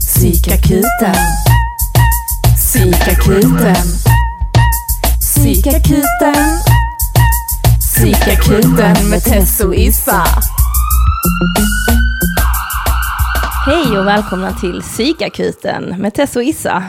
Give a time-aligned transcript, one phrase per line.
[0.00, 1.14] Psykakuten.
[2.56, 3.74] Psykakuten.
[5.20, 6.58] Psykakuten.
[7.80, 10.24] Psykakuten med Tess och Issa.
[13.66, 16.82] Hej och välkomna till Psykakuten med Tess och Issa.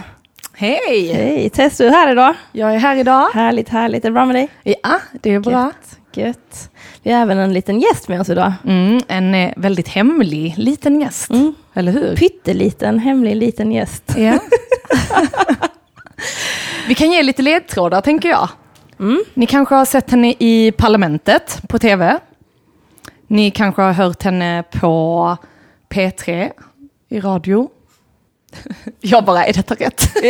[0.53, 1.13] Hej!
[1.13, 2.33] Hej, Tess du är här idag.
[2.51, 3.29] Jag är här idag.
[3.33, 4.05] Härligt, härligt.
[4.05, 4.49] Är det bra med dig?
[4.63, 5.51] Ja, det är bra.
[5.51, 6.69] Gött, gött.
[7.03, 8.53] Vi har även en liten gäst med oss idag.
[8.65, 11.29] Mm, en eh, väldigt hemlig liten gäst.
[11.29, 11.55] Mm.
[11.73, 12.15] Eller hur?
[12.15, 14.03] Pytteliten, hemlig liten gäst.
[14.17, 14.39] Ja.
[16.87, 18.49] Vi kan ge lite ledtrådar, tänker jag.
[18.99, 19.23] Mm.
[19.33, 22.19] Ni kanske har sett henne i Parlamentet på tv.
[23.27, 25.37] Ni kanske har hört henne på
[25.89, 26.51] P3
[27.09, 27.69] i radio.
[29.01, 30.09] Jag bara, är detta rätt?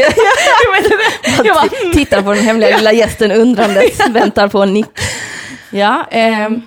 [1.43, 4.85] Jag bara, Tittar på den hemliga lilla gästen undrandes, väntar på en nick.
[5.75, 6.61] Ja, ehm,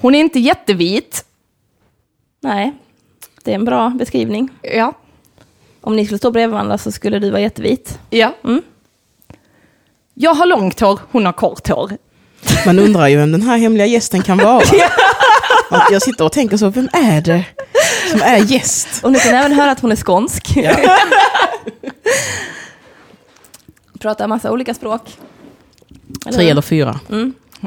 [0.00, 1.24] hon är inte jättevit.
[2.40, 2.72] nej.
[3.44, 4.48] Det är en bra beskrivning.
[4.62, 4.92] Ja.
[5.80, 7.98] Om ni skulle stå bredvid varandra så skulle du vara jättevit.
[8.10, 8.32] ja.
[8.44, 8.62] Mm.
[10.14, 11.92] Jag har långt hår, hon har kort hår.
[12.66, 14.56] Man undrar ju vem den här hemliga gästen kan vara.
[15.70, 17.44] Och Jag sitter och tänker så, vem är det
[18.10, 19.04] som är gäst?
[19.04, 20.52] Och ni kan även höra att hon är skånsk.
[20.56, 20.76] Ja.
[24.00, 25.18] Pratar massa olika språk.
[26.26, 27.00] Eller Tre eller fyra.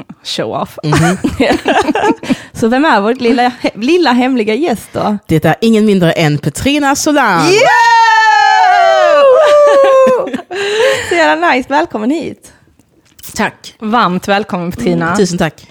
[0.22, 0.78] Show off.
[2.52, 5.18] Så vem är vår lilla, lilla hemliga gäst då?
[5.26, 7.46] Det är ingen mindre än Petrina Solan.
[11.08, 12.52] Så jävla nice, välkommen hit.
[13.34, 13.74] Tack.
[13.78, 15.16] Varmt välkommen Petrina.
[15.16, 15.66] Tusen tack.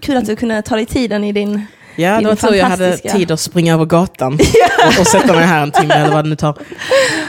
[0.00, 1.66] Kul att du kunde ta dig tiden i din...
[1.96, 4.34] Ja, det var tur jag hade tid att springa över gatan
[4.86, 6.58] och, och sätta mig här en timme eller vad det nu tar.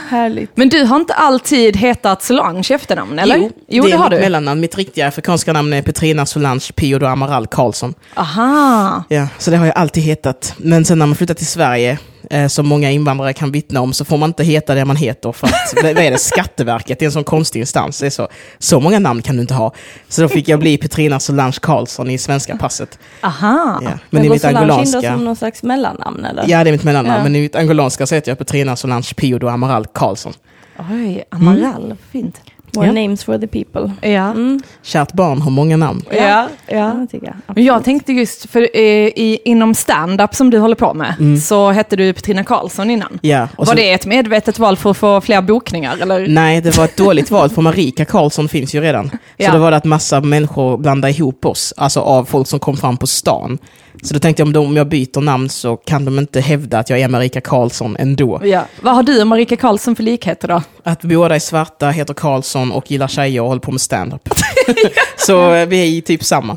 [0.08, 0.56] Härligt.
[0.56, 3.36] Men du har inte alltid hetat Solange i efternamn, eller?
[3.36, 4.18] Jo, jo det det har du.
[4.18, 4.60] mellannamn.
[4.60, 7.94] Mitt riktiga afrikanska namn är Petrina Solange Pio Amaral Karlsson.
[8.14, 9.04] Aha.
[9.08, 10.54] Ja, så det har jag alltid hetat.
[10.56, 11.98] Men sen när man flyttar till Sverige,
[12.30, 15.32] eh, som många invandrare kan vittna om, så får man inte heta det man heter.
[15.32, 17.98] För att, vad är det, Skatteverket, det är en sån konstig instans.
[17.98, 19.72] Det är så, så många namn kan du inte ha.
[20.08, 22.98] Så då fick jag bli Petrina Solange Karlsson i svenska passet.
[23.20, 23.80] Aha.
[23.84, 23.90] Ja.
[24.10, 25.12] Men i går mitt Solange angolanska...
[25.12, 26.44] som någon slags mellannamn eller?
[26.48, 27.16] Ja, det är mitt mellannamn.
[27.16, 27.22] Ja.
[27.22, 30.32] Men i mitt angolanska så heter jag Petrina Solange Pio Amaral Karlsson.
[30.78, 32.40] Oj, Amaral, fint.
[32.76, 32.92] More Ja.
[32.92, 34.10] names for the people.
[34.10, 34.30] Ja.
[34.30, 34.62] Mm.
[34.82, 36.02] Kärt barn har många namn.
[36.10, 36.48] Ja, ja.
[36.66, 37.34] Ja, det.
[37.54, 41.70] Men jag tänkte just, för eh, i, inom stand-up som du håller på med, så
[41.70, 43.18] hette du Petrina Karlsson innan.
[43.22, 45.96] Ja, och Var så- det ett medvetet val för att få fler bokningar?
[46.02, 46.26] Eller?
[46.28, 49.08] Nej, det var ett dåligt val för Marika Karlsson finns ju redan.
[49.10, 49.52] Så Ja.
[49.52, 52.96] då var det att massa människor blandade ihop oss, alltså av folk som kom fram
[52.96, 53.58] på stan.
[54.04, 56.78] Så då tänkte jag om, de, om jag byter namn så kan de inte hävda
[56.78, 58.40] att jag är Marika Karlsson ändå.
[58.44, 58.62] Ja.
[58.82, 60.62] Vad har du och Marika Karlsson för likheter då?
[60.82, 64.28] Att båda är svarta, heter Karlsson och gillar tjejer och håller på med stand-up.
[65.16, 66.56] så eh, vi är i typ samma.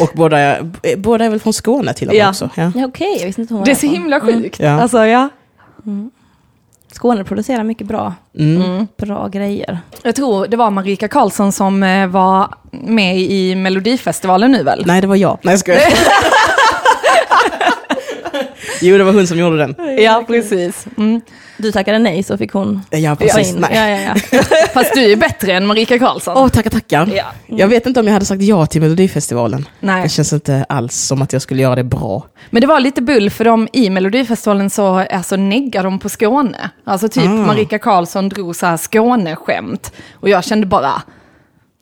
[0.00, 0.64] Och båda eh,
[0.96, 2.28] båda är väl från Skåne till och med Ja.
[2.30, 2.50] också.
[2.54, 2.72] Ja.
[2.74, 4.60] Ja, Okej, jag visste inte hon var Det är så himla sjukt.
[4.60, 4.70] Ja.
[4.82, 5.28] Alltså, ja.
[6.92, 8.86] Skåne producerar mycket bra, Mm.
[8.98, 9.78] bra grejer.
[10.02, 14.82] Jag tror det var Marika Karlsson som eh, var med i Melodifestivalen nu väl?
[14.86, 15.38] Nej, det var jag.
[15.42, 15.76] Nej, jag.
[18.80, 19.74] Jo, det var hon som gjorde den.
[19.98, 20.86] Ja, precis.
[20.96, 21.20] Mm.
[21.58, 23.48] Du tackade nej så fick hon Ja, precis.
[23.54, 23.56] in.
[23.60, 23.70] Nej.
[23.74, 24.42] Ja, ja, ja.
[24.74, 26.36] Fast du är bättre än Marika Karlsson.
[26.36, 27.08] Åh, tackar, tackar.
[27.16, 27.24] Ja.
[27.46, 29.68] Jag vet inte om jag hade sagt ja till Melodifestivalen.
[29.80, 30.02] Nej.
[30.02, 32.26] Det känns inte alls som att jag skulle göra det bra.
[32.50, 36.70] Men det var lite bull för dem i Melodifestivalen så alltså, neggar de på Skåne.
[36.84, 37.28] Alltså typ Ah.
[37.28, 39.92] Marika Karlsson drog så här Skåneskämt.
[40.14, 41.02] Och jag kände bara,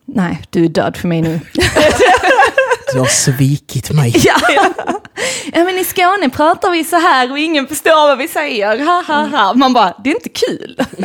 [0.07, 1.41] nej du är död för mig nu.
[2.95, 4.13] Du har svikit mig.
[4.25, 5.65] ja, ja.
[5.65, 8.85] men i Skåne pratar vi så här och ingen förstår vad vi säger.
[8.85, 9.55] Ha, ha, ha.
[9.55, 10.77] Man bara, det är inte kul.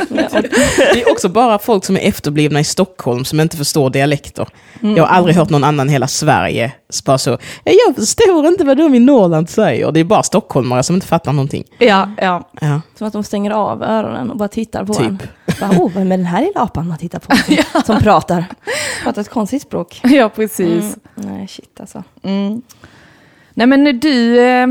[0.94, 4.47] Det är också bara folk som är efterblivna i Stockholm som inte förstår dialekter.
[4.79, 6.72] Jag har aldrig hört någon annan i hela Sverige
[7.05, 9.91] bara så, "Ja, jag förstår inte vad de i Norrland säger.
[9.91, 11.63] Det är bara stockholmare som inte fattar någonting.
[11.77, 12.50] ja, ja.
[12.61, 12.81] Ja.
[12.97, 15.07] Som att de stänger av öronen och bara tittar på Typ.
[15.07, 15.19] en.
[15.59, 17.36] Bara, oh, vem är den här lilla apan man tittar på?
[17.72, 18.46] Som, som pratar.
[19.03, 20.00] Pratar ett konstigt språk.
[20.03, 20.84] ja precis.
[20.84, 20.94] Mm.
[21.36, 22.03] Nej, shit alltså.
[22.24, 22.62] Mm.
[23.53, 24.68] Nej men du eh,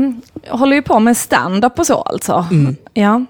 [0.49, 2.45] håller ju på med stand-up och så alltså.
[2.93, 3.25] Ja.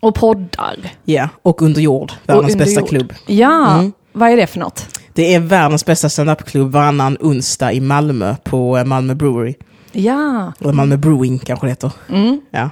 [0.00, 0.76] Och poddar.
[1.04, 2.88] ja, och Under jord, världens under bästa jord.
[2.88, 3.12] klubb.
[3.26, 3.92] Ja, Mm.
[4.12, 4.98] vad är det för något?
[5.14, 9.54] Det är världens bästa standup-klubb varannan onsdag i Malmö på eh, Malmö Brewery.
[9.92, 10.52] Ja.
[10.60, 11.92] Eller Malmö Brewing kanske det heter.
[12.08, 12.40] Mm.
[12.50, 12.70] Ja.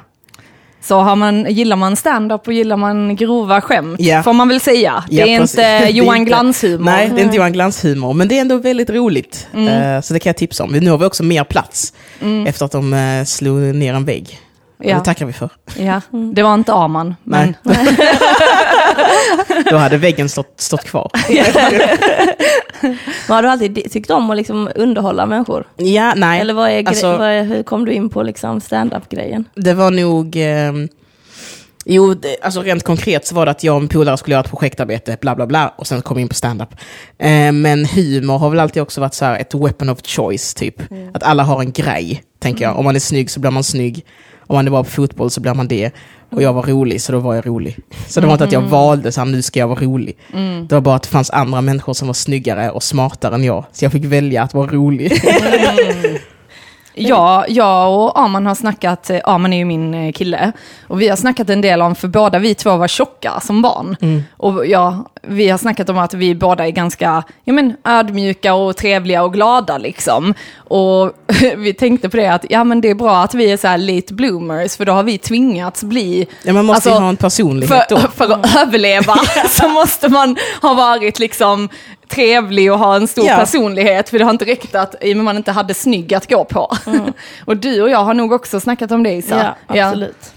[0.83, 4.23] Så har man, gillar man stand-up och gillar man grova skämt, Ja.
[4.23, 5.05] får man väl säga.
[5.11, 6.85] Det är inte Det är Johan inte- Glans-humor.
[6.85, 9.49] Nej, det är inte Johan Glans-humor, men det är ändå väldigt roligt.
[9.55, 10.71] Eh, så det kan jag tipsa om.
[10.71, 11.93] Nu har vi också mer plats
[12.47, 14.39] efter att de uh, slog ner en vägg.
[14.83, 14.99] Ja.
[14.99, 15.51] Det tackar vi för.
[15.79, 16.01] Ja.
[16.35, 17.77] Det var inte Aman, men Nej.
[19.71, 21.11] Då hade väggen stått, stått kvar.
[23.29, 25.65] Men har du alltid tyckt om att liksom underhålla människor?
[25.77, 26.41] Ja, nej.
[26.41, 29.45] Eller vad är, Alltså- vad är, hur kom du in på liksom stand-up-grejen?
[29.55, 30.37] Det var nog...
[30.37, 30.73] Eh,
[31.85, 34.45] Jo, det, alltså rent konkret så var det att jag och min polare skulle göra
[34.45, 36.69] ett projektarbete, bla bla bla, och sen kom vi in på stand-up.
[37.19, 40.75] Eh, men humor har väl alltid också varit så här ett weapon of choice, typ.
[41.15, 42.79] Att alla har en grej, tänker jag.
[42.79, 44.05] Om man är snygg så blir man snygg.
[44.51, 45.91] Om man är bra på fotboll så blir man det.
[46.31, 47.79] Och jag var rolig, så då var jag rolig.
[48.07, 50.17] Så det var inte att jag valde så här, nu ska jag vara rolig.
[50.69, 53.65] Det var bara att det fanns andra människor som var snyggare och smartare än jag.
[53.73, 55.13] Så jag fick välja att vara rolig.
[56.95, 60.53] Ja, jag och Aman har snackat, eh, Aman är ju min eh, kille,
[60.89, 63.97] och vi har snackat en del om, för båda vi två var tjocka som barn.
[64.37, 68.77] Och ja, vi har snackat om att vi båda är ganska ja, men, ödmjuka och
[68.77, 70.35] trevliga och glada liksom.
[70.57, 71.13] Och
[71.57, 73.79] vi tänkte på det att ja, men det är bra att vi är så här
[73.79, 76.27] late bloomers, för då har vi tvingats bli...
[76.43, 78.01] Ja, man måste ju Alltså, ha en personlighet för, då.
[78.01, 79.15] för att överleva
[79.49, 81.69] så måste man ha varit liksom
[82.11, 83.37] trevlig och ha en stor Ja.
[83.37, 86.31] personlighet, för det har inte räckt att i och med man inte hade snygg att
[86.31, 86.77] gå på.
[87.45, 89.55] och du och jag har nog också snackat om det Isa.
[89.69, 90.33] Ja, absolut.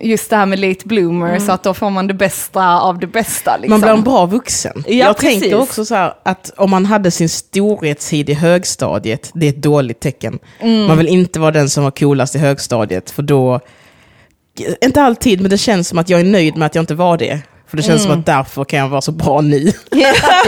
[0.00, 3.06] Just det här med late bloomer, så att då får man det bästa av det
[3.06, 3.56] bästa.
[3.56, 3.70] Liksom.
[3.70, 4.84] Man blir en bra vuxen.
[4.86, 5.40] Ja, jag precis.
[5.40, 9.62] tänker också så här att om man hade sin storhetstid i högstadiet, det är ett
[9.62, 10.38] dåligt tecken.
[10.60, 10.86] Mm.
[10.86, 13.60] Man vill inte vara den som var coolast i högstadiet, för då...
[14.84, 17.16] Inte alltid, men det känns som att jag är nöjd med att jag inte var
[17.18, 17.40] det.
[17.72, 18.12] För det känns Mm.
[18.12, 19.72] som att därför kan jag vara så bra nu.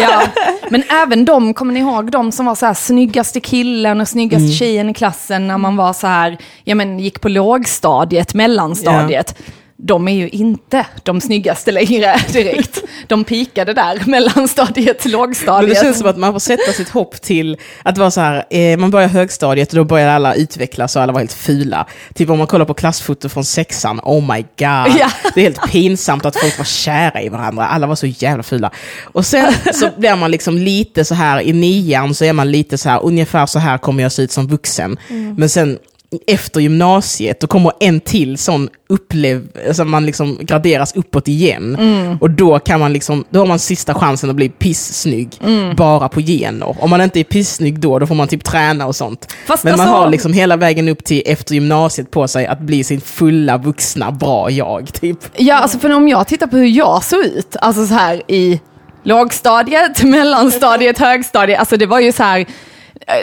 [0.00, 0.22] ja.
[0.70, 4.48] Men även de, kommer ni ihåg de som var så här snyggaste killen och snyggaste
[4.52, 9.36] tjejen i klassen när man var så här, ja men gick på lågstadiet, mellanstadiet.
[9.76, 12.82] De är ju inte de snyggaste längre direkt.
[13.06, 15.74] De pikade där, mellanstadiet till Men lågstadiet.
[15.74, 18.76] det känns som att man får sätta sitt hopp till att vara så här, eh,
[18.78, 21.86] man börjar högstadiet och då börjar alla utvecklas och alla var helt fula.
[22.14, 24.96] Typ om man kollar på klassfoto från sexan, oh my god.
[24.98, 25.10] Ja.
[25.34, 28.70] Det är helt pinsamt att folk var kära i varandra, alla var så jävla fula.
[29.02, 32.78] Och sen så blir man liksom lite så här, i nian så är man lite
[32.78, 34.96] så här, ungefär så här kommer jag se ut som vuxen.
[35.36, 35.78] Men sen
[36.26, 41.78] efter gymnasiet, då kommer en till sån upplev, alltså man liksom graderas uppåt igen.
[42.20, 45.40] Och då kan man liksom, då har man sista chansen att bli pissnygg,
[45.76, 46.76] bara på gener.
[46.84, 49.32] Om man inte är pissnygg då, då får man typ träna och sånt.
[49.46, 52.60] Fast Men man alltså- har liksom hela vägen upp till efter gymnasiet på sig att
[52.60, 55.18] bli sin fulla, vuxna, bra jag, typ.
[55.36, 58.60] Ja, alltså för om jag tittar på hur jag såg ut, alltså så här i
[59.02, 62.46] lågstadiet, mellanstadiet, högstadiet, alltså det var ju så här,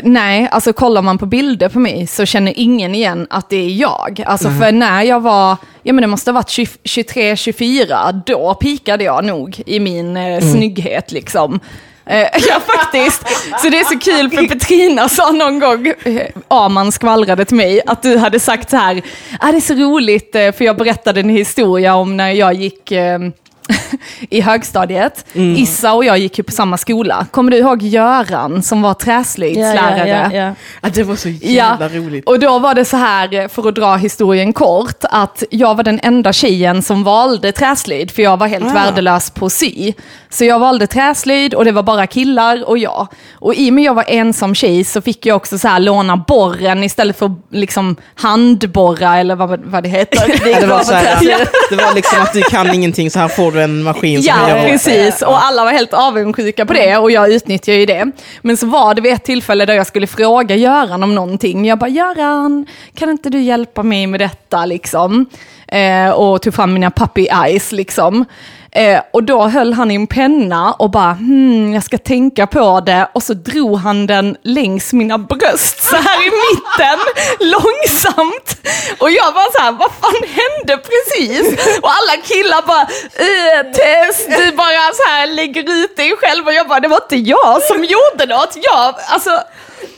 [0.04, 3.70] nej, alltså kollar man på bilder på mig så känner ingen igen att det är
[3.70, 4.24] jag.
[4.26, 9.04] Alltså för när jag var, ja men det måste ha varit 20 23-24, då pikade
[9.04, 11.60] jag nog i min eh, snygghet liksom.
[12.06, 12.18] Eh,
[12.48, 13.24] ja faktiskt.
[13.62, 17.82] Så det är så kul för Petrina sa någon gång, eh, Aman skvallrade till mig,
[17.86, 19.02] att du hade sagt så här,
[19.40, 22.92] ah, det är så roligt eh, för jag berättade en historia om när jag gick
[22.92, 23.20] eh,
[24.30, 25.26] i högstadiet.
[25.34, 27.26] Issa och jag gick ju på samma skola.
[27.32, 30.08] Kommer du ihåg Göran som var träslöjdslärare?
[30.08, 32.26] Ja, ja, ja, Ja, det var så jävla roligt.
[32.28, 36.00] och då var det så här, för att dra historien kort, att jag var den
[36.04, 38.74] enda tjejen som valde träslöjd, för jag var helt Ah.
[38.74, 39.94] värdelös på att sy.
[40.30, 43.08] Så jag valde träslöjd och det var bara killar och jag.
[43.34, 46.18] Och i och med jag var ensam tjej så fick jag också så här låna
[46.18, 50.22] borren istället för liksom handborra eller vad, vad det heter.
[50.52, 51.20] Ja, det, var så här,
[51.70, 54.64] det var liksom att du kan ingenting, så här får du en maskin som Ja,
[54.64, 55.22] precis.
[55.22, 58.12] Och alla var helt avundsjuka på det och jag utnyttjade ju det.
[58.42, 61.66] Men så var det vid ett tillfälle där jag skulle fråga Göran om någonting.
[61.66, 62.66] Jag bara, Göran,
[62.96, 65.26] kan inte du hjälpa mig med detta liksom?
[65.68, 68.26] Eh, och tog fram mina puppy eyes liksom.
[68.76, 72.80] Eh, och då höll han i en penna och bara, hmm, jag ska tänka på
[72.86, 73.10] det.
[73.14, 77.00] Och så drog han den längs mina bröst, så här i mitten,
[77.40, 78.68] långsamt.
[79.00, 81.78] Och jag bara så här, vad fan hände precis?
[81.82, 86.48] Och alla killar bara, eh, Tess, du bara så här lägger ut dig själv.
[86.48, 88.58] Och jag bara, det var inte jag som gjorde något.
[88.62, 89.44] Jag, alltså,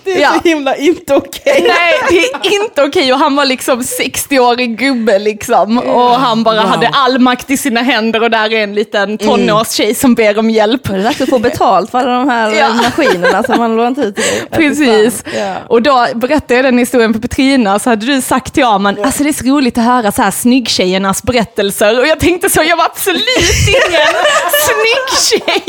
[0.04, 0.34] det är Ja.
[0.44, 1.66] så himla inte okej.
[1.68, 3.13] Nej, det är inte okej.
[3.13, 5.78] Och han var liksom 60-årig gubbe liksom.
[5.78, 6.66] Och han bara Wow.
[6.66, 10.50] hade all makt i sina händer och där är en liten tonårstjej som ber om
[10.50, 10.82] hjälp.
[10.84, 12.70] Det är dags att få betalt för alla de här Ja.
[12.74, 14.20] maskinerna som man lånat ut.
[14.52, 15.24] Precis.
[15.38, 15.56] Ja.
[15.68, 19.24] Och då berättade jag den historien för Petrina, så hade du sagt till Aman, alltså
[19.24, 22.00] det är så roligt att höra så här snyggtjejernas berättelser.
[22.00, 23.24] Och jag tänkte så, jag var absolut
[23.68, 24.08] ingen
[24.68, 25.63] snygg tjej.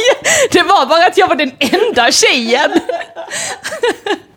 [0.50, 2.70] Det var bara att jag var den enda tjejen.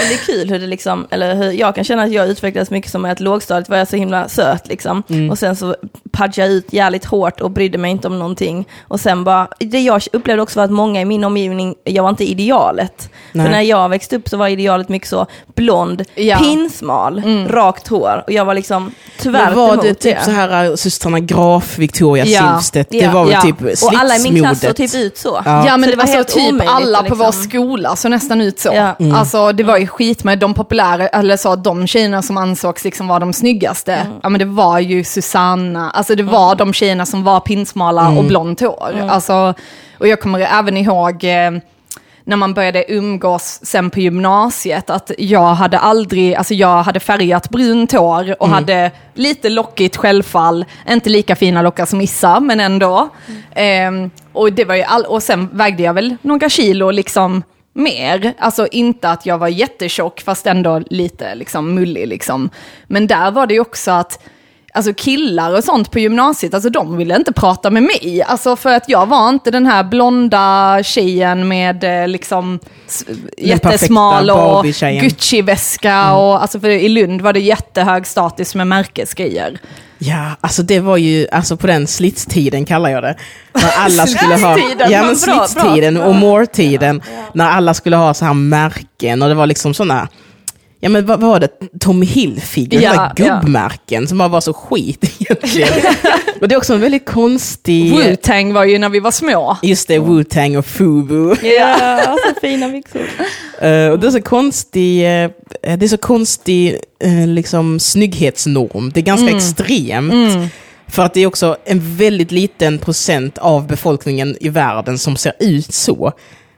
[0.00, 2.70] Men det är kul hur det liksom, eller hur jag kan känna att jag utvecklades
[2.70, 5.02] mycket som att lågstadiet var jag så himla söt liksom.
[5.30, 5.76] Och sen så
[6.12, 8.68] pudgade jag ut jävligt hårt och brydde mig inte om någonting.
[8.88, 12.10] Och sen bara, det jag upplevde också var att många i min omgivning, jag var
[12.10, 13.10] inte idealet.
[13.32, 13.46] Nej.
[13.46, 16.36] För när jag växte upp så var idealet mycket så blond, Ja.
[16.38, 18.22] pinsmal, rakt hår.
[18.26, 22.24] Och jag var liksom tyvärr Men var det typ så här äh, systrarna Graf, Victoria
[22.24, 22.40] Ja.
[22.50, 23.10] Silvstedt, det Ja.
[23.12, 23.42] var väl Ja.
[23.42, 24.92] typ Och alla i min klass såg slitsmodet.
[24.92, 25.42] typ ut så.
[25.44, 25.66] Ja.
[25.66, 28.08] Ja Så men det var alltså helt typ omöjligt alla på vår liksom- skola så
[28.08, 28.70] nästan ut så.
[28.74, 28.96] Ja.
[29.00, 29.14] Mm.
[29.14, 33.08] Alltså det var ju skit med de populära, eller så de tjejerna som ansågs liksom
[33.08, 33.94] vara de snyggaste.
[33.94, 34.12] Mm.
[34.22, 38.18] Ja men det var ju Susanna, alltså det var de tjejerna som var pinsmala Mm.
[38.18, 38.90] och blont hår.
[38.94, 39.10] Mm.
[39.10, 39.54] Alltså,
[39.98, 41.50] och jag kommer även ihåg eh,
[42.26, 47.50] när man började umgås sen på gymnasiet, att jag hade aldrig, alltså jag hade färgat
[47.50, 53.08] brunt hår och hade lite lockigt självfall, inte lika fina lockar som Issa, men ändå.
[53.54, 57.42] Ehm, och, det var ju all, och sen vägde jag väl några kilo liksom
[57.74, 58.34] mer.
[58.38, 62.50] Alltså inte att jag var jättetjock, fast ändå lite liksom mullig liksom.
[62.86, 64.22] Men där var det ju också att
[64.76, 68.22] Alltså killar och sånt på gymnasiet, alltså de ville inte prata med mig.
[68.26, 72.58] Alltså för att jag var inte den här blonda tjejen med eh, liksom
[73.38, 74.64] jättesmal och.
[75.00, 79.58] Gucci-väska och alltså för i Lund var det jättehög status med märkesgrejer.
[79.98, 83.16] Ja, alltså det var ju, alltså på den slitstiden kallar jag det.
[83.52, 84.58] När alla skulle ha,
[84.90, 87.02] ja men slitstiden och more-tiden.
[87.32, 90.08] När alla skulle ha så här märken och det var liksom sådana,
[90.84, 91.48] ja men vad var det,
[91.80, 93.40] Tommy Hilfiger, Ja, ja, ja.
[93.40, 95.68] gubbmärken som bara var så skit egentligen.
[96.40, 99.56] och det är också en väldigt konstig, Wu-Tang var ju när vi var små.
[99.62, 101.34] just det, Wu-Tang och Fubu.
[101.42, 103.00] Ja, så fina byxor.
[103.60, 105.30] Eh, och det är så konstig, eh,
[105.62, 108.90] det är så konstig eh, liksom, snygghetsnorm.
[108.94, 110.52] Det är ganska extremt.
[110.88, 115.32] För att det är också en väldigt liten procent av befolkningen i världen som ser
[115.40, 116.12] ut så.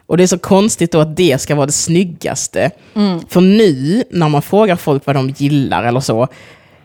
[0.07, 2.71] Och det är så konstigt då att det ska vara det snyggaste.
[3.29, 6.29] För nu, när man frågar folk vad de gillar eller så,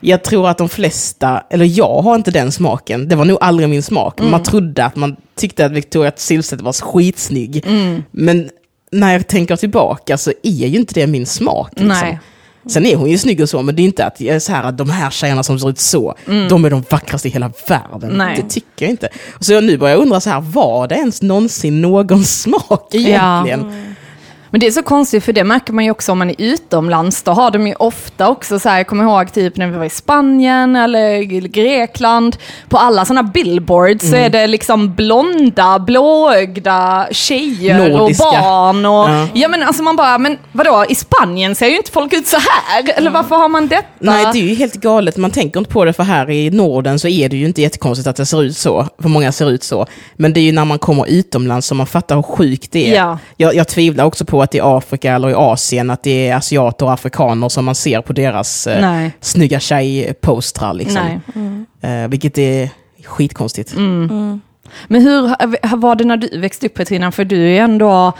[0.00, 3.68] jag tror att de flesta, eller jag har inte den smaken, det var nog aldrig
[3.68, 4.20] min smak.
[4.20, 4.30] Mm.
[4.30, 7.64] Man trodde att man tyckte att Victoria Silvstedt var skitsnygg.
[7.66, 8.02] Mm.
[8.10, 8.50] Men
[8.90, 11.70] när jag tänker tillbaka så är ju inte det min smak.
[11.70, 11.88] Liksom.
[11.88, 12.18] Nej.
[12.66, 14.64] Sen är hon ju snygg och så, men det är inte att är så här
[14.64, 16.14] att de här tjejerna som ser ut så,
[16.48, 18.02] de är de vackraste i hela världen.
[18.10, 18.18] Mm.
[18.18, 18.42] Nej.
[18.42, 19.08] Det tycker jag inte.
[19.40, 23.91] Så jag nu börjar jag undra så här, var det ens någonsin någons smak egentligen?
[24.52, 27.22] Men det är så konstigt för det märker man ju också om man är utomlands.
[27.22, 29.84] Då har de ju ofta också så här, jag kommer ihåg typ när vi var
[29.84, 32.36] i Spanien eller Grekland.
[32.68, 38.24] På alla sådana billboards så är det liksom blonda, blåögda tjejer Nordiska.
[38.26, 38.86] och barn.
[38.86, 39.26] Och, Ja.
[39.34, 39.48] ja.
[39.48, 42.92] men alltså man bara, men vadå, i Spanien ser ju inte folk ut så här.
[42.96, 43.86] Eller varför har man detta?
[43.98, 45.16] Nej, det är ju helt galet.
[45.16, 48.08] Man tänker inte på det, för här i Norden så är det ju inte jättekonstigt
[48.08, 48.88] att det ser ut så.
[49.02, 49.86] För många ser ut så.
[50.16, 52.96] Men det är ju när man kommer utomlands som man fattar hur sjukt det är.
[52.96, 53.18] Ja.
[53.36, 56.86] Jag, jag tvivlar också på att i Afrika eller i Asien, att det är asiater
[56.86, 60.74] och afrikaner som man ser på deras eh, snygga tjejpostrar.
[60.74, 61.20] Liksom.
[61.80, 62.02] Nej.
[62.02, 62.70] Eh, vilket är
[63.04, 63.74] skitkonstigt.
[64.88, 67.12] Men hur var det när du växte upp Petrina?
[67.12, 68.12] För du är ändå,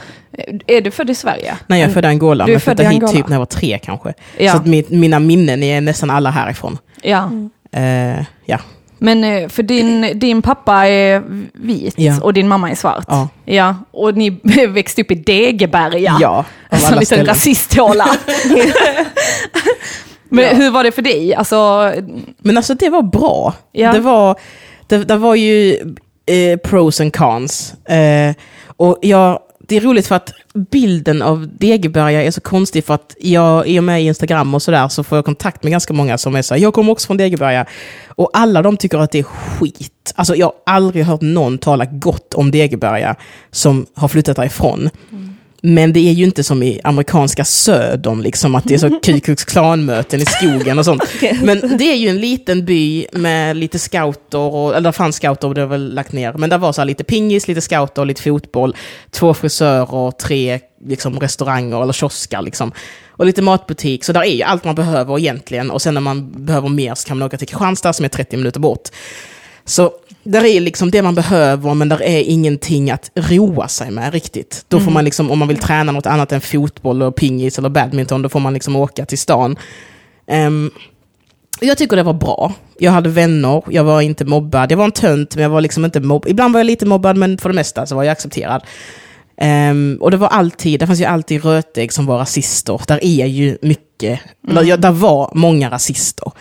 [0.67, 1.57] är du född i Sverige?
[1.67, 3.35] Nej, jag är född i Angola, Du är men född flyttade i hit typ när
[3.35, 4.15] jag var tre kanske.
[4.39, 4.53] Ja.
[4.53, 6.79] Så att mina minnen är nästan alla härifrån.
[7.03, 7.31] Ja.
[7.73, 8.59] Eh, ja.
[9.03, 11.23] Men eh, för din, din pappa är
[11.55, 12.21] vit Ja.
[12.23, 13.05] och din mamma är svart.
[13.09, 13.29] Ja.
[13.45, 13.77] ja.
[13.91, 16.17] Och ni växte upp i Degeberga.
[16.21, 18.07] Ja, alla en liten rasisthåla.
[20.29, 20.51] Men Ja.
[20.55, 21.35] hur var det för dig?
[21.35, 21.93] Alltså,
[22.39, 23.55] Men alltså det var bra.
[23.73, 23.93] Ja.
[23.93, 24.37] Det, var,
[24.87, 25.75] det, det var ju
[26.27, 27.75] eh, pros and cons.
[27.75, 28.35] Eh,
[28.77, 29.39] och jag,
[29.73, 33.79] det är roligt för att bilden av Degeberga är så konstig för att jag, i
[33.79, 36.55] och med Instagram och sådär, så får jag kontakt med ganska många som är så
[36.55, 37.67] här, jag kommer också från Degeberga.
[38.09, 40.13] Och alla de tycker att det är skit.
[40.15, 43.17] Alltså jag har aldrig hört någon tala gott om Degeberga
[43.51, 44.91] som har flyttat därifrån.
[45.13, 45.35] Mm.
[45.65, 49.21] Men det är ju inte som i amerikanska södern, liksom, att det är så Ku
[49.21, 51.03] Klux Klan-möten i skogen och sånt.
[51.43, 55.49] Men det är ju en liten by med lite scouter, och, eller det fanns scouter
[55.49, 56.33] och det har väl lagt ner.
[56.33, 58.77] Men det var så lite pingis, lite scouter, lite fotboll,
[59.11, 62.43] två frisörer, tre liksom, restauranger eller kioskar.
[62.43, 62.73] Liksom.
[63.11, 65.71] Och lite matbutik, så där är ju allt man behöver egentligen.
[65.71, 68.37] Och sen när man behöver mer så kan man åka till Kristianstad som är 30
[68.37, 68.89] minuter bort.
[69.65, 69.93] Så
[70.25, 74.65] där är liksom det man behöver, men där är ingenting att roa sig med riktigt.
[74.69, 77.69] Då får man liksom, om man vill träna något annat än fotboll och pingis eller
[77.69, 79.57] badminton, då får man liksom åka till stan.
[80.27, 80.71] Ehm,
[81.61, 82.53] jag tycker det var bra.
[82.79, 84.73] Jag hade vänner, jag var inte mobbad.
[84.73, 86.31] Jag var en tönt, men jag var liksom inte mobbad.
[86.31, 88.63] Ibland var jag lite mobbad, men för det mesta så var jag accepterad.
[89.37, 92.81] Ehm, och det var alltid, det fanns ju alltid rötägg som var rasister.
[92.87, 96.33] Där är ju mycket, eller, ja, där var många rasister.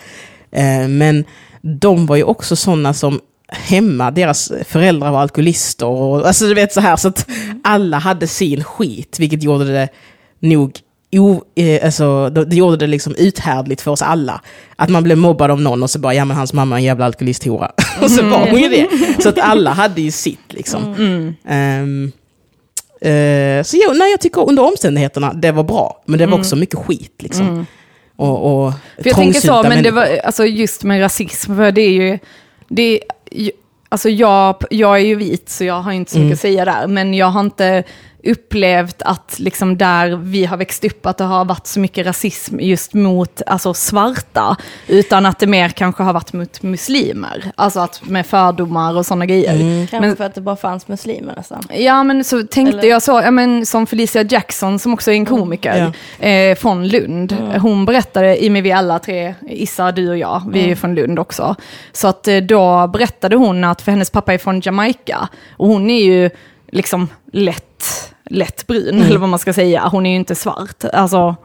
[0.52, 1.24] Ehm, men
[1.62, 3.20] de var ju också sådana som
[3.52, 5.86] hemma, deras föräldrar var alkoholister.
[5.86, 7.26] Och, alltså du vet så här, så att
[7.64, 9.88] alla hade sin skit, vilket gjorde det
[10.40, 10.80] nog
[11.16, 14.40] O, eh, alltså, det gjorde det liksom uthärdligt för oss alla.
[14.76, 16.84] Att man blev mobbad av någon och så bara, ja men hans mamma är en
[16.84, 17.70] jävla alkoholisthora.
[18.02, 18.88] och så var hon ju det.
[19.22, 20.94] Så att alla hade ju sitt liksom.
[21.48, 22.12] Ehm,
[23.00, 26.02] eh, så jo, nej, jag tycker under omständigheterna, det var bra.
[26.06, 27.66] Men det var också mycket skit liksom.
[28.16, 31.82] och, och För jag tänker så, men det var, alltså just med rasism, för det
[31.82, 32.18] är ju,
[32.68, 33.00] det är,
[33.88, 36.32] alltså jag, jag är ju vit så jag har inte så mycket Mm.
[36.32, 37.84] att säga där, men jag har inte
[38.24, 42.60] upplevt att liksom där vi har växt upp att det har varit så mycket rasism
[42.60, 44.56] just mot alltså svarta,
[44.88, 49.26] utan att det mer kanske har varit mot muslimer, alltså att med fördomar och sådana
[49.26, 49.86] grejer.
[49.86, 51.62] Kanske Men- för att det bara fanns muslimer nästan.
[51.70, 55.14] Ja, men så tänkte Eller- jag så, ja, men som Felicia Jackson som också är
[55.14, 57.32] en komiker eh, från Lund.
[57.60, 60.76] Hon berättade, i och med vi alla tre, Issa, du och jag, vi är ju
[60.76, 61.54] från Lund också.
[61.92, 65.90] Så att eh, då berättade hon att för hennes pappa är från Jamaica och hon
[65.90, 66.30] är ju
[66.72, 69.88] liksom lätt, lätt brun, eller vad man ska säga.
[69.88, 70.84] Hon är ju inte svart.
[70.92, 71.36] Alltså,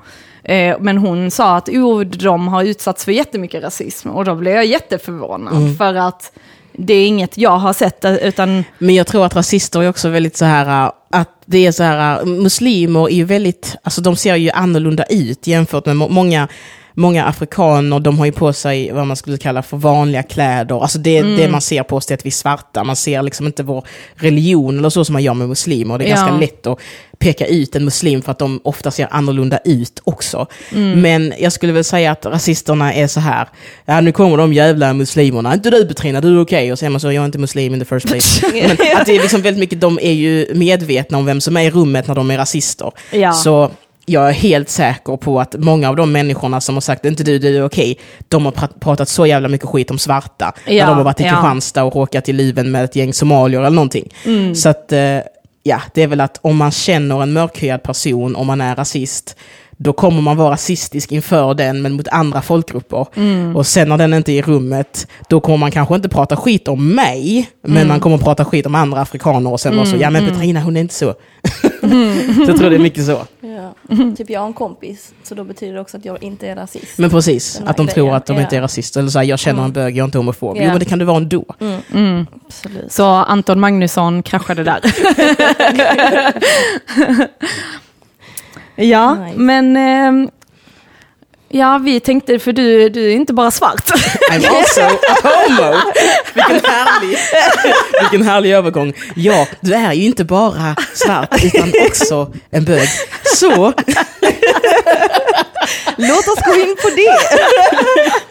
[0.44, 4.56] eh, men hon sa att oh, de har utsatts för jättemycket rasism och då blev
[4.56, 6.32] jag jätteförvånad för att
[6.80, 10.38] det är inget jag har sett, utan Men jag tror att rasister är också väldigt
[10.38, 14.16] så här, äh, att det är så här, äh, muslimer är ju väldigt, alltså de
[14.16, 16.48] ser ju annorlunda ut jämfört med må- många,
[16.98, 20.82] många afrikaner, de har ju på sig vad man skulle kalla för vanliga kläder.
[20.82, 21.38] Alltså det, Mm.
[21.38, 23.84] det man ser på oss är att vi är svarta, man ser liksom inte vår
[24.16, 25.98] religion eller så som man gör med muslimer.
[25.98, 26.16] Det är Ja.
[26.16, 26.80] ganska lätt att
[27.20, 30.48] peka ut en muslim för att de ofta ser annorlunda ut också.
[30.76, 31.02] Mm.
[31.02, 33.48] Men jag skulle väl säga att rasisterna är så här,
[33.86, 36.72] ja nu kommer de jävla muslimerna, inte du Petrina, du är okej.
[36.72, 38.46] Och så är man så, jag är inte muslim in the first place.
[38.54, 41.62] Men att det är liksom väldigt mycket, de är ju medvetna om vem som är
[41.62, 42.92] i rummet när de är rasister.
[43.12, 43.34] Ja.
[43.34, 43.72] Så
[44.10, 47.40] jag är helt säker på att många av de människorna som har sagt inte du,
[47.40, 47.98] du är okej,
[48.28, 50.54] de har prat- pratat så jävla mycket skit om svarta.
[50.68, 51.30] när Ja, de har varit i ja.
[51.30, 54.14] Kristianstad och råkat i luven med ett gäng somalier eller någonting.
[54.26, 54.56] Mm.
[54.56, 55.20] Så att, eh,
[55.64, 59.36] ja, det är väl att om man känner en mörkhyad person, om man är rasist,
[59.80, 63.06] då kommer man vara rasistisk inför den, men mot andra folkgrupper.
[63.16, 63.56] Mm.
[63.56, 66.68] Och sen när den inte är i rummet, då kommer man kanske inte prata skit
[66.68, 67.88] om mig, men Mm.
[67.88, 70.78] man kommer prata skit om andra afrikaner och sen vara så, ja men Petrina hon
[70.78, 71.14] är inte så.
[71.82, 73.22] så jag tror det är mycket så.
[73.42, 73.74] Ja.
[74.18, 76.98] Typ jag har en kompis, så då betyder det också att jag inte är rasist.
[76.98, 78.42] Men precis, att de tror grejen, att de ja.
[78.44, 79.00] inte är rasister.
[79.00, 80.58] Eller så här, jag känner en bög, jag är inte homofob.
[80.58, 80.70] Jo Ja.
[80.70, 81.46] men det kan du vara ändå.
[82.48, 82.92] Absolut.
[82.92, 84.82] Så Anton Magnusson kraschade där.
[88.78, 89.38] ja, Nice.
[89.38, 90.30] men ehm,
[91.50, 93.92] ja, vi tänkte, för du, du är inte bara svart.
[94.32, 95.76] I'm also a homo.
[96.34, 97.18] Vilken härlig,
[98.02, 98.94] vilken härlig övergång.
[99.16, 102.88] Ja, du är ju inte bara svart utan också en bög.
[103.36, 103.74] Så,
[105.98, 107.18] Låt oss gå in på det.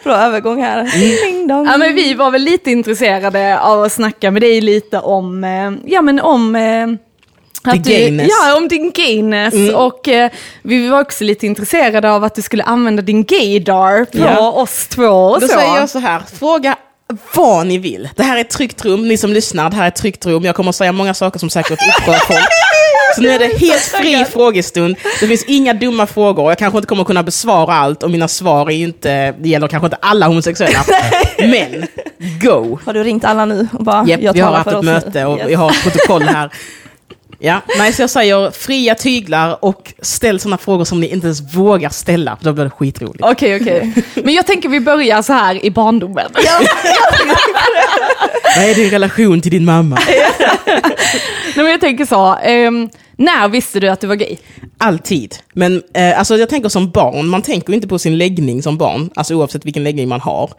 [0.03, 1.47] Bra övergång här.
[1.47, 1.65] Dong.
[1.65, 5.71] ja, men vi var väl lite intresserade av att snacka med dig lite om, eh,
[5.85, 6.87] ja men om eh,
[7.67, 7.91] att du.
[8.29, 9.53] Ja, om din gayness.
[9.75, 14.17] Och eh, vi var också lite intresserade av att du skulle använda din gaydar på
[14.17, 14.51] Ja.
[14.51, 15.53] oss två och då så.
[15.53, 16.75] säger jag så här, fråga
[17.35, 18.09] vad ni vill.
[18.15, 20.43] Det här är ett tryggt rum, ni som lyssnar, det här är ett tryggt rum.
[20.43, 22.39] Jag kommer att säga många saker som säkert upprör folk.
[23.15, 24.95] Så nu är det helt fri frågestund.
[25.19, 26.51] Det finns inga dumma frågor.
[26.51, 29.85] Jag kanske inte kommer kunna besvara allt och mina svar är inte, det gäller kanske
[29.85, 30.79] inte alla homosexuella.
[31.39, 31.87] Men,
[32.41, 32.79] go!
[32.85, 33.67] Har du ringt alla nu?
[33.73, 35.25] Och bara, Japp, jag vi har haft ett möte nu.
[35.25, 35.47] och Yes.
[35.49, 36.49] vi har ett protokoll här.
[37.39, 41.55] Ja, nej, så jag säger fria tyglar och ställ sådana frågor som ni inte ens
[41.55, 43.23] vågar ställa, för då blir det skitroligt.
[43.23, 43.93] Okej, okej.
[44.23, 46.31] Men jag tänker vi börjar så här i barndomen.
[48.55, 49.99] Vad är din relation till din mamma?
[51.55, 54.37] Nej, men jag tänker så, ehm, när visste du att du var gay?
[54.77, 55.35] Alltid.
[55.53, 59.09] Men eh, alltså jag tänker som barn, man tänker inte på sin läggning som barn,
[59.15, 60.51] alltså oavsett vilken läggning man har.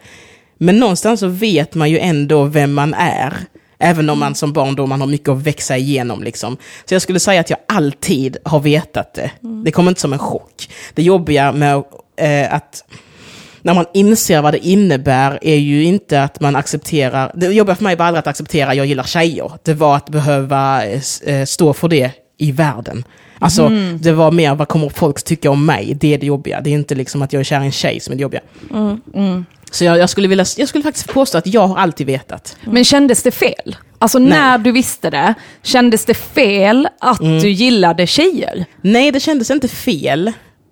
[0.57, 3.33] Men någonstans så vet man ju ändå vem man är.
[3.79, 6.23] Även om man som barn då man har mycket att växa igenom.
[6.23, 6.57] Liksom.
[6.85, 9.31] Så jag skulle säga att jag alltid har vetat det.
[9.65, 10.69] Det kommer inte som en chock.
[10.93, 11.83] Det jobbiga med
[12.17, 12.83] eh, att
[13.61, 17.83] när man inser vad det innebär är ju inte att man accepterar, det jobbiga för
[17.83, 19.51] mig var aldrig att acceptera jag gillar tjejer.
[19.63, 23.03] Det var att behöva eh, eh, stå för det i världen.
[23.39, 25.97] Alltså, det var mer vad kommer folk tycka om mig?
[25.99, 26.61] Det är det jobbiga.
[26.61, 28.41] Det är inte liksom att jag är kär i en tjej som är det jobbiga.
[29.71, 32.57] Så jag, jag, skulle vilja, jag skulle faktiskt påstå att jag har alltid vetat.
[32.61, 33.75] Men kändes det fel?
[33.99, 38.65] Alltså när du visste det, kändes det fel att du gillade tjejer?
[38.81, 40.27] Nej, det kändes inte fel.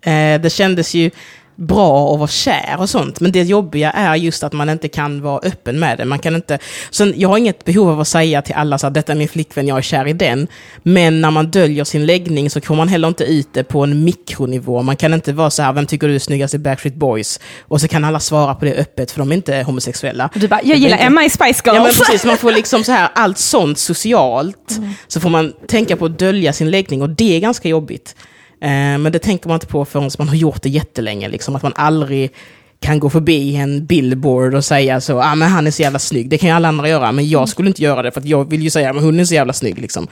[0.05, 1.11] Eh, det kändes ju
[1.57, 3.19] bra att vara kär och sånt.
[3.19, 6.05] Men det jobbiga är just att man inte kan vara öppen med det.
[6.05, 6.59] Man kan inte...
[6.91, 9.67] Sen, jag har inget behov av att säga till alla att detta är min flickvän,
[9.67, 10.47] jag är kär i den.
[10.83, 14.03] Men när man döljer sin läggning så kommer man heller inte ut det på en
[14.03, 14.81] mikronivå.
[14.81, 17.39] Man kan inte vara så här, vem tycker du är snyggast i Backstreet Boys?
[17.61, 20.29] Och så kan alla svara på det öppet, för de är inte homosexuella.
[20.33, 21.99] Du bara, jag gillar Emma i Spice Ja men Girls.
[21.99, 26.19] precis, man får liksom så här, allt sånt socialt, så får man tänka på att
[26.19, 28.15] dölja sin läggning och det är ganska jobbigt.
[28.61, 31.63] Eh, men det tänker man inte på förrän man har gjort det jättelänge, liksom att
[31.63, 32.31] man aldrig
[32.79, 36.29] kan gå förbi en billboard och säga så, ah, men han är så jävla snygg,
[36.29, 38.61] det kan ju alla andra göra, men jag skulle inte göra det för jag vill
[38.61, 40.07] ju säga, men hon är så jävla snygg liksom.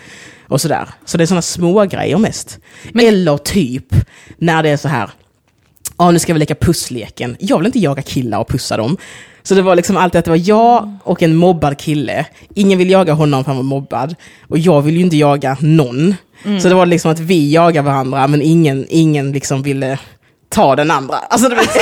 [0.47, 0.89] Och sådär.
[1.05, 2.59] Så det är sådana små grejer mest.
[3.01, 3.95] Eller typ,
[4.37, 5.09] när det är så här,
[5.97, 7.37] ja nu ska vi leka pussleken.
[7.39, 8.97] Jag vill inte jaga killar och pussa dem.
[9.43, 12.25] Så det var liksom alltid att det var jag och en mobbad kille.
[12.53, 14.15] Ingen vill jaga honom för han var mobbad.
[14.47, 16.15] Och jag vill ju inte jaga någon.
[16.61, 19.99] Så det var liksom att vi jagar varandra men ingen, ingen liksom ville
[20.49, 21.15] ta den andra.
[21.15, 21.65] Alltså det var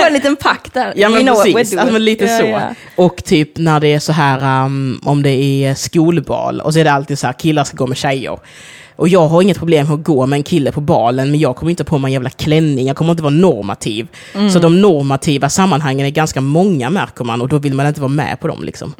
[0.00, 0.92] var en liten pakt där.
[0.96, 2.38] Ja men You precis, alltså, men lite doing.
[2.38, 2.46] så.
[2.46, 2.74] Ja, ja.
[2.96, 6.84] Och typ när det är så här, um, om det är skolbal, och så är
[6.84, 8.38] det alltid så här, killar ska gå med tjejer.
[8.96, 11.56] Och jag har inget problem med att gå med en kille på balen, men jag
[11.56, 14.08] kommer inte på mig en jävla klänning, jag kommer inte vara normativ.
[14.34, 14.50] Mm.
[14.50, 18.08] Så de normativa sammanhangen är ganska många märker man, och då vill man inte vara
[18.08, 18.94] med på dem liksom.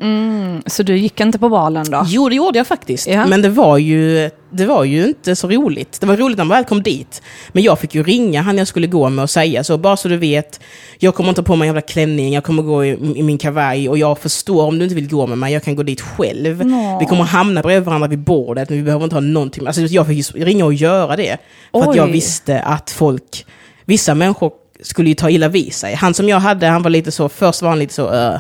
[0.66, 2.04] Så du gick inte på balen då?
[2.06, 3.06] Jo, det gjorde jag faktiskt.
[3.06, 3.26] Ja.
[3.26, 6.00] Men det var, ju, det var ju inte så roligt.
[6.00, 7.22] Det var roligt när man väl kom dit.
[7.52, 10.08] Men jag fick ju ringa han jag skulle gå med och säga så, bara så
[10.08, 10.60] du vet,
[10.98, 13.88] jag kommer inte på mig en jävla klänning, jag kommer gå i, i min kavaj
[13.88, 16.58] och jag förstår om du inte vill gå med mig, jag kan gå dit själv.
[17.00, 19.66] Vi kommer hamna bredvid varandra vid bordet, men vi behöver inte ha någonting.
[19.66, 21.36] Alltså, jag fick ringa och göra det.
[21.72, 22.12] För att jag Oj.
[22.12, 23.46] visste att folk,
[23.84, 25.94] vissa människor skulle ju ta illa vid sig.
[25.94, 28.38] Han som jag hade, han var lite så, först var han lite så, uh,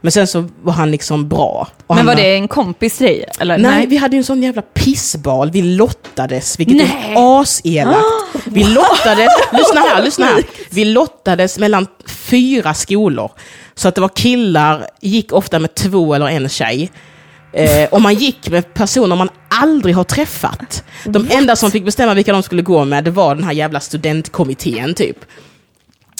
[0.00, 1.68] men sen så var han liksom bra.
[1.86, 3.24] Och Men var det en kompis till dig?
[3.40, 3.58] Eller?
[3.58, 5.50] Nej, vi hade ju en sån jävla pissbal.
[5.50, 7.12] Vi lottades, vilket Nej.
[7.16, 8.04] är aselakt.
[8.44, 10.44] Vi lottades, lyssna här, lyssna här.
[10.70, 13.30] Vi lottades mellan fyra skolor.
[13.74, 16.90] Så att det var killar, gick ofta med två eller en tjej.
[17.56, 20.84] Eh, och man gick med personer man aldrig har träffat.
[21.04, 23.80] De enda som fick bestämma vilka de skulle gå med, det var den här jävla
[23.80, 25.18] studentkommittén typ.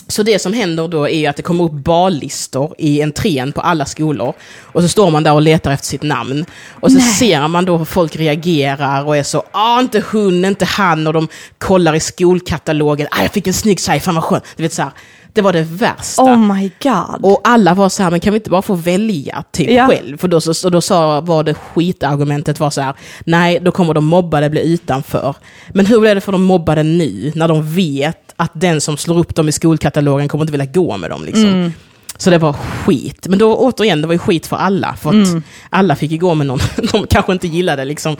[0.09, 3.85] Så det som händer då är att det kommer upp ballistor i entrén på alla
[3.85, 4.35] skolor.
[4.61, 6.45] Och så står man där och letar efter sitt namn.
[6.71, 10.65] Och så ser man då hur folk reagerar och är så, ah inte hon, inte
[10.65, 11.07] han.
[11.07, 14.45] Och de kollar i skolkatalogen, ah jag fick en snygg tjej, fan vad skönt.
[14.57, 14.93] Du vet så här,
[15.37, 16.23] det var det värsta.
[16.23, 17.19] Oh my god.
[17.23, 19.87] Och alla var så här, men kan vi inte bara få välja typ Ja.
[19.87, 20.17] själv?
[20.19, 22.95] För då, så, och då sa, var det skitargumentet var så här,
[23.25, 25.35] nej då kommer de mobbade bli utanför.
[25.69, 29.19] Men hur är det för de mobbade nu, när de vet att den som slår
[29.19, 31.73] upp dem i skolkatalogen kommer inte vilja gå med dem liksom.
[32.19, 33.27] Så det var skit.
[33.29, 34.97] Men då återigen, det var ju skit för alla.
[34.97, 36.59] För att alla fick ju gå med någon
[36.93, 38.17] de kanske inte gillade liksom.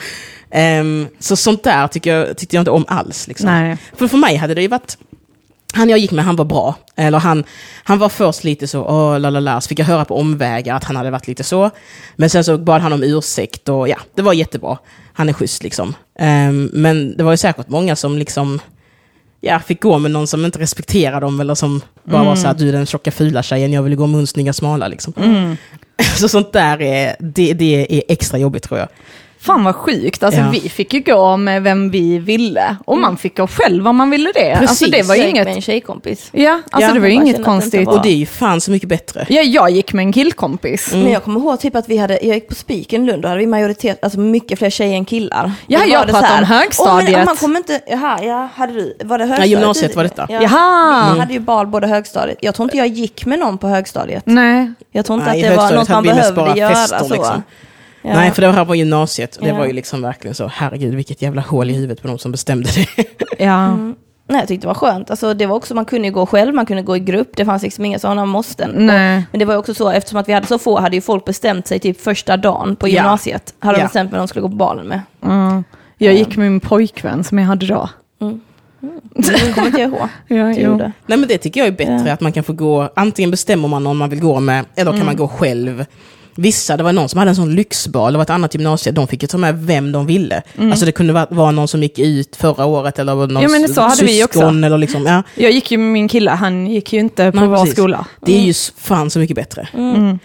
[0.51, 3.29] Ehm, så sånt där tycker jag, tyckte jag inte om alls.
[3.29, 3.47] Liksom.
[3.47, 3.77] Nej.
[3.97, 4.99] För för mig hade det ju varit
[5.77, 6.75] han jag gick med, han var bra.
[6.97, 7.45] Eller han,
[7.85, 9.61] han var först lite så, åh, la, la, la.
[9.61, 11.71] Så fick jag höra på omvägar att han hade varit lite så.
[12.17, 14.79] Men sen så bad han om ursäkt och ja, det var jättebra.
[15.13, 15.95] Han är schysst liksom.
[16.19, 18.61] Ehm, men det var ju säkert många som liksom,
[19.41, 22.55] ja, fick gå med någon som inte respekterar dem eller som bara var så här,
[22.55, 25.13] du är den tjocka fula tjejen, jag vill gå med hon snygga smala liksom.
[26.17, 28.89] Så sånt där är, det, det är extra jobbigt tror jag.
[29.41, 30.51] Fan vad sjukt, alltså Ja.
[30.53, 32.77] vi fick ju gå med vem vi ville.
[32.85, 34.53] Och man fick gå själv om man ville det.
[34.53, 34.91] Alltså Precis.
[34.91, 36.29] det var Jag ju gick med inget, en tjejkompis.
[36.33, 36.95] ja, alltså Ja.
[36.95, 37.89] det var ju Jag inget konstigt.
[37.89, 39.27] Och det är ju fan så mycket bättre.
[39.29, 40.93] Ja, jag gick med en killkompis.
[40.93, 43.29] Men jag kommer ihåg typ att vi hade, jag gick på Spiken i Lund, då
[43.29, 45.53] hade vi majoritet, alltså mycket fler tjejer än killar.
[45.67, 47.09] Ja, jag så här, om högstadiet.
[47.09, 49.51] "Åh, men man kommer inte, jaha, ja, hade du, var det högstadiet?
[49.51, 50.27] gymnasiet var detta.
[50.29, 50.43] Ja.
[50.43, 51.13] Jaha.
[51.15, 52.39] Vi hade ju bal både högstadiet.
[52.41, 54.23] Jag tror inte jag gick med någon på högstadiet.
[54.27, 54.73] Nej.
[54.93, 57.15] Jag tror inte Nej, att det var något man behövde göra fester, så.
[57.15, 57.43] liksom.
[58.07, 58.15] Ja.
[58.15, 59.37] Nej, för det här var gymnasiet.
[59.37, 59.57] Och det Ja.
[59.59, 62.69] var ju liksom verkligen så, herregud vilket jävla hål i huvudet på de som bestämde
[62.75, 63.05] det.
[63.45, 63.65] Ja.
[63.67, 63.95] Mm.
[64.29, 65.11] Nej, jag tyckte det var skönt.
[65.11, 67.45] Alltså, det var också, man kunde ju gå själv, man kunde gå i grupp, det
[67.45, 68.71] fanns liksom inga sådana måsten.
[68.77, 69.19] Nej.
[69.19, 71.01] Och, men det var ju också så, eftersom att vi hade så få, hade ju
[71.03, 72.93] folk bestämt sig typ första dagen på Ja.
[72.95, 73.55] gymnasiet.
[73.59, 73.87] Hade de Ja.
[73.87, 75.01] bestämt vem de skulle gå på balen med.
[75.25, 75.65] Mm.
[75.99, 77.89] Jag gick med min pojkvän som jag hade då.
[79.15, 80.09] Det kommer inte jag ihåg.
[80.29, 80.61] Ja, jo.
[80.73, 80.93] gjorde.
[81.07, 82.13] Nej men det tycker jag är bättre, Ja.
[82.13, 84.95] att man kan få gå, antingen bestämmer man någon man vill gå med, eller kan
[84.95, 85.07] Mm.
[85.07, 85.85] man gå själv.
[86.37, 89.07] Vissa, det var någon som hade en sån lyxbal, det var ett annat gymnasium, de
[89.09, 90.43] fick ju ta med vem de ville.
[90.61, 93.43] Alltså det kunde vara, vara någon som gick ut förra året, eller någon Mm.
[93.43, 94.39] Ja, men så hade vi också.
[94.39, 95.23] syskon, eller liksom, ja.
[95.35, 97.75] Jag gick ju med min kille, han gick ju inte på Nej, vår precis.
[97.75, 98.07] skola.
[98.27, 99.69] Det är ju s- fan så mycket bättre.
[99.75, 100.19] Mm.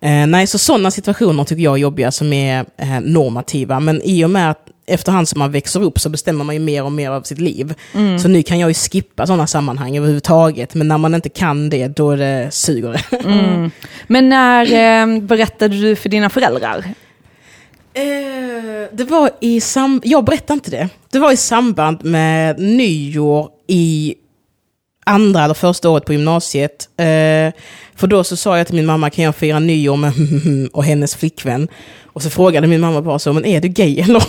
[0.00, 3.80] Eh, nej, så sådana situationer tycker jag är jobbiga som är eh, normativa.
[3.80, 6.84] Men i och med att efterhand som man växer upp så bestämmer man ju mer
[6.84, 7.74] och mer av sitt liv.
[7.94, 8.18] Mm.
[8.18, 10.74] Så nu kan jag ju skippa sådana sammanhang överhuvudtaget.
[10.74, 13.02] Men när man inte kan det, då det suger det.
[13.32, 13.70] Mm.
[14.06, 16.84] Men när eh, berättade du för dina föräldrar?
[17.94, 20.00] Eh, det var i sam...
[20.04, 20.88] Jag berättade inte det.
[21.10, 24.14] Det var i samband med nyår i
[25.06, 26.88] andra eller första året på gymnasiet.
[26.96, 27.52] Eh,
[27.94, 30.12] för då så sa jag till min mamma, kan jag fira nyår med
[30.72, 31.68] och hennes flickvän?
[32.04, 34.22] Och så frågade min mamma bara så, men är du gay eller?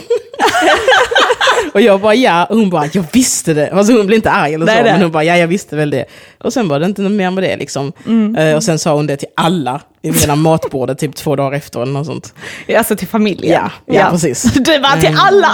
[1.73, 3.69] Och jag bara ja, och hon bara, jag visste det.
[3.71, 4.91] Alltså hon blev inte arg eller Nej, så, nej.
[4.93, 6.05] men hon bara, ja jag visste väl det.
[6.37, 7.91] Och sen var det inte något mer med det liksom.
[8.37, 11.81] Eh, och sen sa hon det till alla i hela matbordet typ två dagar efter
[11.81, 12.33] eller något sånt.
[12.77, 13.53] Alltså till familjen?
[13.53, 14.43] Ja, ja, precis.
[14.53, 15.19] Det var till Mm.
[15.19, 15.51] alla!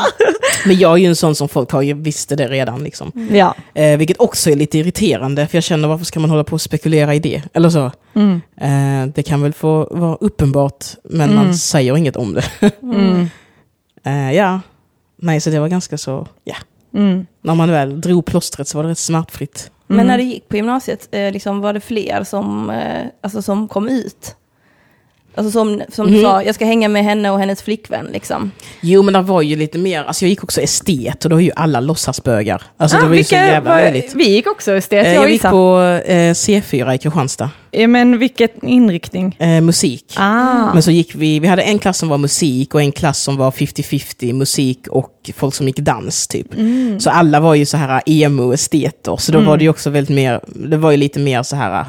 [0.65, 2.84] Men jag är ju en sån som folk har ju visste det redan.
[2.84, 3.29] Liksom.
[3.32, 3.55] Ja.
[3.73, 6.62] Eh, vilket också är lite irriterande, för jag känner varför ska man hålla på och
[6.62, 7.41] spekulera i det?
[7.53, 7.91] Eller så.
[8.15, 8.41] Mm.
[8.62, 12.71] Eh, det kan väl få vara uppenbart, men man säger inget om det.
[12.84, 13.29] Mm.
[14.05, 14.60] Eh, ja,
[15.21, 16.55] nej så det var ganska så, ja.
[17.41, 19.71] När man väl drog plåstret så var det rätt smärtfritt.
[19.88, 23.67] Men när du gick på gymnasiet, eh, liksom, var det fler som, eh, alltså, som
[23.67, 24.36] kom ut?
[25.36, 26.24] Alltså som, som du Mm.
[26.32, 28.52] sa, jag ska hänga med henne och hennes flickvän liksom.
[28.82, 31.42] Jo men det var ju lite mer, alltså jag gick också estet och då är
[31.42, 32.62] ju alla låtsasbögar.
[32.78, 34.12] Alltså Ah, det var ju så jävla löjligt.
[34.15, 35.50] Vi gick också estet, Eh, jag och Jag gick Isa.
[35.52, 39.36] på eh, C4 i Kristianstad, Ja, Men vilken inriktning?
[39.39, 40.13] eh, musik.
[40.18, 40.74] Ah.
[40.74, 43.38] Men så gick vi, vi hade en klass som var musik och en klass som
[43.38, 46.48] var 50-50 musik och folk som gick dans typ.
[47.00, 50.39] Så alla var ju så här emo-esteter, så då var det ju också väldigt mer,
[50.48, 51.86] det var ju lite mer så här,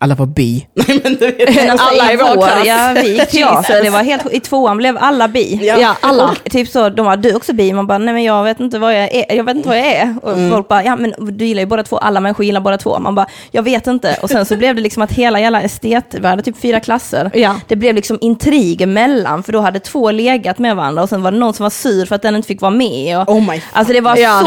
[0.00, 0.66] alla var bi.
[0.74, 1.54] Nej men du vet.
[1.54, 2.66] Men alltså, Alla i vår klass.
[2.66, 5.60] Ja, vi gick teater, det var helt, i tvåan blev alla bi.
[5.80, 6.24] Ja, alla.
[6.44, 8.78] Och typ så, de var du också bi, man bara, nej men jag vet inte
[8.78, 10.14] vad jag är, jag vet inte vad jag är.
[10.22, 10.50] Och Mm.
[10.50, 12.98] folk bara, ja men du gillar ju båda två, alla människor gillar båda två.
[12.98, 14.16] Man bara, jag vet inte.
[14.22, 17.54] Och sen så blev det liksom att hela jävla estetvärlden, typ fyra klasser, Ja.
[17.68, 21.32] det blev liksom intrig emellan, för då hade två legat med varandra och sen var
[21.32, 23.18] det någon som var sur för att den inte fick vara med.
[23.18, 24.40] Och, Oh my alltså det var Ja.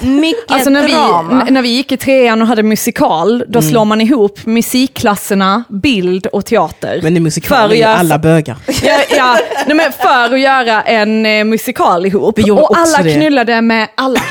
[0.00, 1.42] så mycket Alltså när drama.
[1.46, 4.38] vi, när vi gick i trean och hade musikal, då slår man ihop
[4.90, 7.00] musikklasserna, bild och teater.
[7.02, 8.56] Men i musikal är ju alla bögar.
[8.82, 9.36] Ja, ja.
[9.66, 12.38] Nej, men för att göra en eh, musikal ihop.
[12.38, 13.14] Vi gjorde Och också alla det.
[13.14, 14.20] knullade med alla.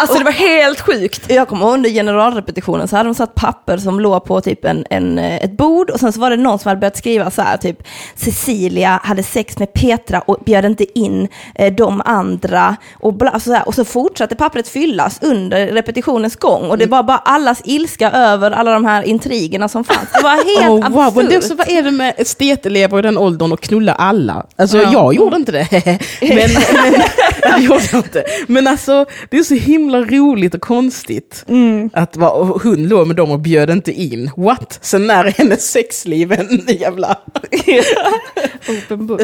[0.00, 1.22] Alltså det var helt sjukt.
[1.30, 4.84] Jag kommer ihåg under generalrepetitionen så hade de satt papper som låg på typ en,
[4.90, 7.42] en, eh, ett bord och sen så var det någon som hade börjat skriva så
[7.42, 7.82] här typ
[8.14, 13.50] Cecilia hade sex med Petra och bjöd inte in eh, de andra och, bla, alltså
[13.50, 13.68] så här.
[13.68, 18.50] och så fortsatte pappret fyllas under repetitionens gång och det var bara allas ilska över
[18.50, 20.08] alla de här intrigerna som fanns.
[20.12, 21.16] Det var helt Oh, wow.
[21.16, 24.46] Men det också, vad är det med estetelever i den åldern och knulla alla?
[24.56, 24.90] Alltså Ja.
[24.92, 25.68] jag gjorde inte det.
[26.20, 26.36] men,
[26.82, 27.02] men,
[27.48, 28.24] jag gjorde inte.
[28.46, 31.44] men alltså det är så himla roligt och konstigt.
[31.92, 34.30] Att va, och hon låg med dem och bjöd inte in.
[34.36, 34.78] What?
[34.82, 37.16] Sen när är hennes sexliv en jävla...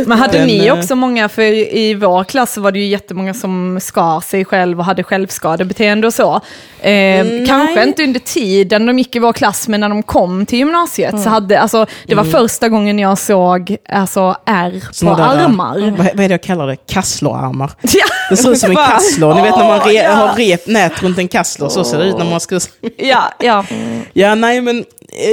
[0.07, 1.42] Men hade ni eh, också många, för
[1.76, 6.07] i vår klass så var det ju jättemånga som skar sig själv och hade självskadebeteende
[6.07, 6.40] och så.
[6.81, 10.59] Eh, kanske inte under tiden de gick i vår klass, men när de kom till
[10.59, 15.94] gymnasiet så hade, alltså det var första gången jag såg alltså, ärr på där, armar.
[15.96, 16.76] Vad, vad är det jag kallar det?
[16.76, 17.70] Kasslerarmar.
[17.83, 18.06] Ja.
[18.31, 19.35] Det ser ut som en kassler.
[19.35, 22.19] Ni vet när man re, har rep, nät runt en kassler, så ser det ut
[22.19, 22.61] när man ska...
[22.97, 23.64] Ja, ja.
[24.12, 24.85] Ja, nej men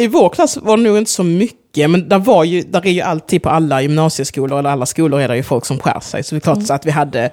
[0.01, 2.91] i vår klass var det nog inte så mycket, men där, var ju, där är
[2.91, 6.23] ju alltid på alla gymnasieskolor, eller alla skolor är det ju folk som skär sig.
[6.23, 7.29] Så det är klart så att vi hade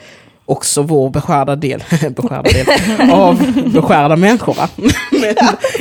[0.51, 2.67] också vår beskärda del, beskärda del
[3.13, 4.55] av beskärda människor.
[4.55, 4.69] va?
[5.11, 5.35] Men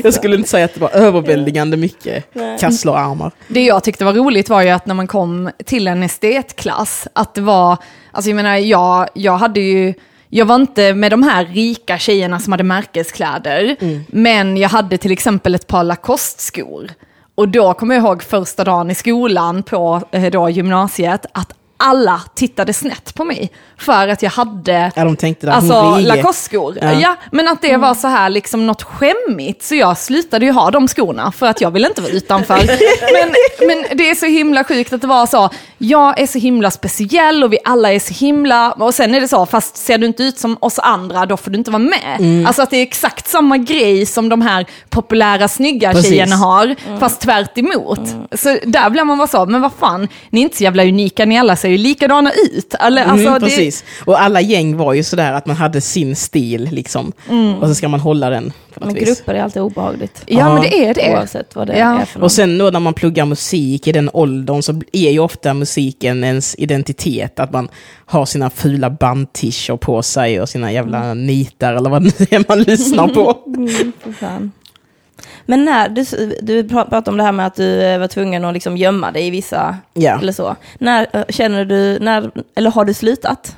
[0.04, 2.26] jag skulle inte säga att det var överväldigande mycket
[2.60, 3.32] kasslerarmar.
[3.48, 7.34] Det jag tyckte var roligt var ju att när man kom till en estetklass, att
[7.34, 7.78] det var,
[8.12, 9.94] alltså jag menar, jag, jag hade ju,
[10.30, 13.76] jag var inte med de här rika tjejerna som hade märkeskläder,
[14.08, 16.90] men jag hade till exempel ett par Lacoste-skor.
[17.36, 22.22] Och då kommer jag ihåg första dagen i skolan på eh, då, gymnasiet, att alla
[22.36, 25.98] tittade snett på mig för att jag hade Ja, de tänkte Alltså.
[26.00, 26.78] Lacoste-skor.
[26.82, 26.94] Ja.
[26.94, 27.16] Ja.
[27.32, 29.64] men att det var så här liksom något skämmigt.
[29.64, 32.56] Så jag slutade ju ha de skorna för att jag ville inte vara utanför.
[33.14, 33.36] men,
[33.68, 37.44] men det är så himla sjukt att det var så, jag är så himla speciell
[37.44, 40.24] och vi alla är så himla, och sen är det så, fast ser du inte
[40.24, 42.18] ut som oss andra då får du inte vara med.
[42.20, 42.46] Mm.
[42.46, 46.10] Alltså att det är exakt samma grej som de här populära snygga Precis.
[46.10, 48.02] tjejerna har, fast tvärt emot.
[48.32, 51.26] Så där blir man bara så, men vad fan, ni är inte så jävla unika,
[51.26, 52.74] ni alla ser ju likadana ut.
[52.80, 53.84] Eller, alltså, mm, det, precis.
[54.06, 57.12] Och alla gäng var ju sådär att man hade sin stil liksom.
[57.62, 59.04] Och så ska man hålla den Men vis.
[59.08, 60.24] grupper är alltid obehagligt.
[60.26, 61.14] Ja, men det är det.
[61.14, 62.02] Oavsett vad det Ja.
[62.02, 62.24] är för.
[62.24, 66.24] Och sen då när man pluggar musik i den åldern så är ju ofta musiken
[66.24, 67.40] ens identitet.
[67.40, 67.70] Att man
[68.06, 72.62] har sina fula bandtischer på sig och sina jävla nitar eller vad det är man
[72.64, 73.38] lyssnar på.
[74.22, 74.52] Mm.
[75.50, 76.04] Men när, du,
[76.42, 79.12] du pra- pratade om det här med att du eh, var tvungen att liksom gömma
[79.12, 80.20] dig i vissa, Ja.
[80.22, 80.56] eller så.
[80.80, 83.56] När eh, känner du, när, eller har du slutat?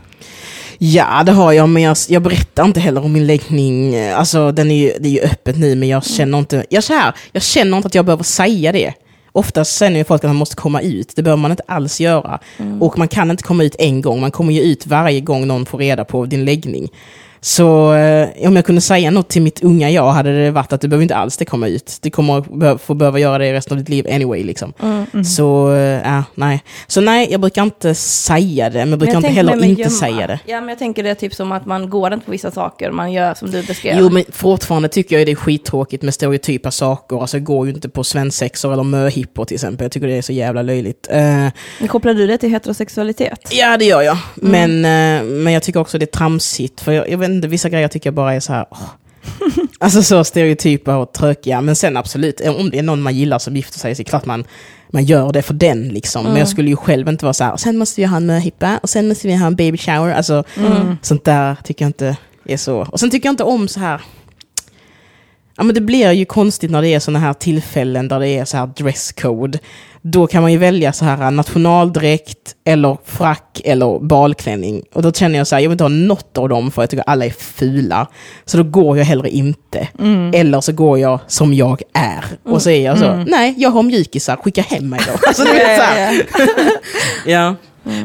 [0.78, 4.00] Ja, det har jag, men jag, jag berättar inte heller om min läggning.
[4.10, 6.94] Alltså, den är ju, det är ju öppet nu, men jag känner inte, jag, så
[6.94, 8.94] här, jag känner inte att jag behöver säga det.
[9.32, 12.40] Oftast säger ju folk att man måste komma ut, det behöver man inte alls göra.
[12.80, 15.66] Och man kan inte komma ut en gång, man kommer ju ut varje gång någon
[15.66, 16.90] får reda på din läggning.
[17.44, 20.82] Så eh, om jag kunde säga något till mitt unga jag hade det varit att
[20.82, 21.98] du behöver inte alls det komma ut.
[22.02, 24.44] Du kommer få behöva göra det resten av ditt liv anyway.
[24.44, 24.74] Liksom.
[25.36, 26.64] Så, eh, ja, nej.
[26.88, 29.82] Så nej, jag brukar inte säga det, men jag brukar Men inte tänker heller inte
[29.82, 29.92] gömma.
[29.92, 30.40] säga det.
[30.46, 32.92] Ja, men jag tänker det är typ som att man går inte på vissa saker,
[32.92, 33.96] man gör som du beskrev.
[34.00, 37.22] Jo, men fortfarande tycker jag det är skittråkigt med stereotypa saker.
[37.22, 39.86] Alltså jag går ju inte på svensexor eller möhippor till exempel.
[39.86, 41.08] Jag tycker det är så jävla löjligt.
[41.12, 43.40] Eh, Kopplar du det till heterosexualitet?
[43.52, 44.18] ja, det gör jag.
[44.36, 46.82] Men, eh, men jag tycker också det är tramsigt.
[46.82, 48.66] För jag, jag vet inte, vissa grejer tycker jag bara är så här...
[48.72, 48.90] åh.
[49.80, 51.62] Alltså så stereotypa och tråkiga.
[51.62, 54.10] Men sen absolut, om det är någon man gillar som gifter sig så är det
[54.10, 54.44] klart man,
[54.90, 56.24] man gör det för den liksom.
[56.26, 58.80] Men jag skulle ju själv inte vara så här, sen måste vi ha en möhippa
[58.84, 60.14] och sen måste vi ha en baby shower.
[60.14, 60.44] Alltså
[61.02, 62.78] sånt där tycker jag inte är så.
[62.78, 64.02] Och sen tycker jag inte om så här...
[65.58, 68.46] Ja, men det blir ju konstigt när det är sådana här tillfällen där det är
[68.46, 69.60] så här dresscode.
[70.02, 74.84] Då kan man ju välja så här nationaldräkt, eller frack, eller balklänning.
[74.94, 76.90] Och då känner jag så här, jag vill inte ha något av dem för jag
[76.90, 78.08] tycker alla är fula.
[78.46, 79.88] Så då går jag hellre inte.
[80.34, 82.26] Eller så går jag som jag är.
[82.44, 85.28] Och så är jag så, nej, jag har mjukisar, skicka hem mig då.
[85.28, 86.26] Alltså, du vet, så här.
[87.26, 87.56] ja.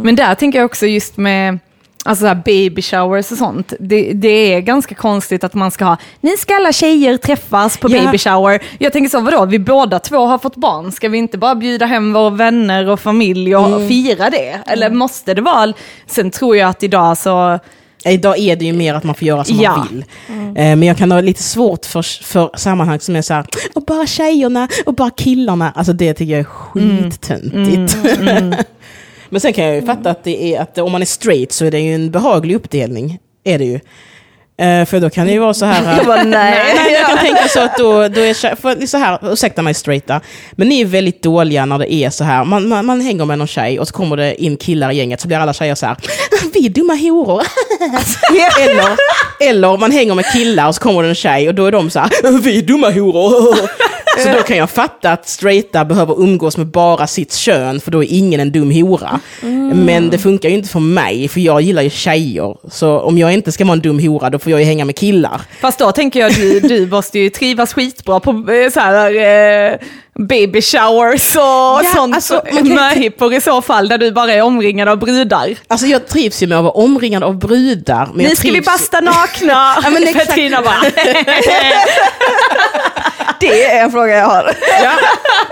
[0.03, 1.59] Men där tänker jag också just med
[2.07, 3.73] alltså så här baby showers och sånt.
[3.81, 7.89] Det, det är ganska konstigt att man ska ha, nu ska alla tjejer träffas på
[7.91, 8.05] Ja.
[8.05, 8.63] baby shower.
[8.79, 11.87] Jag tänker så, vadå, vi båda två har fått barn, ska vi inte bara bjuda
[11.87, 13.89] hem våra vänner och familj och Mm.
[13.89, 14.61] fira det?
[14.67, 15.73] Eller måste det vara,
[16.07, 17.59] sen tror jag att idag så,
[18.05, 19.77] Idag är det ju mer att man får göra som Ja.
[19.77, 20.05] man vill.
[20.29, 23.83] Eh, Men jag kan ha lite svårt för, för sammanhang som är så här, och
[23.85, 25.73] bara tjejerna och bara killarna.
[25.75, 27.97] Alltså det tycker jag är skittöntigt.
[29.29, 31.65] Men sen kan jag ju fatta att det är att om man är straight så
[31.65, 33.19] är det ju en behaglig uppdelning.
[33.45, 33.81] Är det ju.
[34.59, 35.97] Eh, för då kan det ju vara så här...
[35.97, 36.75] Jag bara, nej.
[36.77, 40.21] Nej, jag kan tänka så att då, då är för så här, ursäkta mig straighta,
[40.53, 43.39] men ni är väldigt dåliga när det är så här, man, man, man hänger med
[43.39, 45.87] någon tjej och så kommer det in killar i gänget så blir alla tjejer så
[45.87, 45.97] här,
[46.55, 47.43] vi är dumma horor.
[48.61, 48.97] eller,
[49.51, 51.91] eller man hänger med killar och så kommer det en tjej och då är de
[51.91, 53.57] så här, vi är dumma horor.
[54.19, 58.05] Så då kan jag fatta att straighta behöver umgås med bara sitt kön för då
[58.05, 59.21] är ingen en dum hora.
[59.75, 62.57] Men det funkar ju inte för mig för jag gillar ju tjejer.
[62.71, 64.97] Så om jag inte ska vara en dum hora då får jag ju hänga med
[64.97, 65.41] killar.
[65.61, 69.15] fast då tänker jag du, du måste ju trivas skitbra på eh, så här,
[69.73, 69.79] eh,
[70.19, 74.89] baby showers och Ja, sånt, alltså, möhippor i så fall, där du bara är omringad
[74.89, 75.55] av brudar.
[75.69, 78.09] Alltså jag trivs ju med att vara omringad av brudar.
[78.15, 79.77] Men Nu ska vi basta nakna.
[79.83, 80.15] Ja, men.
[80.15, 80.81] Petrina bara,
[83.41, 84.57] Det är en fråga jag har.
[84.83, 84.93] Ja.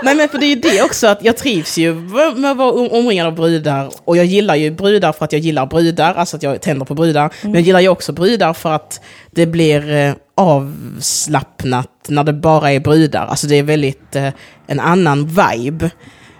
[0.01, 1.93] Nej men för det är ju det också, att jag trivs ju
[2.35, 3.89] med att vara om- omringad av brudar.
[4.05, 6.93] Och jag gillar ju brudar för att jag gillar brudar, alltså att jag tänder på
[6.93, 7.29] brudar.
[7.41, 9.01] Men jag gillar ju också brudar för att
[9.31, 13.25] det blir eh, avslappnat när det bara är brudar.
[13.25, 14.29] Alltså det är väldigt eh,
[14.67, 15.89] en annan vibe.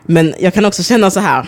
[0.03, 1.47] Men jag kan också känna så här.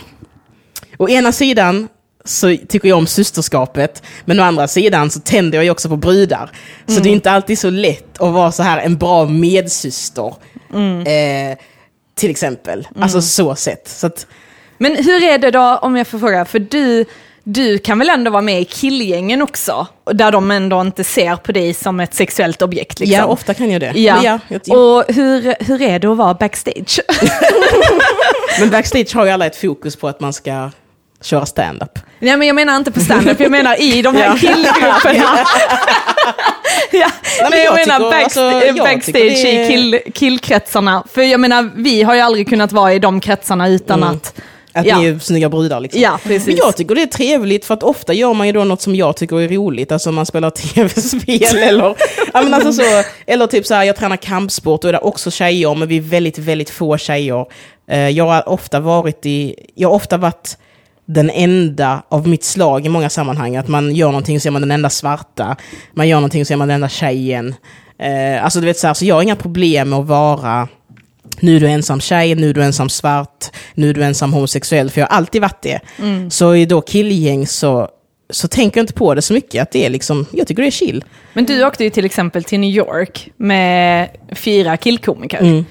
[0.97, 1.87] Å ena sidan
[2.25, 5.95] så tycker jag om systerskapet, men å andra sidan så tänder jag ju också på
[5.95, 6.51] brudar.
[6.87, 10.33] Så det är inte alltid så lätt att vara så här en bra medsyster.
[11.05, 11.57] Eh,
[12.15, 12.87] till exempel.
[12.99, 13.87] Alltså så sett.
[13.87, 14.27] Så att,
[14.77, 17.05] Men hur är det då, om jag får fråga, för du,
[17.49, 19.87] du kan väl ändå vara med i killgängen också?
[20.13, 22.99] Där de ändå inte ser på dig som ett sexuellt objekt.
[22.99, 23.15] Liksom.
[23.19, 23.91] Ja, ofta kan jag det.
[23.95, 24.15] Ja.
[24.15, 26.99] Men, ja, jag, Och hur, hur är det att vara backstage?
[28.59, 30.69] men backstage har ju alla ett fokus på att man ska
[31.21, 31.99] köra stand-up.
[32.19, 35.39] Nej men jag menar inte på standup, jag menar i de här killgrupperna.
[36.91, 37.07] ja.
[37.41, 41.03] men Nej, jag, jag menar backst- alltså, jag backstage är- i kill, killkretsarna.
[41.13, 44.15] För jag menar, vi har ju aldrig kunnat vara i de kretsarna utan Mm.
[44.15, 44.33] att...
[44.77, 44.99] Att ja.
[44.99, 46.01] ni är snygga brudar liksom.
[46.01, 46.47] Ja, precis.
[46.47, 48.95] Men jag tycker det är trevligt för att ofta gör man ju då något som
[48.95, 49.91] jag tycker är roligt.
[49.91, 51.95] Alltså man spelar tv-spel eller,
[52.33, 55.31] ja, men alltså så, eller typ så här, jag tränar kampsport och är det också
[55.31, 57.45] tjejer men vi är väldigt, väldigt få tjejer.
[57.91, 60.57] Eh, Jag har ofta varit i, jag har ofta varit
[61.05, 63.55] den enda av mitt slag i många sammanhang.
[63.55, 65.55] Att man gör någonting så är man den enda svarta.
[65.93, 67.55] Man gör någonting så är man den enda tjejen.
[67.99, 70.67] Eh, alltså du vet så här, så jag har inga problem med att vara
[71.39, 74.89] nu är du ensam tjej, nu är du ensam svart, nu är du ensam homosexuell,
[74.89, 75.79] för jag har alltid varit det.
[76.29, 77.89] Så i då killgäng så,
[78.29, 80.69] så tänker jag inte på det så mycket, att det är liksom, jag tycker det
[80.69, 81.03] är chill.
[81.33, 85.39] Men du åkte ju till exempel till New York med fyra killkomiker.
[85.39, 85.65] Mm.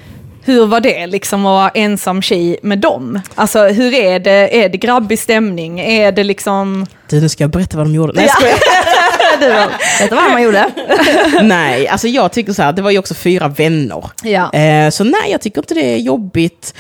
[0.44, 3.20] Hur var det liksom att vara ensam tjej med dem?
[3.35, 4.64] Alltså hur är det?
[4.64, 5.81] Är det grabbig stämning?
[5.81, 6.87] Är det liksom...
[7.09, 8.12] Du, nu ska jag berätta vad de gjorde.
[8.12, 8.50] Nej, jag
[9.37, 9.66] skojar.
[9.66, 10.70] Du, vet du vad man gjorde?
[11.42, 14.05] Nej, alltså jag tycker så här, det var ju också fyra vänner.
[14.22, 14.53] Ja.
[14.53, 16.75] Eh, så nej, jag tycker inte det är jobbigt.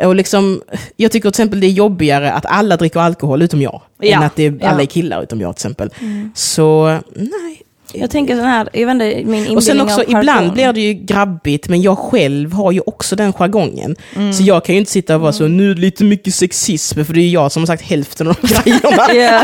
[0.00, 0.62] Och liksom,
[0.96, 3.82] jag tycker till exempel det är jobbigare att alla dricker alkohol utom jag.
[4.00, 4.16] Ja.
[4.16, 5.90] Än att det är, alla är killar utom jag till exempel.
[6.34, 7.62] Så nej.
[7.94, 11.68] Jag tänker sån här, jag inte, min Och sen också, ibland blir det ju grabbigt,
[11.68, 13.96] men jag själv har ju också den jargongen.
[14.38, 17.04] Så jag kan ju inte sitta och vara så, nu är det lite mycket sexism,
[17.04, 19.14] för det är ju jag som har sagt hälften av de grejerna.
[19.14, 19.42] Ja.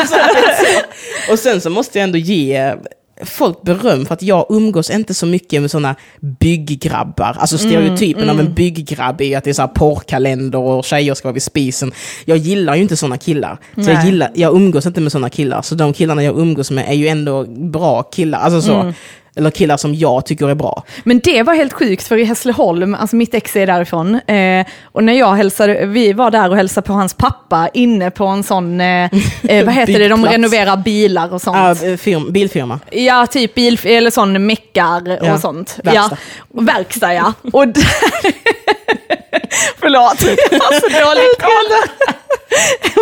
[1.33, 2.75] Och sen så måste jag ändå ge
[3.23, 7.37] folk beröm för att jag umgås inte så mycket med sådana bygggrabbar.
[7.39, 11.15] Alltså stereotypen av en bygggrabb är ju att det är så här porrkalender och tjejer
[11.15, 11.93] ska vara vid spisen.
[12.25, 13.59] Jag gillar ju inte sådana killar.
[13.75, 15.63] Så jag, gillar, jag umgås inte med sådana killar.
[15.63, 18.39] Så de killarna jag umgås med är ju ändå bra killar.
[18.39, 18.93] Alltså så.
[19.37, 20.83] Eller killar som jag tycker är bra.
[21.05, 25.05] Men det var helt sjukt för i Hässleholm, alltså mitt ex är därifrån, eh, och
[25.05, 28.81] när jag hälsade, vi var där och hälsade på hans pappa inne på en sån,
[28.81, 29.05] eh,
[29.49, 31.81] eh, vad heter det, de renoverar bilar och sånt.
[31.83, 32.81] Ja, eh, firm, bilfirma.
[32.91, 35.79] Ja, typ bil, eller sån meckar Ja, och sånt.
[35.85, 36.17] verkstad.
[36.55, 37.33] Ja, verkstad ja.
[37.53, 37.87] Och där...
[39.81, 41.79] Förlåt, jag har så dålig koll.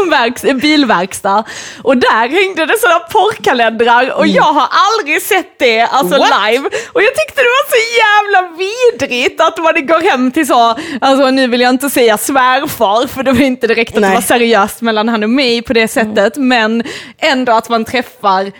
[0.02, 1.44] en, verks, en bilverkstad.
[1.82, 6.30] Och där hängde det sådana porrkalendrar och jag har aldrig sett det alltså What?
[6.50, 6.68] live.
[6.92, 11.30] Och jag tyckte det var så jävla vidrigt att man går hem till så, alltså
[11.30, 14.10] nu vill jag inte säga svärfar för det var inte direkt att Nej.
[14.10, 16.82] det var seriöst mellan han och mig på det sättet, men
[17.18, 18.52] ändå att man träffar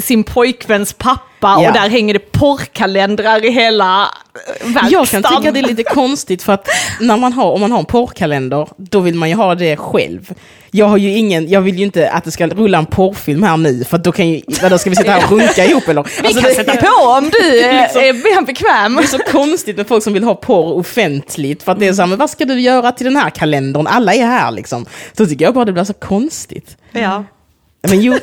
[0.00, 1.56] sin pojkväns pappa Ja.
[1.68, 4.90] och där hänger det porrkalendrar i hela eh, verkstaden.
[4.90, 6.68] Jag kan tycka det är lite konstigt för att
[7.00, 10.32] när man har, om man har en porrkalender, då vill man ju ha det själv.
[10.70, 13.56] Jag har ju ingen, jag vill ju inte att det ska rulla en porrfilm här
[13.56, 16.02] nu, för då kan ju, vadå ska vi sitta här och runka ihop eller?
[16.22, 18.94] Vi Alltså, kan det- sätta på om du är, Liksom- är bekväm.
[18.96, 21.92] Det är så konstigt med folk som vill ha porr offentligt, för att det är
[21.92, 23.86] så här, men vad ska du göra till den här kalendern?
[23.86, 24.86] Alla är här liksom.
[25.16, 26.76] Så tycker jag bara det blir så konstigt.
[26.92, 27.24] Ja.
[27.88, 28.14] Men jo,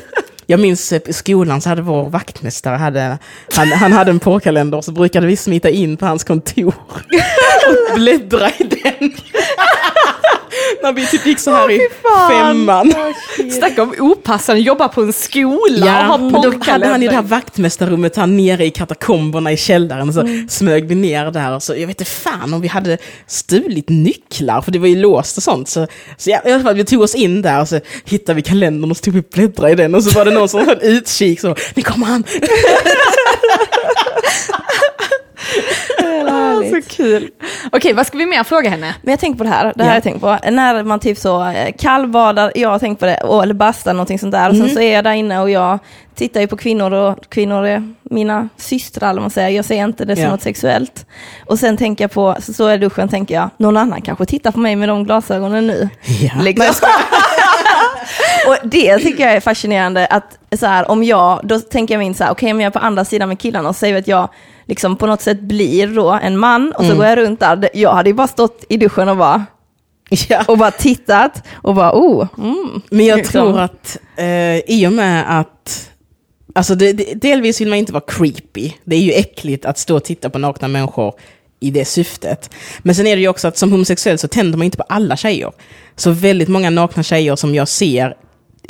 [0.50, 3.18] jag minns typ i skolan så hade vår vaktmästare, hade,
[3.54, 6.74] han, han hade en porrkalender, så brukade vi smita in på hans kontor
[7.68, 9.12] och bläddra i den.
[10.82, 12.30] När vi typ gick så här i fan.
[12.30, 12.94] femman.
[13.58, 17.08] Snacka om opassande, jobba på en skola och Ja, ha men då hade han i
[17.08, 20.08] det här vaktmästarrummet här nere i katakomberna i källaren.
[20.08, 21.54] Och så smög vi ner där.
[21.54, 24.96] Och så, jag vet inte fan om vi hade stulit nycklar, för det var ju
[24.96, 25.68] låst och sånt.
[25.68, 28.42] Så, så ja, i alla fall, vi tog oss in där och så hittade vi
[28.42, 29.94] kalendern och så tog vi och bläddrade i den.
[29.94, 32.24] Och så var det någon som höll utkik så, nu kommer han!
[36.70, 37.28] Så kul.
[37.72, 38.94] Okej, vad ska vi mer fråga henne?
[39.02, 40.38] Men jag tänker på det här, det här har jag tänkt på.
[40.50, 44.32] När man typ så eh, kallbadar, jag har tänkt på det, eller bastar någonting sånt
[44.32, 44.48] där.
[44.48, 44.66] Och Mm.
[44.66, 45.78] sen så är jag där inne och jag
[46.14, 49.48] tittar ju på kvinnor och kvinnor är mina systrar, eller man säger.
[49.48, 50.30] Jag ser inte det som Ja.
[50.30, 51.06] något sexuellt.
[51.46, 54.24] Och sen tänker jag på, så står jag i duschen tänker jag, någon annan kanske
[54.26, 55.88] tittar på mig med de glasögonen nu.
[56.20, 56.30] Ja.
[56.42, 56.88] Liksom.
[58.46, 62.14] och det tycker jag är fascinerande, att så här, om jag, då tänker jag in
[62.14, 64.28] så här, okej om jag är på andra sidan med killarna och säger att jag
[64.70, 67.92] liksom på något sätt blir då en man och så går jag runt där, jag
[67.94, 69.46] hade ju bara stått i duschen och bara,
[70.28, 70.44] Ja.
[70.48, 72.82] och bara tittat och bara, oh, mm.
[72.90, 73.32] Men jag Liksom.
[73.32, 75.86] tror att eh, i och med att
[76.54, 78.72] Alltså det, det, delvis vill man inte vara creepy.
[78.84, 81.14] Det är ju äckligt att stå och titta på nakna människor
[81.60, 82.50] i det syftet.
[82.78, 85.16] Men sen är det ju också att som homosexuell så tänder man inte på alla
[85.16, 85.52] tjejer.
[85.96, 88.16] Så väldigt många nakna tjejer som jag ser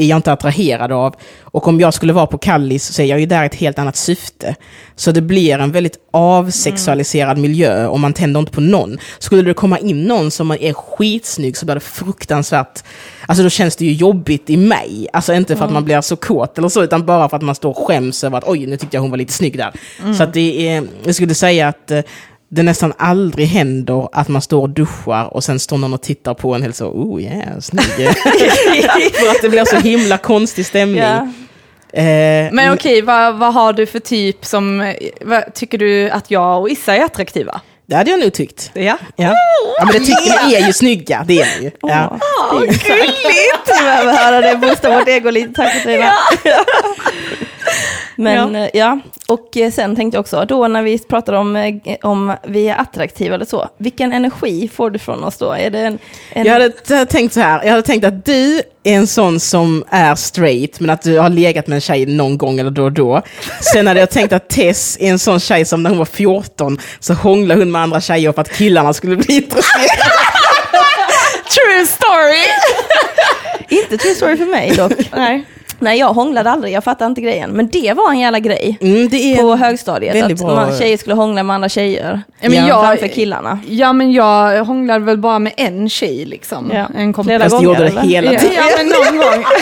[0.01, 1.15] är jag inte attraherad av.
[1.43, 3.97] Och om jag skulle vara på Kallis så är jag ju där ett helt annat
[3.97, 4.55] syfte.
[4.97, 8.99] Så det blir en väldigt avsexualiserad miljö och man tänder inte på någon.
[9.19, 12.85] Skulle det komma in någon som är skitsnygg så blir det fruktansvärt,
[13.27, 15.09] alltså då känns det ju jobbigt i mig.
[15.13, 17.55] Alltså inte för att man blir så kåt eller så, utan bara för att man
[17.55, 19.73] står och skäms över att oj, nu tyckte jag hon var lite snygg där.
[20.17, 22.01] Så att det är, jag skulle säga att eh,
[22.53, 26.35] det nästan aldrig händer att man står och duschar och sen står någon och tittar
[26.35, 27.85] på en helt så, oh yeah, snygg.
[29.15, 31.03] för att det blir så himla konstig stämning.
[31.03, 31.29] Ja.
[31.93, 36.61] Eh, Men okej, vad, vad har du för typ som, vad, tycker du att jag
[36.61, 37.61] och Issa är attraktiva?
[37.87, 38.71] Det hade jag nog tyckt.
[38.75, 38.99] Ja.
[39.17, 39.35] Ja,
[39.79, 41.71] ja men det tycker ni är ju snygga, det är ni ju.
[41.81, 42.19] Ja.
[42.53, 42.85] Åh, gulligt!
[42.87, 46.13] Vi behöver höra det, boosta vårt ego lite, tack Katarina.
[48.17, 51.75] Men eh, ja, och eh, sen tänkte jag också, då när vi pratade om, eh,
[52.03, 55.53] om vi är attraktiva eller så, vilken energi får du från oss då?
[55.53, 55.99] Är det en,
[56.33, 59.85] en Jag hade tänkt så här, jag hade tänkt att du är en sån som
[59.91, 62.93] är straight, men att du har legat med en tjej någon gång eller då och
[62.93, 63.23] då.
[63.73, 66.79] Sen hade jag tänkt att Tess är en sån tjej som när hon var 14
[67.01, 69.89] så hånglade hon med andra tjejer för att killarna skulle bli intresserade.
[71.51, 72.45] True story!
[73.69, 74.93] Inte true story för mig dock.
[75.17, 75.45] Nej.
[75.81, 77.51] Nej, jag hånglade aldrig, jag fattar inte grejen.
[77.51, 80.97] Men det var en jävla grej Mm, det är på högstadiet, att bra- man, tjejer
[80.97, 82.23] skulle hångla med andra tjejer.
[82.41, 82.69] Ja, men Ja.
[82.69, 83.59] jag, Framför killarna.
[83.69, 86.71] Ja men jag hånglade väl bara med en tjej liksom.
[86.75, 86.87] Ja.
[86.97, 87.29] En kompis.
[87.29, 88.03] Flera Fast gånger, gjorde det eller?
[88.03, 88.55] hela Ja, tiden.
[88.57, 89.45] ja men någon gång.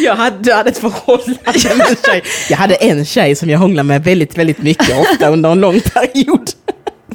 [0.00, 1.38] Jag hade, du hade ett förhållande
[1.76, 2.22] med en tjej.
[2.50, 5.80] Jag hade en tjej som jag hånglade med väldigt, väldigt mycket, ofta under en lång
[5.80, 6.50] period.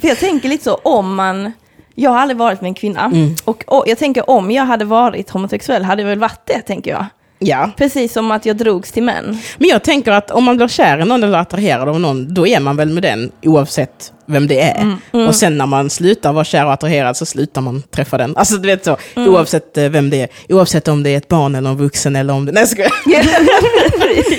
[0.00, 1.52] För jag tänker lite så, om man...
[1.94, 3.00] Jag har aldrig varit med en kvinna.
[3.04, 3.34] Mm.
[3.44, 6.90] Och, och jag tänker om jag hade varit homosexuell hade jag väl varit det, tänker
[6.90, 7.06] jag.
[7.46, 7.70] Ja.
[7.76, 9.38] Precis som att jag drogs till män.
[9.58, 12.46] Men jag tänker att om man blir kär i någon eller attraherad av någon, då
[12.46, 14.96] är man väl med den oavsett vem det är.
[15.10, 18.36] Och sen när man slutar vara kär och attraherad så slutar man träffa den.
[18.36, 20.28] Alltså du vet så, oavsett eh, vem det är.
[20.48, 22.52] Oavsett om det är ett barn eller en vuxen eller om det...
[22.52, 22.90] Nej, jag skojar.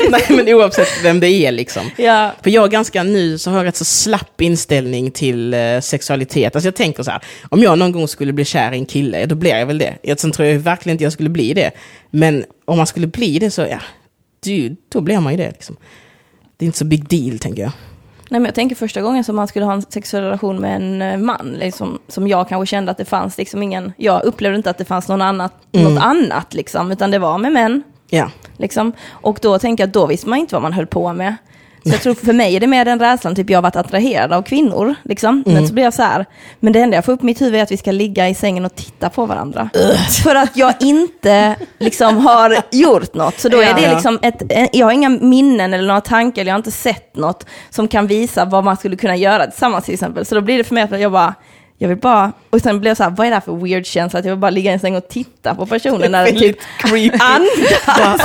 [0.11, 1.83] Nej men oavsett vem det är liksom.
[1.97, 2.31] Ja.
[2.43, 6.55] För jag är ganska ny så har jag rätt så slapp inställning till eh, sexualitet.
[6.55, 9.25] Alltså jag tänker så här, om jag någon gång skulle bli kär i en kille,
[9.25, 9.97] då blir jag väl det.
[10.01, 11.71] Jag, sen tror jag verkligen inte jag skulle bli det.
[12.11, 13.79] Men om man skulle bli det så, ja,
[14.91, 15.51] då blir man ju det.
[15.51, 15.77] Liksom.
[16.57, 17.71] Det är inte så big deal, tänker jag.
[18.30, 21.01] Nej, men jag tänker första gången som man skulle ha en sexuell relation med en
[21.01, 24.69] eh, man, liksom, som jag kanske kände att det fanns liksom ingen, jag upplevde inte
[24.69, 27.84] att det fanns någon annat, något annat, liksom, utan det var med män.
[28.09, 28.32] Ja.
[28.57, 28.91] Liksom.
[29.09, 31.36] Och då tänker jag att då visste man inte vad man höll på med.
[31.86, 34.33] Så jag tror för mig är det mer den rädslan, typ jag har varit attraherad
[34.33, 34.95] av kvinnor.
[35.03, 35.43] Liksom.
[35.45, 35.57] Mm.
[35.57, 36.25] Men så blir jag så här,
[36.59, 38.36] men det enda jag får upp i mitt huvud är att vi ska ligga i
[38.36, 39.69] sängen och titta på varandra.
[40.23, 43.39] För att jag inte liksom har gjort något.
[43.39, 43.93] Så då är det Ja.
[43.93, 44.41] liksom ett,
[44.73, 48.07] jag har inga minnen eller några tankar, eller jag har inte sett något som kan
[48.07, 50.25] visa vad man skulle kunna göra tillsammans till exempel.
[50.25, 51.33] Så då blir det för mig att jag bara,
[51.78, 53.86] jag vill bara, och sen blir jag så här, vad är det här för weird
[53.86, 56.38] känsla att jag vill bara ligga i en säng och titta på personen när den
[56.38, 56.57] typ
[57.19, 58.21] andas.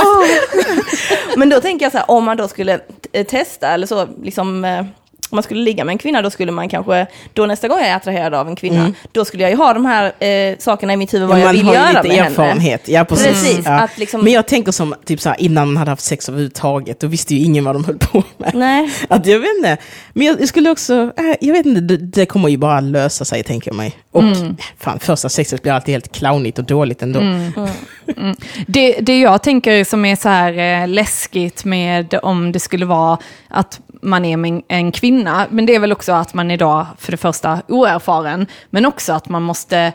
[1.37, 2.79] Men då tänker jag så här, om man då skulle
[3.27, 4.85] testa eller så, liksom, eh,
[5.31, 7.87] om man skulle ligga med en kvinna, då skulle man kanske, då nästa gång jag
[7.87, 10.97] är attraherad av en kvinna, då skulle jag ju ha de här eh, sakerna i
[10.97, 12.87] mitt huvud, vad jag man vill har ju göra lite med erfarenhet.
[12.87, 13.27] Ja, precis.
[13.27, 13.71] Precis, Ja.
[13.79, 16.99] att liksom- Men jag tänker som, typ så här, innan man hade haft sex överhuvudtaget,
[16.99, 18.51] då visste ju ingen vad de höll på med.
[18.51, 18.65] henne.
[18.65, 19.77] Nej, Att jag vet inte,
[20.13, 23.25] men jag, jag skulle också, äh, jag vet inte, det, det kommer ju bara lösa
[23.25, 23.95] sig tänker jag mig.
[24.11, 24.57] Och Mm.
[24.79, 27.19] fan, första sexet blir alltid helt clownigt och dåligt ändå.
[27.19, 28.35] Mm.
[28.67, 33.17] Det, det jag tänker som är så här eh, läskigt med om det skulle vara
[33.49, 37.17] att man är en, kvinna, men det är väl också att man idag för det
[37.17, 39.93] första oerfaren, men också att man måste,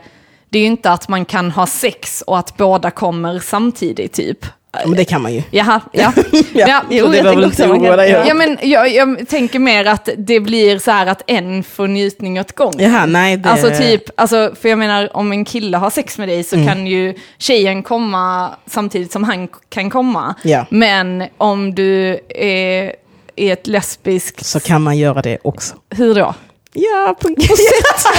[0.49, 4.45] det är ju inte att man kan ha sex och att båda kommer samtidigt typ.
[4.85, 5.43] Men det kan man ju.
[5.51, 6.13] Jaha, ja.
[6.53, 8.25] Ja, jo, så det jag du också man kan- ja.
[8.27, 12.39] Ja, men jag, jag tänker mer att det blir så här att en får njutning
[12.39, 12.79] åt gången.
[12.79, 13.49] Jaha, nej, det...
[13.49, 16.67] Alltså typ, alltså, för jag menar om en kille har sex med dig så Mm.
[16.67, 20.35] kan ju tjejen komma samtidigt som han kan komma.
[20.43, 20.65] Ja.
[20.69, 22.93] Men om du är
[23.37, 25.75] i ett lesbiskt, Så kan man göra det också.
[25.89, 26.33] hur då?
[26.73, 28.13] Ja, på, på sätt.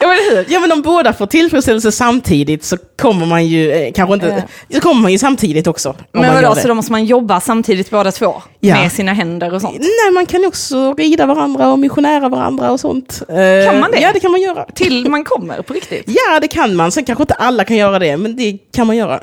[0.00, 0.44] Ja, men hur?
[0.48, 4.44] Ja men om båda får tillfredsställelse samtidigt så kommer man ju, eh, kanske inte,
[4.74, 5.94] så kommer man ju samtidigt också.
[6.12, 8.42] Men vadå, så då måste man jobba samtidigt båda två?
[8.60, 8.74] Ja.
[8.74, 9.78] Med sina händer och sånt?
[9.80, 13.22] Nej, man kan också rida varandra och missionära varandra och sånt.
[13.28, 14.00] Eh, Kan man det?
[14.00, 14.64] Ja, det kan man göra.
[14.74, 16.04] Till man kommer på riktigt?
[16.06, 16.92] Ja, det kan man.
[16.92, 19.20] Sen kanske inte alla kan göra det, men det kan man göra.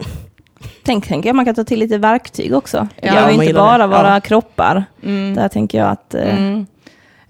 [0.83, 2.87] Tänk, tänk jag man kan ta till lite verktyg också.
[3.01, 3.87] Det Ja, ju inte bara det.
[3.87, 4.19] våra Ja.
[4.19, 4.83] kroppar.
[5.35, 6.13] Där tänker jag att...
[6.13, 6.65] eh, Mm.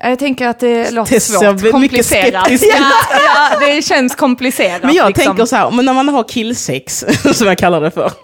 [0.04, 2.48] Jag tänker att det låter svårt, komplicerat.
[2.52, 4.84] Ja, ja, det känns komplicerat.
[4.84, 5.26] Men jag liksom.
[5.26, 8.12] tänker så här, men när man har killsex, som jag kallar det för.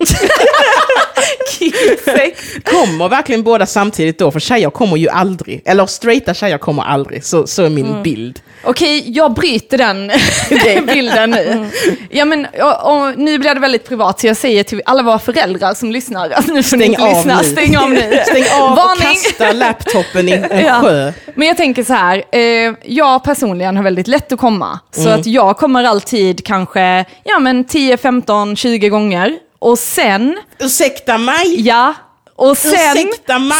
[2.63, 4.32] kommer verkligen båda samtidigt då?
[4.32, 8.03] För tjejer kommer ju aldrig, eller straighta tjejer kommer aldrig, så, så är min Mm.
[8.03, 8.39] bild.
[8.63, 10.11] Okej, jag bryter den
[10.93, 11.70] bilden nu.
[12.09, 15.20] Ja, men, och, och, nu blir det väldigt privat, så jag säger till alla våra
[15.20, 17.47] föräldrar som lyssnar, alltså, nu får ni inte lyssna, nu.
[17.49, 18.20] stäng av nu.
[18.28, 19.07] Stäng av och Varning.
[19.24, 20.82] kasta laptopen i en Ja.
[20.82, 21.11] sjö.
[21.36, 24.80] Men jag tänker så här, eh, jag personligen har väldigt lätt att komma.
[24.91, 25.20] Så Mm.
[25.20, 29.36] att jag kommer alltid kanske, ja men 10, 15, 20 gånger.
[29.60, 31.62] Och sen, Ursäkta mig?
[31.68, 31.93] ja,
[32.36, 33.12] och sen,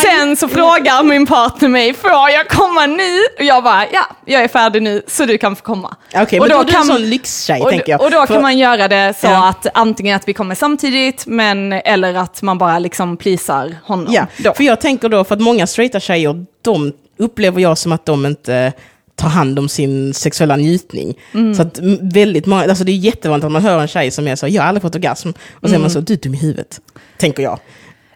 [0.02, 3.20] sen så frågar min partner mig, får jag komma nu?
[3.38, 5.96] Och jag bara, ja, jag är färdig nu, så du kan få komma.
[6.16, 8.02] Okej, Och men då, då är du kan- en sån lyxtjej, Och, tänker jag.
[8.02, 9.50] och då För- kan man göra det så Ja.
[9.50, 14.14] att antingen att vi kommer samtidigt, men, eller att man bara liksom pleasar honom.
[14.14, 14.54] Ja, då.
[14.54, 18.26] för jag tänker då, för att många straighta tjejer, de upplever jag som att de
[18.26, 18.74] inte
[19.18, 21.18] tar hand om sin sexuella njutning.
[21.34, 21.56] Mm.
[21.56, 24.36] Så att väldigt många, alltså det är jättevanligt att man hör en tjej som är
[24.36, 25.30] så, jag har aldrig fått orgasm.
[25.52, 26.82] Och så är man så, du är dum i huvudet.
[27.18, 27.60] Tänker jag.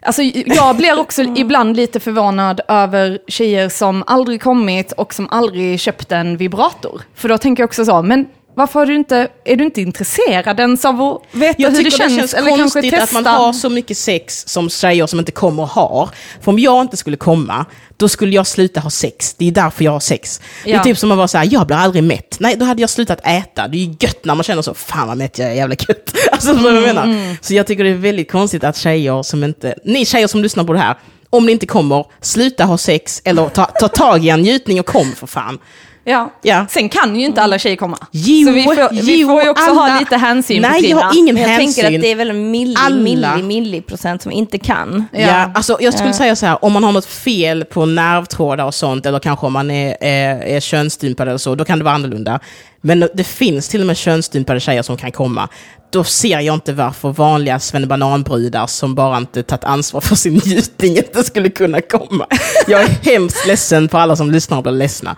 [0.02, 5.80] Alltså, jag blir också ibland lite förvånad över tjejer som aldrig kommit och som aldrig
[5.80, 7.02] köpt en vibrator.
[7.14, 10.60] För då tänker jag också så, men varför har du inte, är du inte intresserad
[10.60, 12.16] ens av att veta Jag hur tycker det det känns?
[12.16, 13.18] känns eller kanske konstigt testa?
[13.18, 16.10] att man har så mycket sex som tjejer som inte kommer har.
[16.40, 17.64] För om jag inte skulle komma,
[17.96, 19.34] då skulle jag sluta ha sex.
[19.38, 20.40] Det är därför jag har sex.
[20.64, 20.82] Det är Ja.
[20.82, 22.36] typ som att vara så här, jag blir aldrig mätt.
[22.40, 23.68] Nej, då hade jag slutat äta.
[23.68, 26.14] Det är ju gött när man känner så, fan vad mätt jag är, jävla gött.
[26.32, 27.04] Alltså, vad jag menar.
[27.04, 30.42] Mm, Så jag tycker det är väldigt konstigt att tjejer som inte, ni tjejer som
[30.42, 30.96] lyssnar på det här,
[31.30, 34.86] om ni inte kommer, sluta ha sex eller ta, ta tag i en njutning och
[34.86, 35.58] kom för fan.
[36.04, 36.32] Ja.
[36.42, 36.66] Ja.
[36.70, 37.98] Sen kan ju inte alla tjejer komma.
[38.10, 41.18] Jo, så vi får, vi får ju också ha alla- lite hänsyn Nej, jag har
[41.18, 41.82] ingen jag hänsyn.
[41.84, 42.96] tänker att det är väl en milli, Alla.
[42.96, 45.04] milli, milli procent som inte kan.
[45.12, 45.20] Ja.
[45.20, 46.14] Ja, alltså jag skulle Ja.
[46.14, 49.52] säga så här, om man har något fel på nervtrådar och sånt, eller kanske om
[49.52, 52.40] man är, är, är könsstympad eller så, då kan det vara annorlunda.
[52.84, 55.48] Men det finns till och med könsstympade tjejer som kan komma.
[55.90, 60.96] Då ser jag inte varför vanliga svennebananbrudar som bara inte tagit ansvar för sin njutning
[60.96, 62.26] inte skulle kunna komma.
[62.66, 65.16] Jag är hemskt ledsen för alla som lyssnar och blir ledsna.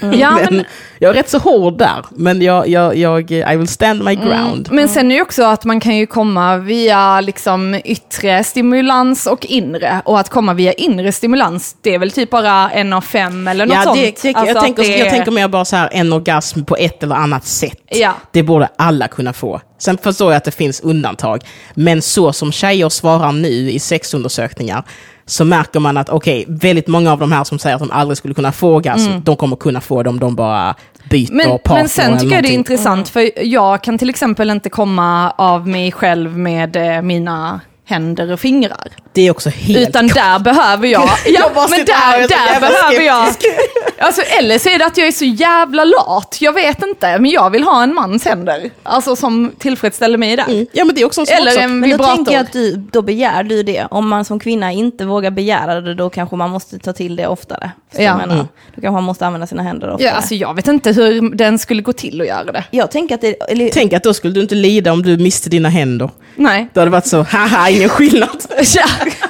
[0.00, 0.64] Ja, men, men-
[0.98, 4.68] Jag är rätt så hård där, men jag, jag, jag, I will stand my ground.
[4.72, 9.46] Men sen är det också att man kan ju komma via liksom yttre stimulans och
[9.46, 10.02] inre.
[10.04, 13.66] Och att komma via inre stimulans, det är väl typ bara en av fem eller
[13.66, 13.96] något Ja, sånt.
[13.96, 16.76] det, det, Alltså jag, tänker, det- jag tänker mer bara så här, en orgasm på
[16.86, 17.80] ett eller annat sätt.
[17.88, 18.14] Ja.
[18.32, 19.60] Det borde alla kunna få.
[19.78, 21.40] Sen förstår jag att det finns undantag.
[21.74, 24.84] Men så som tjejer svarar nu i sexundersökningar
[25.26, 28.18] så märker man att okej, väldigt många av de här som säger att de aldrig
[28.18, 30.74] skulle kunna få orgasm, de kommer kunna få dem, de bara
[31.10, 31.48] byter Mm.
[31.48, 34.70] Men, partner men sen tycker jag det är intressant, för jag kan till exempel inte
[34.70, 38.88] komma av mig själv med eh, mina händer och fingrar.
[39.12, 42.60] Det är också helt Utan där behöver jag, ja Jag men där, är så där
[42.60, 43.28] behöver jag,
[43.98, 47.30] alltså eller så är det att jag är så jävla lat, jag vet inte, men
[47.30, 48.70] jag vill ha en mans händer.
[48.82, 50.44] Alltså som tillfredsställer mig där.
[50.44, 50.66] Mm.
[50.72, 52.14] Ja men det är också en Eller en Men då vibrator.
[52.16, 53.86] tänker jag att du, då begär du det.
[53.90, 57.26] Om man som kvinna inte vågar begära det, då kanske man måste ta till det
[57.26, 57.70] oftare.
[57.92, 58.02] Ja.
[58.02, 58.22] jag?
[58.22, 58.36] Mm.
[58.74, 60.08] Då kanske man måste använda sina händer oftare.
[60.08, 62.64] Ja, alltså jag vet inte hur den skulle gå till att göra det.
[62.70, 63.32] Jag tänker att det...
[63.50, 66.10] Eller, Tänk att då skulle du inte lida om du miste dina händer.
[66.34, 66.68] Nej.
[66.72, 68.42] Då hade det varit så, haha, ingen skillnad.
[68.74, 68.86] Ja,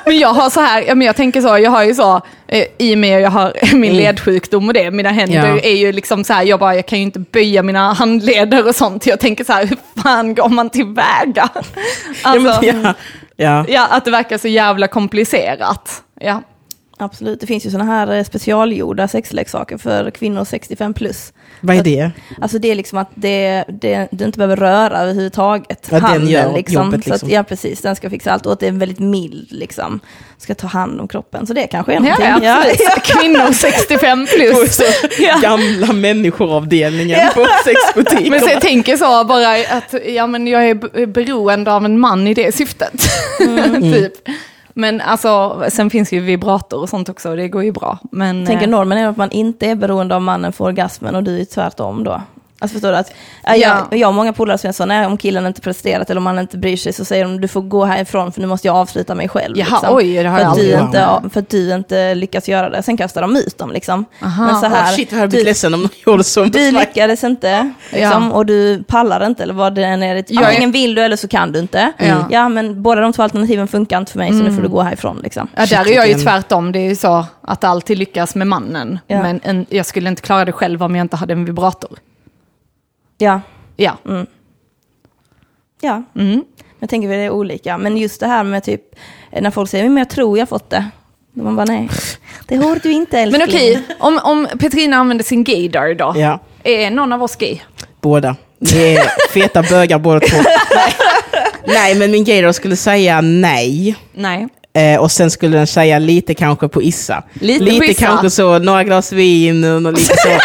[0.06, 2.64] men jag har så här, ja, men jag tänker så, jag har ju så, eh,
[2.78, 3.96] i och med jag har min Mm.
[3.96, 5.58] ledsjukdom och det, mina händer Ja.
[5.60, 8.74] är ju liksom så här, jag bara, jag kan ju inte böja mina handleder och
[8.74, 9.06] sånt.
[9.06, 11.24] Jag tänker så här, hur fan går man tillväga?
[11.34, 11.48] Ja,
[12.22, 12.94] Alltså, men, ja.
[13.36, 13.64] Ja.
[13.68, 16.02] ja, att det verkar så jävla komplicerat.
[16.20, 16.42] Ja.
[16.98, 21.32] Absolut, det finns ju sådana här eh, specialgjorda sexleksaker för kvinnor 65 plus.
[21.60, 22.10] Vad är det?
[22.40, 25.86] Alltså det är liksom att det, det, du inte behöver röra överhuvudtaget.
[25.90, 26.74] Ja, den Handen gör liksom.
[26.84, 27.30] jobbet, Så att, liksom.
[27.30, 27.80] ja, precis.
[27.80, 30.00] Den ska fixa allt och att det är väldigt mild liksom.
[30.38, 31.46] Ska ta hand om kroppen.
[31.46, 32.44] Så det kanske är Ja, någonting.
[32.46, 33.02] ja, absolut.
[33.20, 34.76] Kvinnor 65 På plus.
[34.76, 34.82] så
[35.22, 35.38] Ja.
[35.42, 38.30] gamla människoravdelningen på sexbutiker.
[38.30, 42.26] Men så jag tänker så bara att ja, men jag är beroende av en man
[42.28, 42.92] i det syftet.
[43.80, 44.12] typ.
[44.78, 47.98] Men alltså, sen finns ju vibrator och sånt också och det går ju bra.
[48.12, 51.22] Men, tänker eh, normen är att man inte är beroende av mannen för orgasmen och
[51.22, 52.22] du är tvärtom då.
[52.58, 52.96] Alltså förstår du?
[52.96, 53.12] Att,
[53.44, 53.54] ja.
[53.56, 53.86] Ja.
[53.90, 56.26] jag, jag och många polare som jag sa, nej, om killen inte presterat eller om
[56.26, 58.76] han inte bryr sig så säger de du får gå härifrån för nu måste jag
[58.76, 59.58] avsluta mig själv.
[59.58, 59.96] Jaha, liksom.
[59.96, 60.86] oj, det har för, jag att du aldrig
[61.20, 62.82] inte, för att du inte lyckas göra det.
[62.82, 64.04] Sen kastar de ut dem liksom.
[64.22, 64.46] Aha.
[64.46, 66.70] Men så här, Åh, shit, jag hade blivit du, ledsen om de gjorde så du
[66.78, 70.14] lyckades inte liksom, och du pallar inte eller vad det än är.
[70.28, 71.92] Jag är- Antingen vill du eller så kan du inte.
[71.98, 72.18] Mm.
[72.30, 74.82] Ja, men båda de två alternativen funkar inte för mig så nu får du gå
[74.82, 75.20] härifrån.
[75.22, 75.48] Liksom.
[75.56, 76.72] Ja, där är jag ju tvärtom.
[76.72, 78.98] Det är ju så att alltid lyckas med mannen.
[79.06, 79.22] Ja.
[79.22, 81.90] Men en, jag skulle inte klara det själv om jag inte hade en vibrator.
[83.18, 83.40] Ja,
[83.76, 83.96] Ja.
[85.80, 86.02] ja.
[86.16, 86.44] Mm.
[86.78, 87.78] Jag tänker att det är olika.
[87.78, 88.80] Men just det här med typ,
[89.40, 90.84] när folk säger men jag tror jag fått det.
[91.32, 91.88] Då man bara nej,
[92.48, 93.40] det har du inte älskling.
[93.40, 96.12] Men okej, om, om Petrina använder sin gaydar då?
[96.16, 97.58] Ja, Är någon av oss gay?
[98.00, 98.36] båda.
[98.58, 100.36] Det är feta bögar båda två.
[100.36, 100.92] Nej.
[101.74, 103.96] nej, men min gaydar skulle säga nej.
[104.14, 104.48] Nej.
[104.72, 107.22] Eh, och sen skulle den säga lite kanske på Issa.
[107.34, 108.06] Lite på Issa.
[108.06, 110.28] kanske så, några glas vin och lite så.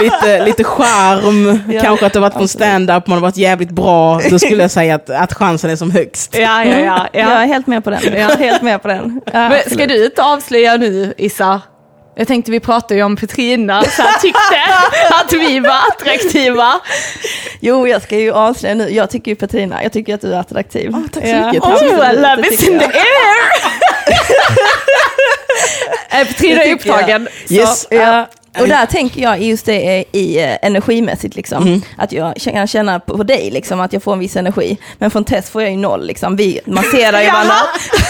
[0.00, 3.70] lite, lite charm, Ja, kanske att det varit på en stand-up, man har varit jävligt
[3.70, 4.20] bra.
[4.30, 6.34] Då skulle jag säga att, att chansen är som högst.
[6.38, 7.06] Ja, ja, ja.
[7.12, 8.00] Jag är helt med på den.
[8.04, 9.20] Jag är helt med på den.
[9.32, 11.60] Ja, Men ska du inte avslöja nu, Issa?
[12.16, 14.38] Jag tänkte vi pratade ju om Petrina, så jag tyckte
[15.10, 16.72] att vi var attraktiva.
[17.60, 18.88] Jo, jag ska ju avslöja nu.
[18.90, 20.92] Jag tycker ju Petrina, jag tycker att du är attraktiv.
[21.12, 21.64] tack så Ja, mycket.
[21.64, 22.92] absolut, Oh, det love is in the air!
[26.20, 27.28] Eh, Petrina är upptagen.
[27.48, 27.86] så- Yes.
[27.90, 28.26] Ja,
[28.60, 31.62] och där tänker jag just det eh, i eh, energimässigt liksom.
[31.62, 31.82] Mm.
[31.96, 34.78] Att jag kan känna på, dig liksom att jag får en viss energi.
[34.98, 36.36] Men från Tess får jag ju noll liksom.
[36.36, 37.54] Vi masserar ju varandra.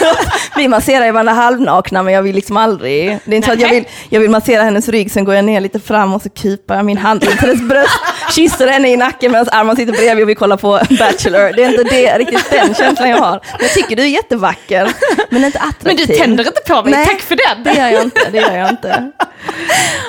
[0.57, 3.19] vi masserar ju varandra halvnakna men jag vill liksom aldrig.
[3.25, 5.45] Det är inte så att jag vill, jag vill massera hennes rygg, sen går jag
[5.45, 7.99] ner lite fram och så kupar jag min hand till hennes bröst.
[8.31, 11.53] Kysser henne i nacken medan Arman sitter bredvid och vi kollar på Bachelor.
[11.57, 13.41] Det är inte det, riktigt den känslan jag har.
[13.61, 14.93] Jag tycker du är jättevacker,
[15.31, 15.85] men inte attraktiv.
[15.85, 17.65] Men du tänder inte på mig, Nej, tack för den.
[17.65, 19.11] Det gör jag inte, det gör jag inte.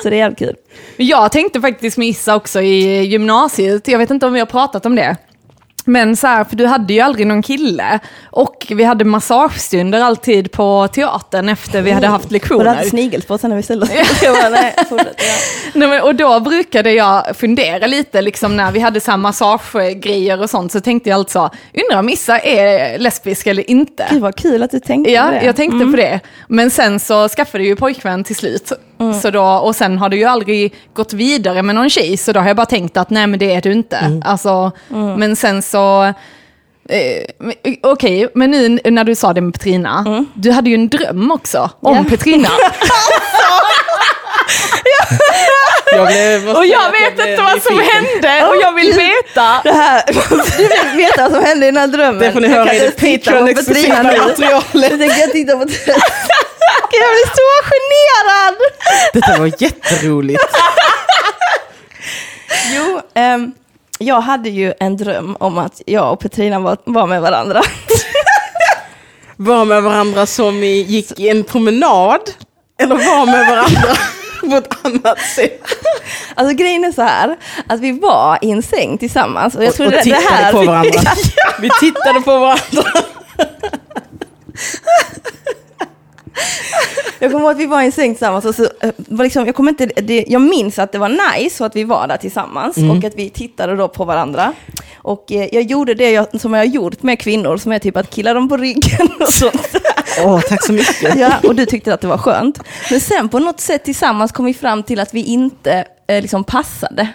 [0.03, 0.55] Så det är jävligt kul.
[0.97, 4.85] Jag tänkte faktiskt med Issa också i gymnasiet, jag vet inte om vi har pratat
[4.85, 5.17] om det.
[5.85, 7.99] Men så här, för du hade ju aldrig någon kille.
[8.25, 12.65] Och vi hade massagestunder alltid på teatern efter vi hade haft Och du lektioner.
[12.65, 12.89] hade
[13.39, 13.91] sen när vi ställde oss.
[14.51, 15.33] Nej, fortsätt, ja.
[15.73, 20.41] Nej, men, och då brukade jag fundera lite, liksom, när vi hade så här massagegrejer
[20.41, 24.07] och sånt, så tänkte jag alltså, undrar om Issa är lesbisk eller inte?
[24.11, 25.45] Gud vad kul att du tänkte Ja, på det.
[25.45, 26.19] jag tänkte på det.
[26.47, 28.71] Men sen så skaffade jag ju pojkvän till slut.
[29.03, 29.21] Mm.
[29.21, 32.39] Så då, och sen har det ju aldrig gått vidare med någon tjej, så då
[32.39, 33.97] har jag bara tänkt att nej men det är du inte.
[33.97, 34.21] Mm.
[34.25, 34.71] Alltså,
[35.17, 36.03] Men sen så,
[36.89, 37.23] eh,
[37.83, 41.69] okej, men nu när du sa det med Petrina, du hade ju en dröm också
[41.79, 42.03] om Mm.
[42.03, 42.09] Ja.
[42.09, 42.49] Petrina.
[45.91, 49.61] Jag blev, och jag vet blev inte vad som hände och jag vill veta.
[49.63, 50.03] Det här,
[50.57, 52.19] du vill veta vad som hände i den här drömmen.
[52.19, 54.73] Det får ni Jag höra i det Patreon-exklusiva materialet.
[54.73, 56.03] Nu tänker jag titta på Tess.
[56.91, 58.55] Jag blir så generad.
[59.13, 60.43] Detta var jätteroligt.
[62.75, 63.51] Jo, ehm,
[63.99, 67.61] jag hade ju en dröm om att jag och Petrina var, var med varandra.
[69.37, 72.21] Var med varandra som gick i en promenad.
[72.79, 73.95] Eller var med varandra
[74.49, 75.61] på ett annat sätt.
[76.35, 77.37] Alltså grejen är så här,
[77.67, 79.55] att vi var i en säng tillsammans.
[79.55, 81.01] Och jag Och, tror och det, det tittade här på varandra.
[81.59, 82.83] Vi tittade på varandra.
[87.19, 89.45] Jag kommer ihåg att vi var i en säng tillsammans och så eh, var liksom,
[89.45, 92.17] jag, kommer inte, det, jag minns att det var nice och att vi var där
[92.17, 94.53] tillsammans och att vi tittade då på varandra.
[94.97, 97.97] Och eh, jag gjorde det jag, som jag har gjort med kvinnor, som är typ
[97.97, 99.75] att killa dem på ryggen och sånt.
[100.25, 101.15] Åh, tack så mycket.
[101.15, 102.59] Ja, och du tyckte att det var skönt.
[102.91, 106.43] Men sen på något sätt tillsammans kom vi fram till att vi inte eh, liksom
[106.43, 107.07] passade.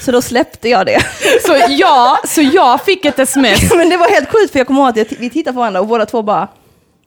[0.00, 1.02] Så då släppte jag det.
[1.46, 3.74] Så, ja, så jag fick ett sms.
[3.76, 5.86] Men det var helt sjukt för jag kommer ihåg att vi tittade på varandra och
[5.86, 6.48] båda två bara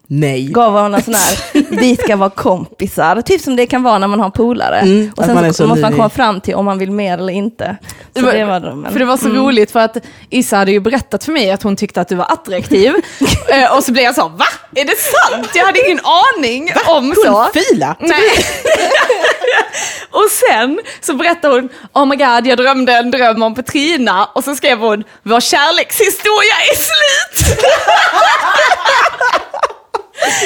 [0.08, 0.44] Nej.
[0.46, 1.38] gav varandra sån här,
[1.70, 3.22] vi ska vara kompisar.
[3.22, 4.80] Typ som det kan vara när man har polare.
[4.80, 7.18] Mm, och sen man så, så måste man komma fram till om man vill mer
[7.18, 7.78] eller inte.
[8.14, 8.92] Så Det var- det var drömmen.
[8.92, 9.98] För det var så roligt för att
[10.30, 12.94] Issa hade ju berättat för mig att hon tyckte att du var attraktiv.
[13.50, 14.46] Eh, och så blev jag så, va?
[14.76, 15.50] Är det sant?
[15.56, 16.00] Jag hade ingen
[16.38, 17.30] aning om så.
[17.32, 17.96] Hon fila.
[18.00, 18.20] Nej.
[20.12, 24.26] och sen så berättade hon, oh my god, jag drömde en dröm om Petrina.
[24.26, 27.60] Och så skrev hon, vår kärlekshistoria är slut.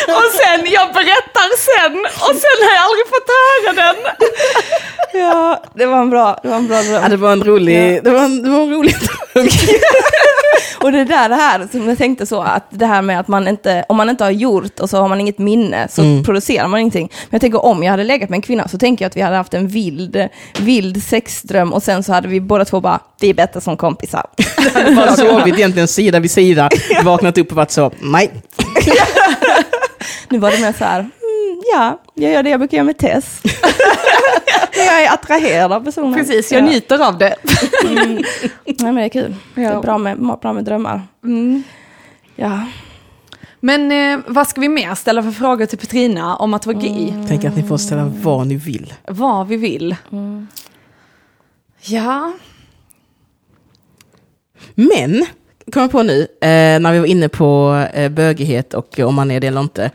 [0.08, 3.96] Och sen, jag berättar sen, och sen har jag aldrig fått höra den.
[5.14, 7.02] Ja, det var en bra, det var en bra dröm.
[7.04, 9.48] Ja, det var en rolig, det var en, det var en rolig dröm.
[10.84, 13.48] Och det där det här som jag tänkte så, att det här med att man
[13.48, 16.24] inte, om man inte har gjort och så har man inget minne så Mm.
[16.24, 17.10] producerar man ingenting.
[17.12, 19.22] Men jag tänker om jag hade legat med en kvinna så tänker jag att vi
[19.22, 20.28] hade haft en vild,
[20.60, 24.26] vild sexdröm och sen så hade vi båda två bara, vi är bättre som kompisar.
[24.96, 26.70] Bara sovit egentligen sida vid sida,
[27.04, 28.32] vaknat upp och varit så, nej.
[30.30, 32.98] Nu var det mer så här, mm, ja, jag gör det jag brukar göra med
[32.98, 33.42] Tess.
[34.76, 36.14] jag är attraherad av personen.
[36.14, 36.66] Precis, jag ja.
[36.66, 37.36] njuter av det.
[38.66, 39.36] Nej men det är kul.
[39.56, 41.02] Det är bra med, bra med drömmar.
[41.24, 41.64] Mm.
[42.36, 42.66] Ja.
[43.60, 47.14] Men eh, vad ska vi mer ställa för frågor till Petrina om att vara gay?
[47.28, 48.94] Tänk att ni får ställa vad ni vill.
[49.08, 49.96] Vad vi vill.
[51.82, 52.34] Ja.
[54.76, 55.26] Men,
[55.72, 59.32] kom jag på nu, eh, när vi var inne på eh, bögighet och om man
[59.32, 59.92] är det eller inte.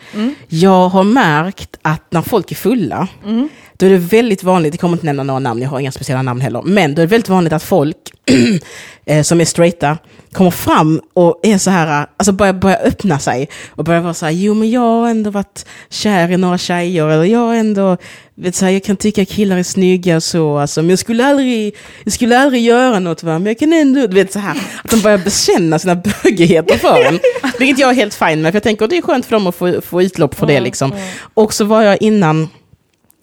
[0.48, 3.08] Jag har märkt att när folk är fulla,
[3.76, 6.22] då är det väldigt vanligt, jag kommer inte nämna några namn, jag har inga speciella
[6.22, 7.96] namn heller, men då är det väldigt vanligt att folk
[9.06, 9.98] eh, som är straighta
[10.32, 14.26] kommer fram och är så här, alltså börjar, börjar öppna sig och börjar vara så
[14.26, 17.96] här, jo men jag har ändå varit kär i några tjejer, eller jag har ändå,
[18.34, 21.26] vet så här, jag kan tycka killar är snygga och så, alltså, men jag skulle
[21.26, 24.56] aldrig, jag skulle aldrig göra något va, men jag kan ändå, du vet så här,
[24.84, 27.20] att de börjar bekänna sina bögigheter för en.
[27.58, 29.46] Vilket jag är helt fine med, för jag tänker att det är skönt för dem
[29.46, 30.92] att få, få utlopp för det liksom.
[31.34, 32.48] Och så var jag innan,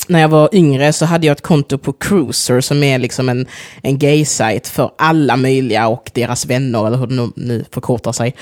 [0.08, 3.48] när jag var yngre så hade jag ett konto på Cruiser som är liksom en,
[3.82, 8.36] en gay-sajt för alla möjliga och deras vänner, eller hur det nu, förkortar sig.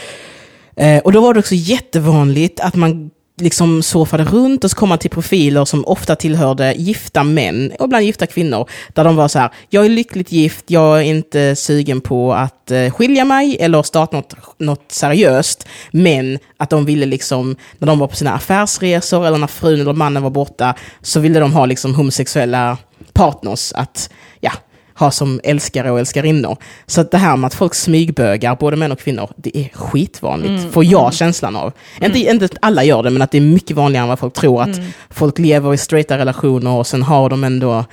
[0.75, 4.89] Eh, och då var det också jättevanligt att man liksom surfade runt och så kom
[4.89, 8.69] man till profiler som ofta tillhörde gifta män och ibland gifta kvinnor.
[8.93, 12.71] Där de var så här, jag är lyckligt gift, jag är inte sugen på att
[12.71, 15.67] eh, skilja mig eller starta något, något seriöst.
[15.91, 19.93] Men att de ville liksom, när de var på sina affärsresor eller när frun eller
[19.93, 22.77] mannen var borta, så ville de ha liksom homosexuella
[23.13, 24.09] partners att,
[24.39, 24.51] ja,
[24.99, 26.57] ha som älskare och älskarinnor.
[26.85, 30.85] Så det här med att folk smygbögar, både män och kvinnor, det är skitvanligt, får
[30.85, 31.73] jag känslan av.
[32.01, 34.33] Inte, inte att alla gör det, men att det är mycket vanligare än vad folk
[34.33, 34.61] tror.
[34.61, 34.79] Att
[35.09, 37.85] folk lever i straighta relationer och sen har de ändå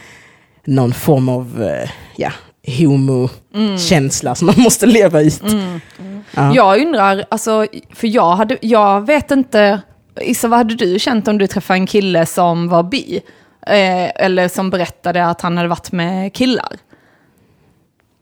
[0.64, 2.32] någon form av eh, ja,
[2.78, 5.42] homo-känsla som man måste leva ut.
[6.34, 6.54] Ja.
[6.54, 9.80] Jag undrar, alltså, för jag, hade, jag vet inte,
[10.20, 13.22] Issa vad hade du känt om du träffade en kille som var bi?
[13.66, 16.76] Eh, eller som berättade att han hade varit med killar?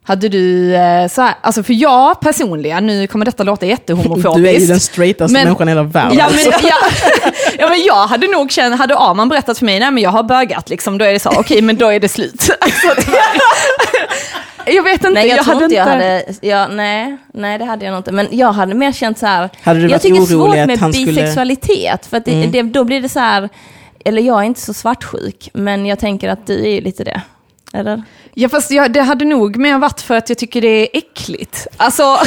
[0.07, 4.35] Hade du eh, så här, alltså för jag personligen, nu kommer detta låta jättehomofobiskt.
[4.35, 6.17] Du är ju den straightaste Men- människan i hela världen.
[6.17, 6.75] Ja men, ja,
[7.59, 10.23] ja men jag hade nog känt, hade Arman berättat för mig, nej men jag har
[10.23, 12.49] bögat liksom, då är det så, okej men då är det slut.
[12.59, 13.01] Alltså,
[14.65, 17.85] jag vet inte, Nej, jag, jag hade inte jag hade, ja, nej, nej, det hade
[17.85, 18.11] jag nog inte.
[18.11, 20.79] Men jag hade mer känt så här, Hade du jag tycker det är svårt med
[20.79, 21.15] han skulle- Mm.
[21.15, 23.49] bisexualitet, för att det, det, då blir det så här,
[24.05, 27.21] eller jag är inte så svartsjuk, men jag tänker att du är ju lite det.
[27.75, 28.03] Eller?
[28.33, 31.67] Ja fast jag, det hade nog mer varit för att jag tycker det är äckligt.
[31.77, 32.03] Alltså,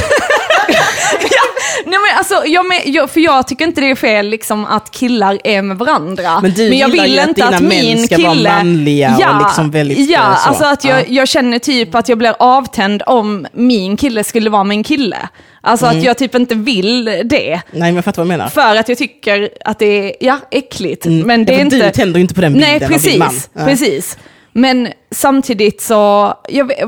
[1.30, 1.42] ja,
[1.86, 4.90] nej men alltså jag med, jag, för jag tycker inte det är fel liksom att
[4.90, 6.40] killar är med varandra.
[6.40, 8.50] Men du jag vill ju att inte dina att män min ska kille...
[8.50, 10.48] vara manliga och liksom väldigt, Ja, eh, så.
[10.48, 11.04] alltså att jag, Ja.
[11.08, 15.28] jag känner typ att jag blir avtänd om min kille skulle vara med en kille.
[15.60, 15.98] Alltså Mm.
[15.98, 17.48] att jag typ inte vill det.
[17.50, 18.48] Nej, men jag fattar vad du menar.
[18.48, 21.04] För att jag tycker att det är, ja, äckligt.
[21.04, 21.46] Men det Mm.
[21.46, 21.76] Ja, är inte...
[21.86, 23.28] Du tänder ju inte på den bilden Nej, av din man.
[23.28, 23.50] precis.
[23.52, 23.64] Ja.
[23.64, 24.18] precis.
[24.52, 26.34] Men samtidigt så,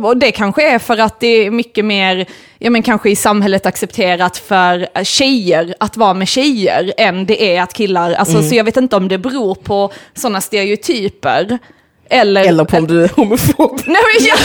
[0.03, 2.27] och det kanske är för att det är mycket mer,
[2.59, 7.63] ja men kanske i samhället accepterat för tjejer att vara med tjejer än det är
[7.63, 8.49] att killar, alltså Mm.
[8.49, 11.59] så jag vet inte om det beror på sådana stereotyper.
[12.13, 13.81] Eller, Eller på om du är homofob.
[13.87, 14.39] Nej, men jag,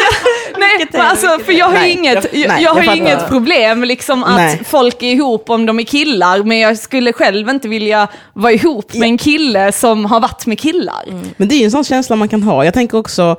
[0.58, 2.96] nej men alltså, för jag har ju Nej, inget, jag- jag, nej, jag har jag
[2.96, 4.60] inget problem liksom att Nej.
[4.66, 8.94] folk är ihop om de är killar, men jag skulle själv inte vilja vara ihop
[8.94, 11.02] med en kille som har varit med killar.
[11.36, 12.64] Men det är ju en sån känsla man kan ha.
[12.64, 13.36] Jag tänker också,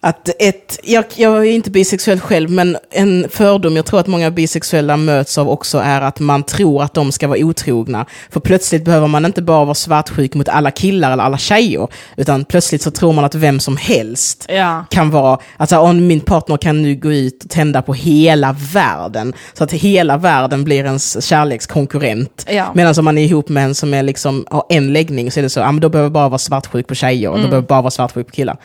[0.00, 4.30] Att ett, jag, jag är inte bisexuell själv, men en fördom jag tror att många
[4.30, 8.06] bisexuella möts av också är att man tror att de ska vara otrogna.
[8.30, 12.44] För plötsligt behöver man inte bara vara svartsjuk mot alla killar eller alla tjejer, utan
[12.44, 14.84] plötsligt så tror man att vem som helst Ja.
[14.90, 19.32] kan vara, alltså om min partner kan nu gå ut och tända på hela världen,
[19.54, 22.46] så att hela världen blir ens kärlekskonkurrent.
[22.50, 22.66] Ja.
[22.74, 25.42] Medan om man är ihop med en som är liksom, har en läggning så är
[25.42, 27.56] det så, ja men då behöver jag bara vara svartsjuk på tjejer, och då behöver
[27.56, 28.56] jag bara vara svartsjuk på killar.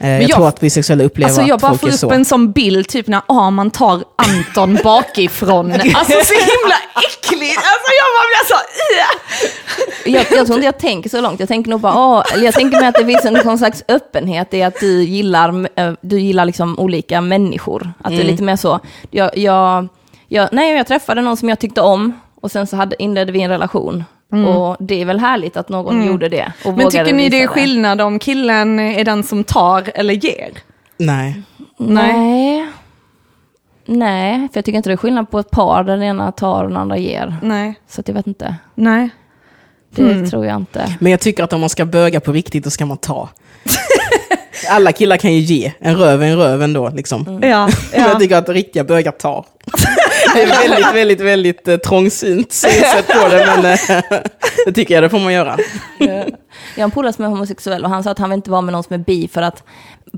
[0.00, 2.10] Eh, jag, jag- tror att bisexuella upplever Alltså jag bara får upp så.
[2.10, 5.72] en sån bild, typ när Arman tar Anton bakifrån.
[5.72, 6.76] Alltså så himla
[7.08, 7.56] äckligt.
[7.56, 8.54] Alltså jag bara blir så...
[10.04, 11.40] Jag, jag tror inte jag tänker så långt.
[11.40, 13.84] Jag tänker nog bara, åh, eller jag tänker mig att det finns en någon slags
[13.88, 17.92] öppenhet i att du gillar, eh, du gillar liksom olika människor.
[18.04, 18.80] Att det är lite mer så.
[19.10, 19.88] Jag, jag,
[20.28, 23.42] jag, nej, jag träffade någon som jag tyckte om och sen så hade, inledde vi
[23.42, 24.04] en relation.
[24.34, 26.52] Och det är väl härligt att någon gjorde det.
[26.64, 30.50] Och Men tycker ni det är skillnad om killen är den som tar eller ger?
[30.96, 31.42] Nej.
[31.76, 32.66] Nej.
[33.86, 36.62] Nej, för jag tycker inte det är skillnad på ett par där den ena tar
[36.64, 37.36] och den andra ger.
[37.42, 37.74] Nej.
[37.88, 38.56] Så att jag vet inte.
[38.74, 39.10] Nej.
[39.90, 40.30] Det Mm.
[40.30, 40.96] tror jag inte.
[41.00, 43.28] Men jag tycker att om man ska böga på riktigt, då ska man ta.
[44.68, 46.88] Alla killar kan ju ge, en röv är en röv ändå.
[46.88, 47.24] Liksom.
[47.26, 47.38] Ja.
[47.40, 47.68] Men ja.
[47.92, 49.46] jag tycker att riktiga bögar tar.
[50.34, 54.20] Det är väldigt, väldigt, väldigt eh, trångsynt synsätt på det, men eh,
[54.66, 55.56] det tycker jag, det får man göra.
[55.98, 56.08] Jag
[56.76, 58.72] har en polare som är homosexuell och han sa att han vill inte vara med
[58.72, 59.62] någon som är bi för att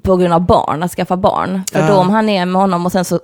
[0.03, 1.63] på grund av barn, att skaffa barn.
[1.73, 1.87] För Ja.
[1.87, 3.21] då om han är med honom och sen så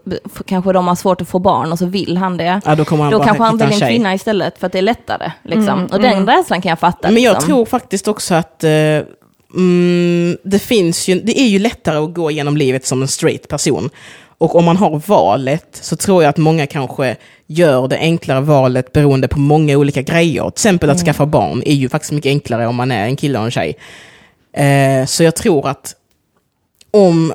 [0.47, 2.61] kanske de har svårt att få barn och så vill han det.
[2.65, 3.89] Ja, då kommer han då bara kanske han väljer en tjej.
[3.89, 5.33] kvinna istället för att det är lättare.
[5.43, 5.87] Liksom.
[5.87, 7.11] och den rädslan kan jag fatta.
[7.11, 7.49] Men jag liksom.
[7.49, 8.71] tror faktiskt också att eh,
[9.55, 13.49] mm, det finns ju, det är ju lättare att gå genom livet som en straight
[13.49, 13.91] person.
[14.39, 18.93] Och om man har valet så tror jag att många kanske gör det enklare valet
[18.93, 20.43] beroende på många olika grejer.
[20.43, 23.39] Till exempel att skaffa barn är ju faktiskt mycket enklare om man är en kille
[23.39, 23.77] och en tjej.
[24.53, 25.95] Eh, så jag tror att
[26.91, 27.33] om,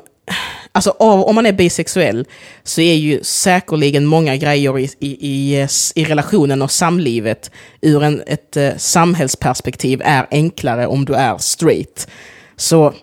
[0.78, 2.26] alltså av, om man är bisexuell
[2.62, 7.50] så är ju säkerligen många grejer i, i, i, i relationen och samlivet
[7.80, 12.08] ur en, ett eh, samhällsperspektiv är enklare om du är straight.
[12.56, 12.94] Så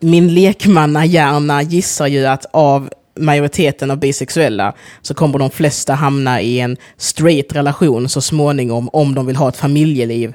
[0.00, 6.60] min lekmannahjärna gissar ju att av majoriteten av bisexuella så kommer de flesta hamna i
[6.60, 10.34] en straight relation så småningom om de vill ha ett familjeliv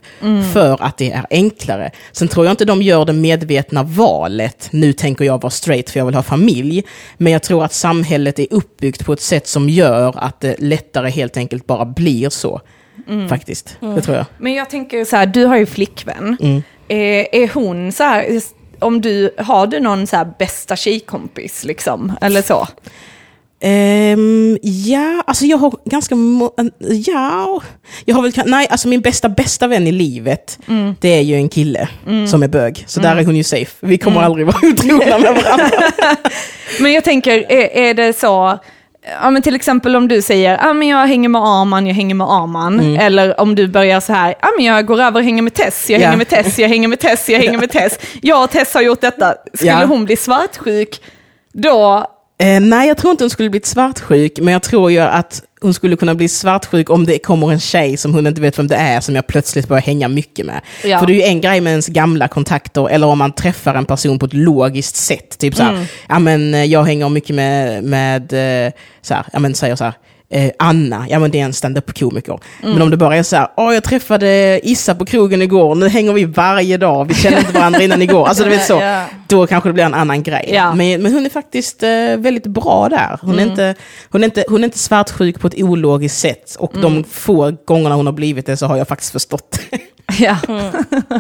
[0.54, 1.92] för att det är enklare.
[2.12, 6.00] Sen tror jag inte de gör det medvetna valet, nu tänker jag vara straight för
[6.00, 6.84] jag vill ha familj,
[7.18, 11.10] men jag tror att samhället är uppbyggt på ett sätt som gör att det lättare
[11.10, 12.62] helt enkelt bara blir så.
[13.30, 14.26] Faktiskt, det tror jag.
[14.38, 16.38] Men jag tänker så här, du har ju flickvän.
[16.42, 16.64] Mm.
[16.88, 18.42] Är, är hon så här,
[18.82, 22.14] om du, har du någon så bästa tjejkompis liksom?
[22.22, 22.68] Eller så?
[23.64, 26.16] Ehm, ja, alltså jag har ganska...
[27.08, 27.62] Ja,
[28.06, 28.32] jag har väl...
[28.46, 30.60] Nej, alltså min bästa, bästa vän i livet,
[31.00, 31.90] det är ju en kille
[32.28, 32.84] som är bög.
[32.88, 33.76] Så där är hon ju safe.
[33.80, 35.88] Vi kommer aldrig vara otrogna med varandra.
[36.80, 38.60] Men jag tänker, är, är det så,
[39.22, 42.28] ja men till exempel om du säger, men jag hänger med Arman, jag hänger med
[42.28, 42.98] Arman.
[42.98, 45.90] Eller om du börjar så här, ja men jag går över och hänger med Tess,
[45.90, 46.06] jag Ja.
[46.06, 48.00] hänger med Tess, jag hänger med Tess, jag hänger med Tess.
[48.22, 49.36] Jag och Tess har gjort detta.
[49.54, 49.86] Skulle Ja.
[49.86, 51.02] hon bli svartsjuk,
[51.54, 52.06] då,
[52.42, 55.74] Eh, nej, jag tror inte hon skulle bli svartsjuk, men jag tror ju att hon
[55.74, 58.76] skulle kunna bli svartsjuk om det kommer en tjej som hon inte vet vem det
[58.76, 60.62] är, som jag plötsligt börjar hänga mycket med.
[60.84, 61.00] Ja.
[61.00, 63.86] För det är ju en grej med ens gamla kontakter, eller om man träffar en
[63.86, 65.38] person på ett logiskt sätt.
[65.38, 65.86] Typ såhär, Mm.
[66.10, 68.34] ja men eh, jag hänger mycket med, med
[68.66, 68.72] eh,
[69.02, 69.94] såhär, ja men säger såhär,
[70.32, 72.40] eh, Anna, ja men det är en stand-up-komiker.
[72.62, 72.74] Mm.
[72.74, 75.88] Men om det bara är så här, åh jag träffade Issa på krogen igår, nu
[75.88, 78.28] hänger vi varje dag, vi kände inte varandra innan igår.
[78.28, 78.82] Alltså du vet så,
[79.28, 80.50] då kanske det blir en annan grej.
[80.54, 80.76] Ja.
[80.76, 83.20] Men, men hon är faktiskt eh, väldigt bra där.
[83.22, 83.76] Hon, är inte,
[84.10, 86.56] hon, är inte, hon är inte svartsjuk på ett ologiskt sätt.
[86.60, 89.60] Och de få gångerna hon har blivit det så har jag faktiskt förstått.
[90.20, 90.38] ja.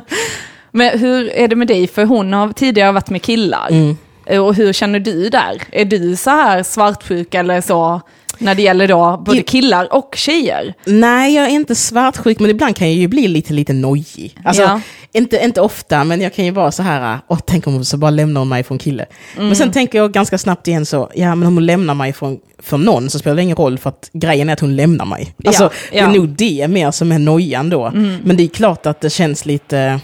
[0.72, 1.88] men hur är det med dig?
[1.88, 3.68] För hon har tidigare varit med killar.
[3.70, 3.98] Mm.
[4.42, 5.62] Och hur känner du där?
[5.72, 8.02] Är du så här svartsjuk eller så?
[8.42, 10.74] När det gäller då både killar och tjejer.
[10.86, 14.38] Nej, jag är inte svartsjuk, men ibland kan jag ju bli lite, lite nojig.
[14.46, 14.82] Alltså, Ja.
[15.14, 17.98] inte, inte ofta, men jag kan ju vara så här, åh, tänk om hon så
[17.98, 19.06] bara lämnar hon mig från kille.
[19.38, 22.40] Men sen tänker jag ganska snabbt igen så, ja men om hon lämnar mig från,
[22.60, 25.34] för någon så spelar det ingen roll, för att grejen är att hon lämnar mig.
[25.46, 26.08] Alltså, Ja, det ja.
[26.08, 27.92] är nog det mer som är nojan då.
[28.24, 30.00] Men det är klart att det känns lite...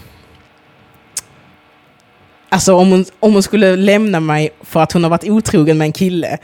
[2.50, 5.86] Alltså om hon, om hon skulle lämna mig för att hon har varit otrogen med
[5.86, 6.38] en kille,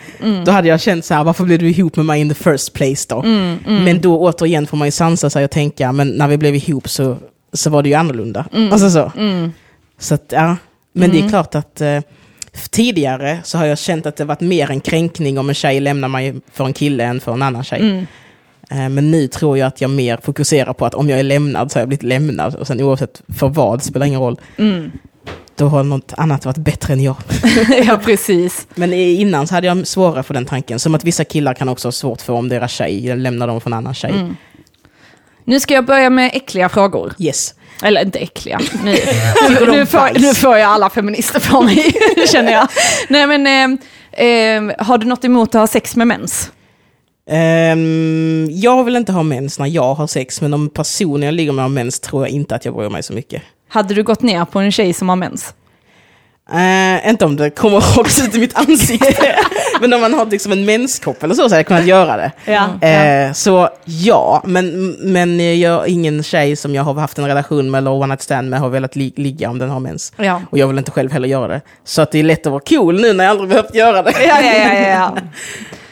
[0.46, 2.74] då hade jag känt så här, varför blev du ihop med mig in the first
[2.74, 3.22] place då?
[3.66, 6.90] Men då återigen får man ju sansa sig och tänka, men när vi blev ihop
[6.90, 7.18] så,
[7.54, 8.46] så var det ju annorlunda.
[8.72, 9.12] Alltså så.
[10.00, 10.56] Så att, ja.
[10.94, 12.00] Men det är klart att eh,
[12.70, 16.08] tidigare så har jag känt att det varit mer en kränkning om en tjej lämnar
[16.08, 17.80] mig för en kille än för en annan tjej.
[18.72, 21.72] Eh, Men nu tror jag att jag mer fokuserar på att om jag är lämnad
[21.72, 22.56] så har jag blivit lämnad.
[22.56, 24.40] Och sen oavsett för vad, det spelar ingen roll.
[25.56, 27.16] Då har något annat varit bättre än jag.
[27.86, 28.68] ja, precis.
[28.76, 30.80] Men innan så hade jag svårare för den tanken.
[30.80, 33.70] Som att vissa killar kan också ha svårt för om deras tjej lämnar dem för
[33.70, 34.12] en annan tjej.
[34.12, 34.36] Mm.
[35.46, 37.14] Nu ska jag börja med äckliga frågor.
[37.20, 37.56] Yes.
[37.84, 38.60] Eller inte äckliga.
[38.84, 38.92] Nu,
[39.72, 41.94] nu, får, nu får jag alla feminister på mig,
[42.32, 42.68] känner jag.
[43.10, 46.52] Nej men, eh, eh, har du något emot att ha sex med mens?
[47.30, 51.52] Ehm, jag vill inte ha mens när jag har sex, men om personen jag ligger
[51.52, 53.42] med har mens tror jag inte att jag bryr mig så mycket.
[53.74, 55.54] Hade du gått ner på en tjej som har mens?
[56.54, 59.36] Uh, inte om det kommer rakt ut i mitt ansikte.
[59.82, 62.32] men om man har liksom en menskopp eller så, så hade jag kunnat göra det.
[62.46, 62.88] Ja.
[62.88, 67.78] Eh, så ja, men, men jag ingen tjej som jag har haft en relation med
[67.78, 70.14] eller one night stand med har velat li- ligga om den har mens.
[70.18, 70.42] Ja.
[70.50, 71.62] Och jag vill inte själv heller göra det.
[71.84, 74.14] Så att det är lätt att vara cool nu när jag aldrig behövt göra det.
[74.28, 75.18] Ja, ja, ja, ja, ja.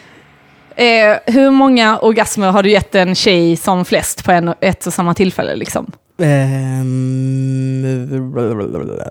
[0.75, 4.93] Eh, hur många orgasmer har du gett en tjej som flest på en, ett och
[4.93, 5.55] samma tillfälle?
[5.55, 5.91] Liksom?
[6.17, 7.85] Ehm,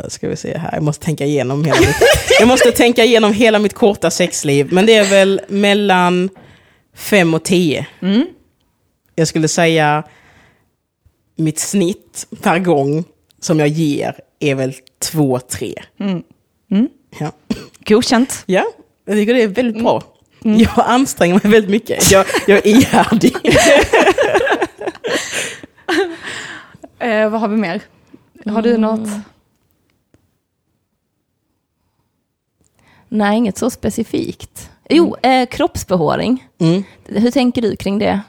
[0.09, 1.97] ska vi se här, jag måste tänka igenom hela mitt,
[2.41, 4.69] jag måste tänka igenom hela mitt korta sexliv.
[4.73, 6.29] Men det är väl mellan
[6.95, 7.87] fem och tio.
[8.03, 8.27] Mm.
[9.15, 10.05] Jag skulle säga
[11.37, 13.05] mitt snitt per gång
[13.41, 15.75] som jag ger är väl två, tre.
[16.01, 16.23] Mm.
[16.71, 16.89] Mm.
[17.19, 17.33] Ja.
[17.87, 18.43] Godkänt.
[18.47, 18.65] ja,
[19.05, 20.03] jag tycker det är väldigt bra.
[20.43, 22.11] Jag anstränger mig väldigt mycket.
[22.11, 23.37] Jag, jag är ihärdig.
[26.99, 27.81] Eh, vad har vi mer?
[28.47, 29.09] Har du något?
[33.09, 34.71] Nej, inget så specifikt.
[34.91, 36.47] Jo, eh, kroppsbehåring.
[36.59, 36.83] Mm.
[37.07, 38.21] Hur tänker du kring det?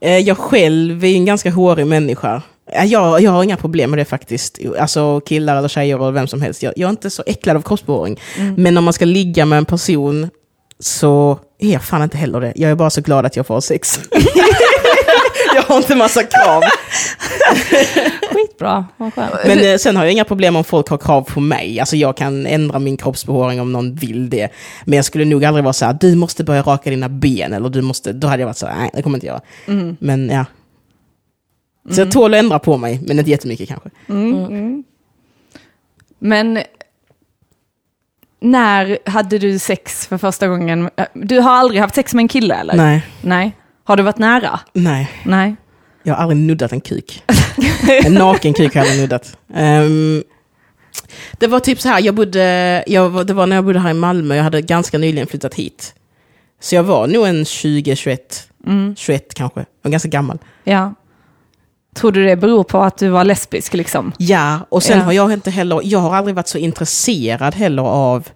[0.00, 2.42] Eh, Jag själv är en ganska hårig människa.
[2.72, 4.58] Eh, Jag, jag har inga problem med det faktiskt.
[4.78, 6.62] Alltså killar eller tjejer eller vem som helst.
[6.62, 8.20] Jag, jag är inte så äcklad av kroppsbehåring.
[8.56, 10.30] Men om man ska ligga med en person
[10.80, 12.52] så är jag fan inte heller det.
[12.56, 14.00] Jag är bara så glad att jag får sex.
[15.54, 16.62] jag har inte massa krav.
[18.32, 19.32] Skitbra, vad skönt.
[19.46, 21.80] Men eh, sen har jag inga problem om folk har krav på mig.
[21.80, 24.48] Alltså jag kan ändra min kroppsbehåring om någon vill det.
[24.84, 27.52] Men jag skulle nog aldrig vara så här, du måste börja raka dina ben.
[27.52, 29.40] Eller du måste, då hade jag varit så här, nej det kommer jag inte göra.
[29.66, 29.96] Mm.
[30.00, 30.44] Men ja.
[31.90, 33.90] Så jag tål att ändra på mig, men inte jättemycket kanske.
[34.08, 34.44] Mm.
[34.44, 34.84] Mm.
[36.18, 36.58] Men
[38.40, 40.90] när hade du sex för första gången?
[41.14, 42.74] Du har aldrig haft sex med en kille eller?
[42.74, 43.56] Nej, Nej.
[43.84, 44.60] Har du varit nära?
[44.72, 45.10] nej.
[45.24, 45.56] Nej.
[46.02, 47.22] Jag har aldrig nuddat en kuk.
[48.04, 49.36] en naken kuk har jag aldrig nuddat.
[49.54, 50.22] Ehm,
[51.32, 53.94] det var typ så här, jag bodde, jag, det var när jag bodde här i
[53.94, 55.94] Malmö, jag hade ganska nyligen flyttat hit.
[56.60, 58.94] Så jag var nog en 20, 21, Mm.
[58.96, 59.60] 21 kanske.
[59.60, 60.38] Jag var ganska gammal.
[60.64, 60.94] Ja.
[62.00, 64.12] Tror du det beror på att du var lesbisk liksom?
[64.18, 65.04] Ja, och sen Ja.
[65.04, 68.28] har jag inte heller, jag har aldrig varit så intresserad heller av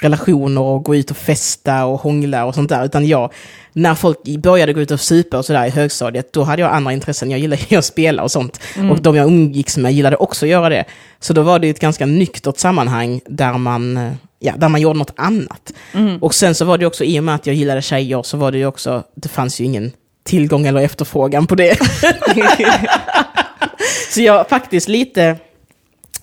[0.00, 2.84] relationer och gå ut och festa och hångla och sånt där.
[2.84, 3.32] Utan jag,
[3.72, 6.92] när folk började gå ut och supa och sådär i högstadiet, då hade jag andra
[6.92, 7.30] intressen.
[7.30, 8.60] Jag gillade att spela och sånt.
[8.90, 10.84] Och de jag umgicks med gillade också att göra det.
[11.20, 14.98] Så då var det ett ganska nyktert sammanhang där man, eh, ja, där man gjorde
[14.98, 15.72] något annat.
[16.20, 18.52] Och sen så var det också, i och med att jag gillade tjejer, så var
[18.52, 19.92] det ju också, det fanns ju ingen
[20.28, 21.78] tillgång eller efterfrågan på det.
[24.10, 25.36] så jag faktiskt lite,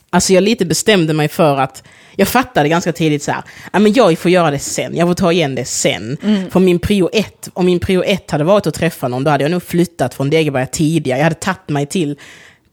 [0.09, 1.83] alltså jag lite bestämde mig för att,
[2.15, 3.43] jag fattade ganska tidigt så här,
[3.73, 6.17] ja men jag får göra det sen, jag får ta igen det sen.
[6.51, 9.43] För min prio ett, om min prio ett hade varit att träffa någon, då hade
[9.43, 11.19] jag nog flyttat från Degeberga tidigare.
[11.19, 12.19] Jag hade tagit mig till,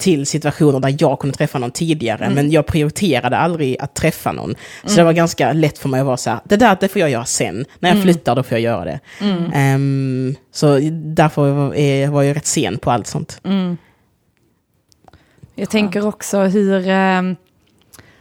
[0.02, 4.54] till situationer där jag kunde träffa någon tidigare, men jag prioriterade aldrig att träffa någon.
[4.84, 7.00] Så det var ganska lätt för mig att vara så här, det där det får
[7.00, 7.64] jag göra sen.
[7.78, 9.00] När jag flyttar då får jag göra det.
[9.54, 13.40] Ehm, så därför var jag, var jag rätt sen på allt sånt.
[15.54, 17.22] Jag tänker också hur, eh,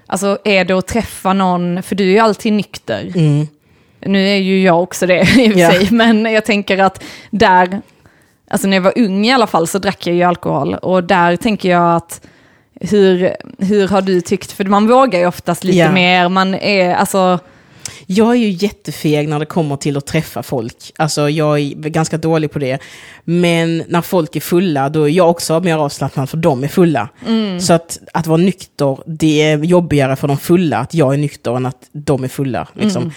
[0.05, 3.11] alltså är det att träffa någon, för du är ju alltid nykter.
[3.15, 3.47] Mm.
[4.05, 7.81] Nu är ju jag också det i och för sig, men jag tänker att där,
[8.51, 11.35] alltså när jag var ung i alla fall så drack jag ju alkohol och där
[11.35, 12.21] tänker jag att
[12.81, 15.91] hur, hur har du tyckt, för man vågar ju oftast lite Ja.
[15.91, 17.39] mer, man är, alltså,
[18.05, 20.75] Jag är ju jättefeg när det kommer till att träffa folk.
[20.97, 22.79] Alltså jag är ganska dålig på det.
[23.23, 27.09] Men när folk är fulla, då är jag också mer avslappnad för de är fulla.
[27.61, 31.55] Så att, att vara nykter, det är jobbigare för de fulla att jag är nykter
[31.55, 32.67] än att de är fulla.
[32.73, 33.11] Liksom.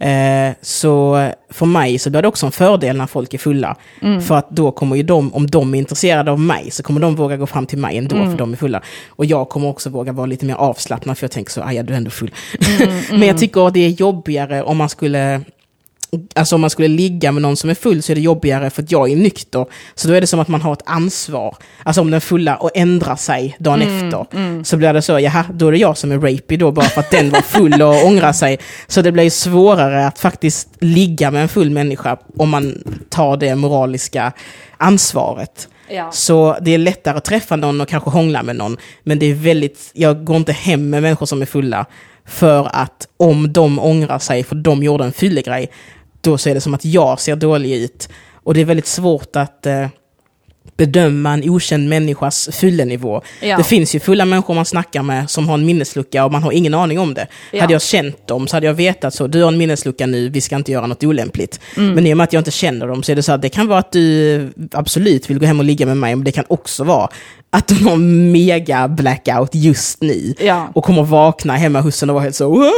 [0.00, 3.76] Eh, så för mig så blir det också en fördel när folk är fulla.
[4.20, 7.16] För att då kommer ju de, om de är intresserade av mig, så kommer de
[7.16, 8.82] våga gå fram till mig ändå, för de är fulla.
[9.08, 11.92] Och jag kommer också våga vara lite mer avslappnad, för jag tänker så, ja du
[11.92, 12.30] är ändå full.
[13.10, 15.40] Men jag tycker att det är jobbigare om man skulle
[16.34, 18.82] Alltså om man skulle ligga med någon som är full så är det jobbigare för
[18.82, 19.66] att jag är nykter.
[19.94, 21.56] Så då är det som att man har ett ansvar.
[21.82, 24.64] Alltså om den fulla och ändrar sig dagen efter.
[24.64, 27.00] Så blir det så, jaha, då är det jag som är rapey då bara för
[27.00, 28.58] att den var full och ångrar sig.
[28.86, 33.36] Så det blir ju svårare att faktiskt ligga med en full människa om man tar
[33.36, 34.32] det moraliska
[34.76, 35.68] ansvaret.
[35.88, 36.12] Ja.
[36.12, 38.76] Så det är lättare att träffa någon och kanske hångla med någon.
[39.02, 41.86] Men det är väldigt, jag går inte hem med människor som är fulla.
[42.26, 45.70] För att om de ångrar sig för de gjorde en fyllegrej,
[46.20, 48.08] då så är det som att jag ser dålig ut.
[48.34, 49.88] Och det är väldigt svårt att eh,
[50.76, 53.22] bedöma en okänd människas fyllenivå.
[53.40, 53.56] Ja.
[53.56, 56.52] Det finns ju fulla människor man snackar med som har en minneslucka och man har
[56.52, 57.26] ingen aning om det.
[57.50, 57.60] Ja.
[57.60, 60.40] Hade jag känt dem så hade jag vetat så, du har en minneslucka nu, vi
[60.40, 61.60] ska inte göra något olämpligt.
[61.76, 61.94] Mm.
[61.94, 63.48] Men i och med att jag inte känner dem så är det så att det
[63.48, 66.44] kan vara att du absolut vill gå hem och ligga med mig, men det kan
[66.48, 67.08] också vara
[67.52, 67.96] att de har
[68.32, 70.34] mega blackout just nu.
[70.38, 70.68] Ja.
[70.74, 72.72] Och kommer vakna hemma hos och vara helt så,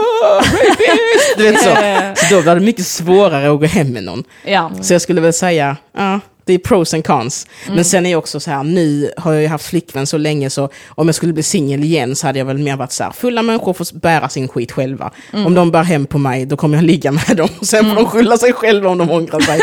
[1.36, 1.70] du vet så.
[2.28, 4.24] Så då blir det mycket svårare att gå hem med någon.
[4.82, 7.46] Så jag skulle väl säga, ja, det är pros and cons.
[7.68, 10.50] Men sen är jag också så här, nu har jag ju haft flickvän så länge
[10.50, 13.10] så om jag skulle bli singel igen så hade jag väl mer varit så här,
[13.10, 15.10] fulla människor får bära sin skit själva.
[15.32, 17.48] Om de bär hem på mig, då kommer jag ligga med dem.
[17.62, 19.60] Sen får de skylla sig själva om de ångrar sig.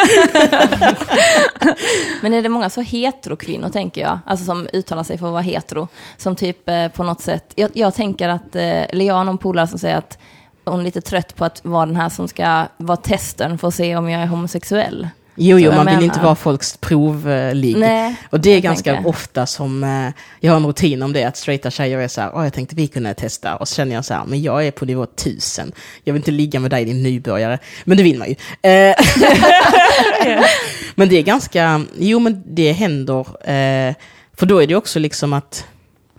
[2.22, 5.42] Men är det många så hetero-kvinnor, tänker jag, alltså som uttalar sig för att vara
[5.42, 9.24] hetero, som typ eh, på något sätt, jag, jag tänker att, eh, eller jag har
[9.24, 10.18] någon polare som säger att
[10.66, 13.76] hon är lite trött på att vara den här som ska vara testen för att
[13.76, 15.08] se om jag är homosexuell.
[15.42, 17.78] Jo, jo, man vill menar- inte vara folks provligg.
[17.78, 19.10] Nej, Och det är ganska tänker.
[19.10, 20.10] ofta som, eh,
[20.40, 22.76] jag har en rutin om det, att straighta tjejer är så här, "Åh, jag tänkte
[22.76, 23.56] vi kunde testa.
[23.56, 25.72] Och så känner jag så här, men jag är på nivå tusen.
[26.04, 27.60] Jag vill inte ligga med dig din nybörjare.
[27.84, 28.36] Men det vill man ju.
[28.72, 28.96] Eh,
[30.96, 33.20] men det är ganska, jo men det händer.
[33.50, 33.96] Eh,
[34.38, 35.66] för då är det också liksom att,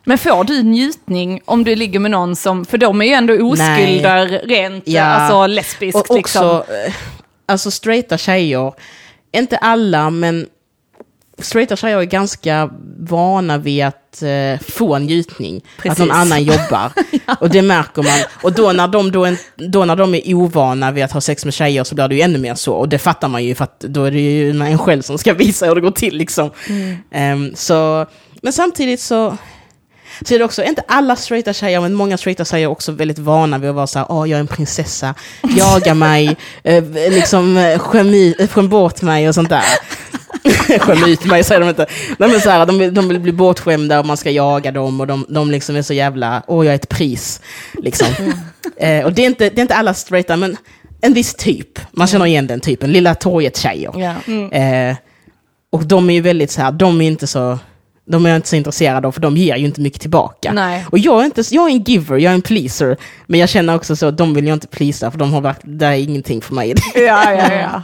[0.04, 3.34] Men får du njutning om du ligger med någon som, för de är ju ändå
[3.34, 5.02] oskulder rent, Ja.
[5.02, 6.46] alltså lesbiskt och liksom.
[6.58, 6.92] också, eh,
[7.46, 8.72] alltså straighta tjejer,
[9.32, 10.46] inte alla men
[11.38, 15.64] straighta tjejer är ganska vana vid att eh, få en njutning.
[15.78, 15.90] Precis.
[15.90, 16.92] Att någon annan jobbar.
[17.40, 18.20] Och det märker man.
[18.42, 21.44] Och då när, de, då, en, då när de är ovana vid att ha sex
[21.44, 22.74] med tjejer så blir det ju ännu mer så.
[22.74, 25.34] Och det fattar man ju för att då är det ju en själv som ska
[25.44, 26.50] visa hur det går till liksom.
[27.10, 28.06] Ehm, så,
[28.42, 29.36] men samtidigt så
[30.24, 33.18] så är det också, inte alla straighta tjejer, men många straighta tjejer är också väldigt
[33.18, 35.14] vana vid att vara så här, åh jag är en prinsessa,
[35.56, 39.64] jaga mig, eh, liksom eh, skäm, eh, skäm bort mig och sånt där.
[40.78, 41.86] skäm ut mig säger de inte.
[42.18, 45.06] Nej, men så här, de, de vill bli bortskämda och man ska jaga dem och
[45.06, 47.40] de, de liksom är så jävla, åh jag är ett pris.
[47.72, 48.06] Liksom.
[48.76, 50.56] Eh, och det är, inte, det är inte alla straighta, men
[51.00, 51.78] en viss typ.
[51.92, 53.92] Man känner igen den typen, lilla torget-tjejer.
[53.96, 54.32] Ja.
[54.58, 54.96] Eh,
[55.72, 57.58] och de är ju väldigt så här, de är inte så,
[58.10, 60.52] de är jag inte så intresserade av, för de ger ju inte mycket tillbaka.
[60.52, 60.86] Nej.
[60.90, 62.96] Och jag är, inte, jag är en giver, jag är en pleaser.
[63.26, 65.86] Men jag känner också så, de vill jag inte pleasa, för de har varit, det
[65.86, 66.74] är ingenting för mig.
[66.94, 67.82] Ja, ja, ja.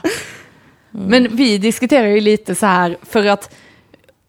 [0.91, 3.51] Men vi diskuterar ju lite så här, för att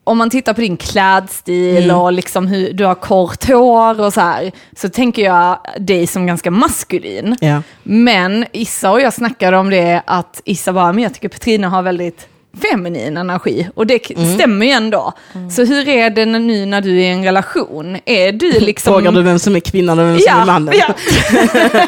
[0.04, 1.96] om man tittar på din klädstil Mm.
[1.98, 6.26] och liksom hur du har kort hår och så här, så tänker jag dig som
[6.28, 7.36] ganska maskulin.
[7.42, 7.62] ja.
[7.84, 11.82] Men Issa och jag snackade om det, att Issa bara, men jag tycker Petrina har
[11.84, 12.28] väldigt
[12.62, 13.68] feminin energi.
[13.76, 14.34] Och det Mm.
[14.36, 15.14] stämmer ju ändå.
[15.52, 17.98] Så hur är det nu när du är i en relation?
[18.06, 18.94] Är du liksom...
[18.94, 20.74] Frågar du vem som är kvinnan och vem som är mannen?
[20.78, 20.94] Ja,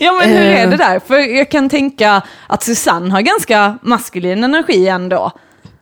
[0.00, 0.70] ja men hur är Eh.
[0.70, 1.00] det där?
[1.06, 5.32] För jag kan tänka att Susanne har ganska maskulin energi ändå.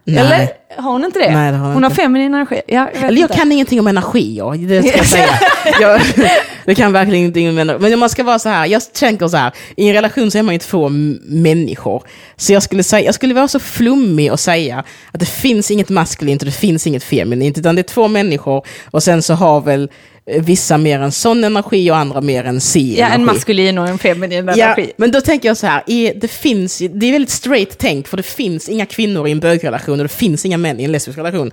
[0.05, 0.19] Nej.
[0.19, 0.49] Eller
[0.83, 1.35] har hon inte det?
[1.35, 2.61] Nej, det har hon hon har feminin energi.
[2.67, 3.37] Ja, jag Eller jag inte.
[3.37, 5.29] kan ingenting om energier, det ska jag säga.
[5.81, 6.01] jag,
[6.65, 7.91] det kan verkligen ingenting om energi.
[7.91, 10.43] Men man ska vara så här, jag tänker så här, i en relation så är
[10.43, 10.89] man ju två
[11.23, 12.03] människor.
[12.37, 15.89] Så jag skulle, säga, jag skulle vara så flummig och säga att det finns inget
[15.89, 19.61] maskulint och det finns inget feminint, utan det är två människor och sen så har
[19.61, 19.91] väl
[20.27, 23.15] vissa mer en sån energi och andra mer en si Ja, energi.
[23.21, 24.93] en maskulin och en feminin Ja, energi.
[24.97, 28.17] men då tänker jag så här, i- det, finns, det är väldigt straight tänk, för
[28.17, 31.19] det finns inga kvinnor i en bögrelation och det finns inga män i en lesbisk
[31.19, 31.51] relation.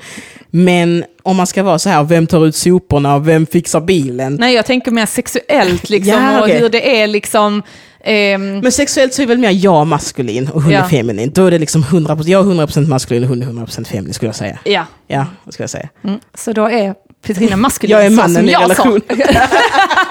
[0.49, 4.35] Men om man ska vara så här, vem tar ut soporna och vem fixar bilen?
[4.39, 6.59] Nej, jag tänker mer sexuellt liksom, Ja, och okej.
[6.59, 7.63] hur det är liksom...
[8.03, 10.79] ehm, Men sexuellt så är väl mer jag maskulin och hon Ja.
[10.83, 11.31] är feminin.
[11.35, 14.29] Då är det liksom 100%, jag är 100% maskulin och hon är 100% feminin skulle
[14.29, 14.59] jag säga.
[14.63, 15.89] ja, Ja, vad ska jag säga?
[16.03, 16.19] mm.
[16.37, 17.95] så då är Petrina maskulin.
[17.97, 18.65] Jag är mannen i jag sa.
[18.65, 19.01] relation.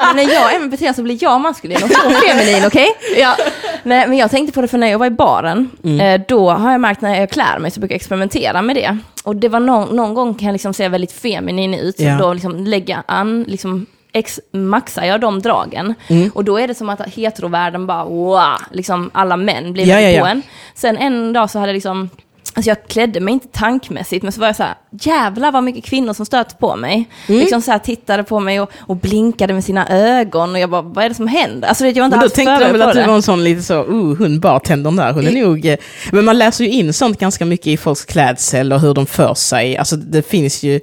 [0.07, 2.89] Men när jag är med Petrina så blir jag maskulin och hon feminin, okej?
[3.17, 3.37] Ja.
[3.83, 5.71] Nej, men jag tänkte på det för när jag var i baren,
[6.01, 8.99] eh, då har jag märkt när jag klär mig så brukar jag experimentera med det.
[9.25, 12.19] Och det var någon, någon gång kan jag liksom se väldigt feminin ut, så Ja.
[12.19, 15.95] då liksom lägga an, liksom ex, maxar jag de dragen.
[16.35, 20.21] Och då är det som att heterovärlden bara wow, liksom alla män blir Ja, ja,
[20.21, 20.43] på en.
[20.75, 22.11] Sen en dag så hade jag liksom
[22.55, 25.85] Alltså jag klädde mig inte tankmässigt, men så var jag så här, jävlar vad mycket
[25.85, 27.09] kvinnor som stöter på mig.
[27.29, 27.41] Mm.
[27.41, 30.83] Liksom så här tittade på mig och, och blinkade med sina ögon och jag bara,
[30.83, 31.69] vad är det som händer?
[31.69, 33.45] Alltså det- jag var inte Men då tänkte de väl att du var en sån
[33.45, 35.67] lite så, uh, hon bartendern där, hon är nog...
[35.67, 35.77] eh,
[36.13, 39.35] Men man läser ju in sånt ganska mycket i folks klädsel och hur de för
[39.35, 39.77] sig.
[39.77, 40.81] Alltså det finns ju...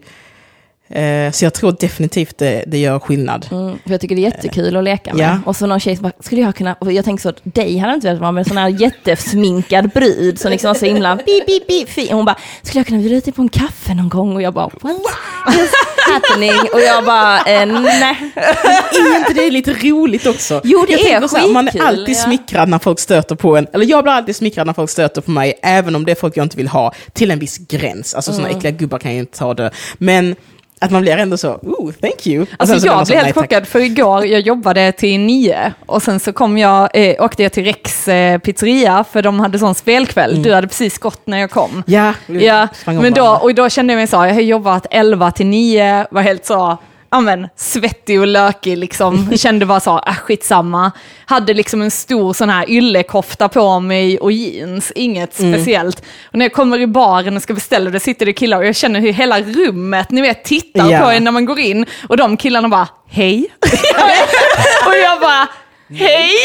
[0.90, 3.48] Eh, så jag tror definitivt det, det gör skillnad.
[3.52, 5.24] Mm, för jag tycker det är jättekul att leka med.
[5.24, 5.40] Ja.
[5.46, 7.92] Och så någon tjej som bara, skulle jag kunna, och jag tänker så, dig hade
[7.92, 11.16] jag inte velat vara med, en sån här jättesminkad brud som liksom var så himla
[11.16, 12.08] bi, bi, bi, fin.
[12.12, 14.36] Hon bara, skulle jag kunna bjuda ut dig på en kaffe någon gång?
[14.36, 15.72] Och jag bara, what is
[16.14, 16.52] happening?
[16.74, 18.32] Och jag bara, eh, nej.
[18.36, 20.62] Är inte det lite roligt också?
[20.64, 22.20] Jo, det jag är så här, Man är skitkul, alltid ja.
[22.24, 25.32] smickrad när folk stöter på en, eller jag blir alltid smickrad när folk stöter på
[25.32, 28.14] mig, även om det är folk jag inte vill ha, till en viss gräns.
[28.14, 28.58] Alltså sådana Mm.
[28.58, 29.72] äckliga gubbar kan jag inte ta det.
[29.98, 30.36] Men
[30.80, 32.46] att man blir ändå så, oh, thank you.
[32.60, 36.58] Alltså jag blev helt chockad för igår, jag jobbade till nio och sen så kom
[36.58, 40.44] jag, eh, åkte jag till Rex eh, pizzeria för de hade sån spelkväll.
[40.44, 41.84] Du hade precis gått när jag kom.
[41.88, 45.46] Ja, Ja, men då, och då kände jag mig så, jag har jobbat 11 till
[45.48, 46.78] 9, var helt så,
[47.10, 49.30] ja men svettig och lökig liksom.
[49.38, 50.92] Kände bara så, äh, skitsamma.
[51.26, 55.54] Hade liksom en stor sån här yllekofta på mig och jeans, inget Mm.
[55.54, 56.00] speciellt.
[56.26, 58.76] Och när jag kommer i baren och ska beställa, då sitter det killar och jag
[58.76, 61.00] känner hur hela rummet, ni vet, tittar Ja.
[61.00, 61.86] på en när man går in.
[62.10, 63.48] Och de killarna bara, hej.
[64.88, 65.48] och jag bara,
[65.90, 66.30] hej.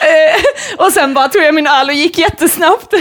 [0.00, 2.94] Eh, och sen bara tog jag min öl och gick jättesnabbt.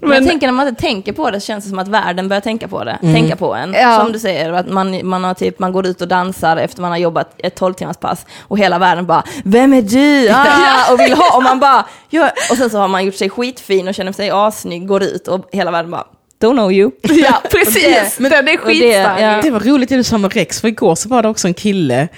[0.00, 2.28] Men jag tänker när man inte tänker på det så känns det som att världen
[2.28, 2.98] börjar tänka på det.
[3.00, 3.72] Tänka på en.
[3.72, 4.00] Ja.
[4.00, 6.90] Som du säger, att man, man, har typ, man går ut och dansar efter man
[6.90, 10.28] har jobbat ett 12 timmars pass och hela världen bara Vem är du?
[10.34, 12.30] Ah, och vill ha, och man bara ja.
[12.50, 15.48] Och sen så har man gjort sig skitfin och känner sig assnygg, går ut och
[15.52, 16.04] hela världen bara
[16.42, 16.90] Don't know you.
[17.02, 18.16] Ja, precis.
[18.18, 19.20] det- den är och det- skitstark.
[19.20, 19.40] ja.
[19.42, 21.54] Det var roligt det du sa med Rex, för igår så var det också en
[21.54, 22.08] kille,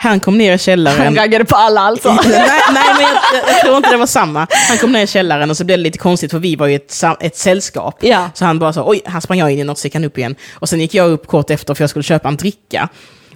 [0.00, 1.04] han kom ner i källaren.
[1.04, 2.12] Han raggade på alla alltså.
[2.28, 4.46] nej, nej, men jag, jag, tror inte det var samma.
[4.68, 6.76] Han kom ner i källaren och så blev det lite konstigt för vi var ju
[6.76, 7.96] ett, ett sällskap.
[8.00, 8.30] Ja.
[8.34, 10.18] Så han bara så, oj, han sprang jag in i något så gick han upp
[10.18, 10.36] igen.
[10.54, 12.88] Och sen gick jag upp kort efter för jag skulle köpa en dricka.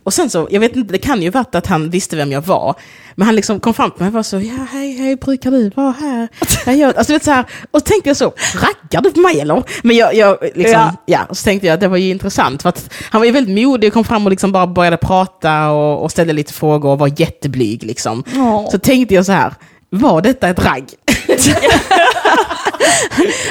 [0.04, 2.42] Och sen så, jag vet inte, det kan ju varit att han visste vem jag
[2.42, 2.74] var.
[3.14, 5.70] Men han liksom kom fram till mig och var så, ja hej, hej, brukar du
[5.70, 6.28] vara här?
[6.66, 9.62] Jag gör, alltså, vet, så här, och tänkte jag så, raggar du på mig eller?
[9.82, 10.92] Men jag, jag liksom, Ja.
[11.06, 11.20] ja.
[11.28, 12.62] och så tänkte jag att det var ju intressant.
[12.62, 15.70] För att han var ju väldigt modig och kom fram och liksom bara började prata
[15.70, 18.24] och, och ställde lite frågor och var jätteblyg liksom.
[18.36, 18.70] Åh.
[18.70, 19.54] Så tänkte jag så här,
[19.92, 20.84] var detta ett ragg?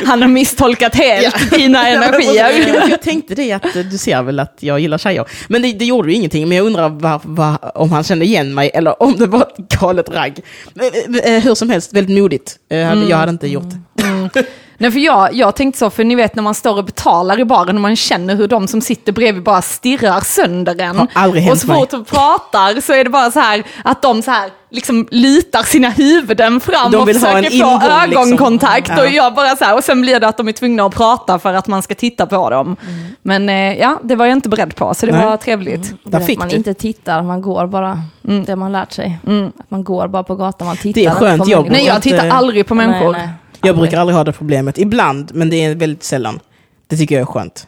[0.06, 2.90] Han har misstolkat helt dina energier.
[2.90, 5.26] jag, tänkte det att eh, du ser väl att jag gillar tjejer.
[5.48, 6.48] Men det, det gjorde ju ingenting.
[6.50, 9.80] Men jag undrar var, var, om han kände igen mig eller om det var ett
[9.80, 10.40] galet ragg.
[10.74, 10.86] Men,
[11.24, 12.56] eh, Hur som helst, väldigt modigt.
[12.70, 13.64] Eh, hade- Jag hade inte gjort
[14.34, 14.44] det.
[14.82, 17.46] Nej, för jag, jag tänkte så, för ni vet när man står och betalar i
[17.46, 20.98] baren och man känner hur de som sitter bredvid bara stirrar sönder en.
[20.98, 24.02] Har aldrig hänt och så fort de pratar så är det bara så här att
[24.02, 28.12] de så här liksom lutar sina huvuden fram och försöker en få ingång, liksom.
[28.12, 28.90] ögonkontakt.
[28.90, 29.02] Ja.
[29.02, 31.40] Och jag bara så här, och sen blir det att de är tvungna att prata
[31.40, 32.76] för att man ska titta på dem.
[33.22, 35.26] Men eh, ja, det var jag inte beredd på, så det Nej.
[35.26, 35.94] var trevligt.
[36.04, 36.56] Där att fick man du.
[36.56, 38.04] inte tittar, man går bara.
[38.22, 39.20] Det har man lärt sig.
[39.60, 41.72] Att man går bara på gatan, man tittar Det är skönt, inte på jag.
[41.72, 43.12] Nej, jag tittar aldrig på människor.
[43.12, 43.36] Nej, nej.
[43.62, 44.78] Jag brukar aldrig ha det problemet.
[44.78, 46.40] Ibland, men det är väldigt sällan.
[46.88, 47.68] Det tycker jag är skönt.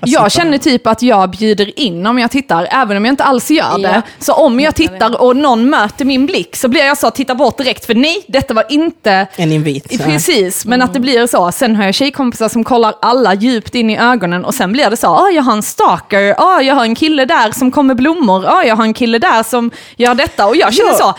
[0.00, 0.08] Att.
[0.08, 3.50] Jag känner typ att jag bjuder in om jag tittar, även om jag inte alls
[3.50, 3.88] gör det.
[3.94, 4.02] Ja.
[4.18, 7.58] Så om jag tittar och någon möter min blick så blir jag så, titta bort
[7.58, 10.04] direkt, för nej, detta var inte En invit.
[10.04, 11.52] Precis, men att det blir så.
[11.52, 14.96] Sen har jag tjejkompisar som kollar alla djupt in i ögonen och sen blir det
[14.96, 18.44] så, ah, jag har en stalker, ah, jag har en kille där som kommer blommor,
[18.46, 20.46] ah, jag har en kille där som gör detta.
[20.46, 20.96] Och jag känner Ja.
[20.98, 21.14] så,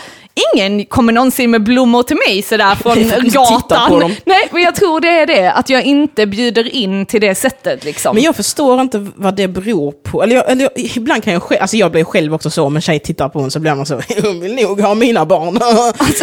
[0.54, 4.14] ingen kommer någonsin med blommor till mig sådär från gatan.
[4.24, 7.84] Nej, men jag tror det är det, att jag inte bjuder in till det sättet
[7.84, 8.14] liksom.
[8.14, 10.22] Men jag förstår inte vad det beror på.
[10.22, 12.76] Eller, jag, eller jag, ibland kan jag själv, alltså jag blir själv också så, om
[12.76, 15.58] en tjej tittar på en så blir man så, jag vill nog ha mina barn.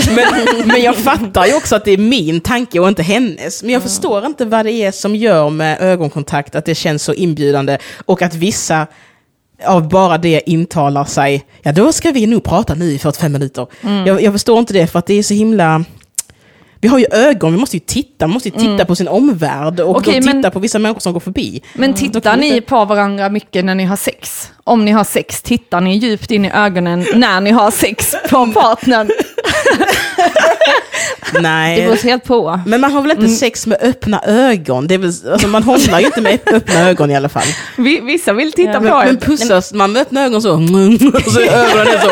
[0.15, 3.63] men, men jag fattar ju också att det är min tanke och inte hennes.
[3.63, 7.13] Men jag förstår inte vad det är som gör med ögonkontakt, att det känns så
[7.13, 7.77] inbjudande.
[8.05, 8.87] Och att vissa
[9.65, 13.67] av bara det intalar sig, ja då ska vi nog prata nu i 45 minuter.
[14.05, 15.83] Jag, jag förstår inte det för att det är så himla...
[16.81, 19.79] Vi har ju ögon, vi måste ju titta, man måste ju titta på sin omvärld
[19.79, 21.61] och Okej, titta men- på vissa människor som går förbi.
[21.73, 24.51] Men Då tittar vi ni på varandra mycket när ni har sex?
[24.63, 28.47] Om ni har sex, tittar ni djupt in i ögonen när ni har sex på
[28.53, 29.09] partnern?
[31.41, 31.81] Nej.
[31.81, 32.59] Det beror helt på.
[32.65, 33.35] Men man har väl inte Mm.
[33.35, 34.87] sex med öppna ögon?
[34.87, 37.47] Det är väl, alltså man hånglar ju inte med öppna ögon i alla fall.
[37.77, 38.77] Vi- Vissa vill titta Ja.
[38.77, 39.17] på Men, men en.
[39.17, 40.51] pussas man med öppna ögon så...
[41.25, 42.11] Och så ögonen är så...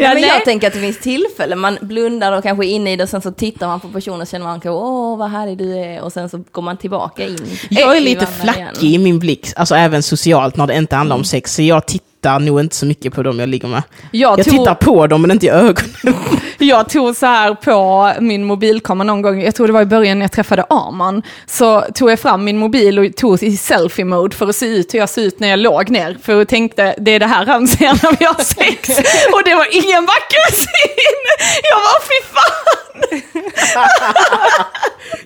[0.00, 0.24] Ja, men nej.
[0.30, 3.08] jag tänker att det finns tillfällen, man blundar och kanske är inne i det och
[3.08, 6.00] sen så tittar man på personen och känner man kanske åh vad härlig du är
[6.02, 7.38] och sen så går man tillbaka in.
[7.70, 8.68] Jag är lite varandra igen.
[8.72, 11.54] flackig i min blick, alltså även socialt när det inte handlar om sex.
[11.54, 13.82] Så jag tittar nog inte så mycket på dem jag ligger med.
[14.10, 15.94] Jag Jag tog- tittar på dem men inte i ögonen.
[16.60, 20.18] Jag tog så här på min mobilkamera någon gång, jag tror det var i början
[20.18, 24.48] när jag träffade Arman, så tog jag fram min mobil och tog i selfie-mode för
[24.48, 26.18] att se ut hur jag ser ut när jag låg ner.
[26.22, 28.88] För jag tänkte, det är det här han ser när vi har sex.
[29.32, 31.24] Och det var ingen vacker syn!
[31.70, 32.87] Jag var fy fan!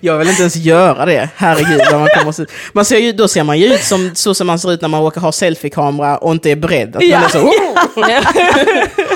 [0.01, 1.29] Jag vill inte ens göra det.
[1.35, 1.81] Herregud.
[1.91, 4.59] Man, kommer se, man ser ju, då ser man ju ut som så som man
[4.59, 6.89] ser ut när man råkar ha selfie-kamera och inte är beredd.
[6.95, 7.25] Att man Ja.
[7.25, 7.77] är så, oh!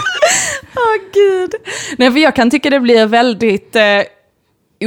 [0.75, 1.51] Åh gud.
[1.97, 3.84] Nej, för jag kan tycka det blir väldigt eh,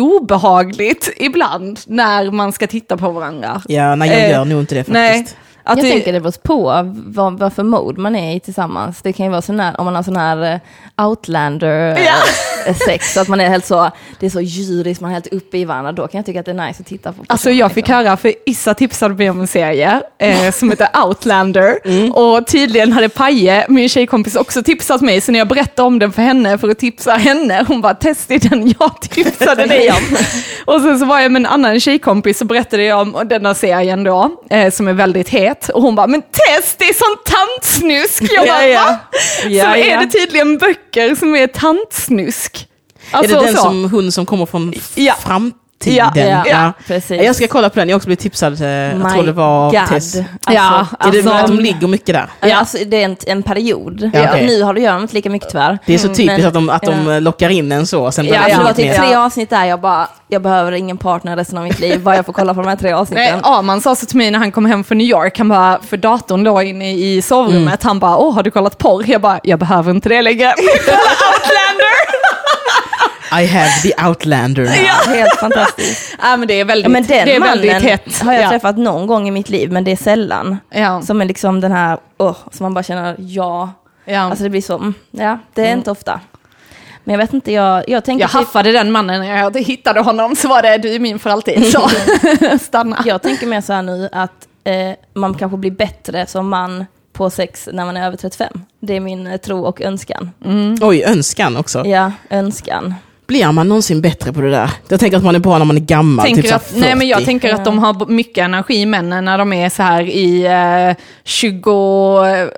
[0.01, 3.63] obehagligt ibland när man ska titta på varandra.
[3.69, 4.95] Ja, nej jag Eh, gör nog inte det faktiskt.
[4.95, 5.27] Nej.
[5.65, 9.03] Att jag det, tänker det beror på vad, vad för mode man är i tillsammans.
[9.03, 10.61] Det kan ju vara sån här, om man har sån här
[10.97, 12.15] eh, outlander eh, Ja.
[13.01, 15.65] så att man är helt så, det är så djuriskt, man är helt uppe i
[15.65, 17.25] varandra, då kan jag tycka att det är nice att titta på.
[17.27, 17.95] Alltså jag fick liksom.
[17.95, 21.79] höra, för Issa tipsade mig om en serie eh, som heter Outlander.
[21.91, 22.13] Mm.
[22.13, 25.21] Och tydligen hade Paje, min tjejkompis, också tipsat mig.
[25.21, 28.39] Så när jag berättade om den för henne för att tipsa henne, hon bara testa
[28.39, 30.17] den jag tipsade dig om.
[30.75, 34.05] och sen så var jag med en annan tjejkompis och berättade jag om denna serien
[34.05, 35.50] då, eh, som är väldigt het.
[35.69, 38.33] Och hon bara, men test, det är sånt tantsnusk.
[38.33, 38.85] Jag bara, Ja, ja.
[38.85, 38.99] va?
[39.49, 42.67] Ja, så är det tydligen böcker som är tantsnusk.
[43.11, 43.63] Alltså, är det den så.
[43.63, 45.15] som, hon som kommer från Ja.
[45.85, 46.29] Framtiden?
[46.29, 46.73] Ja, ja, Ja.
[46.87, 47.23] precis.
[47.23, 49.65] Jag ska kolla på den, jag har också blivit tipsad, jag My tror det var
[49.71, 49.81] God.
[49.89, 49.93] Tess.
[50.17, 52.27] Alltså, Ja, är det alltså- att de ligger mycket där?
[52.41, 52.57] Ja.
[52.57, 54.11] Alltså, det är en, en period.
[54.15, 54.47] Ja, okej.
[54.47, 55.79] Nu har det gör inte lika mycket tyvärr.
[55.87, 57.21] Det är så typiskt Men- att de, att de ja.
[57.21, 60.09] lockar in en så, sen Ja, alltså, det var typ tre avsnitt där jag bara,
[60.29, 62.77] jag behöver ingen partner resten av mitt liv, bara jag får kolla på de här
[62.77, 63.41] tre Nej, avsnitten.
[63.43, 65.97] Arman sa så till mig när han kom hem från New York, han bara, för
[65.97, 69.05] datorn då inne i sovrummet, han bara, åh har du kollat porr?
[69.07, 70.55] Jag bara, jag behöver inte det längre.
[73.33, 75.15] I have the outlander now.
[75.15, 76.17] Helt fantastiskt.
[76.23, 78.23] ja men det är väldigt, Ja, men den det är mannen väldigt hett.
[78.23, 78.49] har jag ja.
[78.49, 80.59] träffat någon gång i mitt liv, men det är sällan.
[80.71, 81.03] Ja.
[81.03, 83.73] Som är liksom den här, åh, som man bara känner, ja.
[84.05, 84.21] Ja.
[84.21, 86.21] Alltså det blir så, mm, ja, det är inte ofta.
[87.05, 90.37] Men jag vet inte, jag, jag tänker jag haffade den mannen när jag hittade honom,
[90.37, 91.73] så var det du är min för alltid.
[91.73, 91.91] Så
[92.61, 93.03] stanna.
[93.05, 94.75] jag tänker mer så här nu att eh,
[95.15, 98.53] man kanske blir bättre som man på sex när man är över 35.
[98.81, 100.31] Det är min eh, tro och önskan.
[100.81, 101.87] Oj, önskan också.
[101.87, 102.95] Ja, önskan.
[103.31, 104.71] Blir man någonsin bättre på det där?
[104.89, 107.09] Jag tänker att man är bra när man är gammal, Tänker typ att, nej men
[107.09, 107.27] jag 40.
[107.27, 110.47] tänker att de har mycket energi männen när de är så här i
[110.91, 112.49] eh, 20, eh,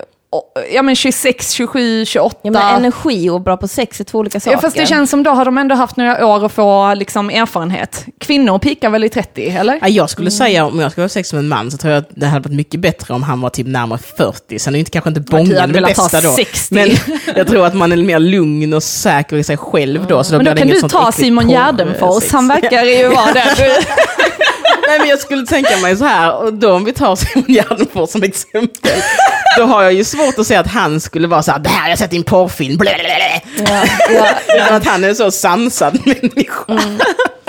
[0.75, 2.39] ja men 26, 27, 28.
[2.43, 4.57] Ja, men energi och bra på sex är två olika saker.
[4.57, 7.31] Ja, fast det känns som då har de ändå haft några år att få liksom,
[7.31, 8.07] erfarenhet.
[8.21, 9.79] Kvinnor pikar väl i 30, eller?
[9.81, 12.01] Ja, jag skulle säga, om jag skulle ha sex med en man så tror jag
[12.01, 14.59] att det hade varit mycket bättre om han var typ närmare 40.
[14.59, 16.33] Sen är inte, kanske inte du bången det bästa då.
[16.33, 16.75] 60.
[16.75, 16.91] Men
[17.37, 20.25] jag tror att man är mer lugn och säker i sig själv då.
[20.25, 24.03] Så då Men då kan du ta Simon Gärdenfors, han verkar ju vara där.
[24.89, 28.11] Nej men jag skulle tänka mig så här, och då om vi tar Simon Gärdenfors
[28.11, 29.03] som exempel,
[29.59, 31.83] då har jag ju svårt att säga att han skulle vara så här, det här
[31.83, 33.15] har jag sett i en porrfilm, blablabla.
[33.59, 36.65] Ja, ja, Utan att han är så sansad människa.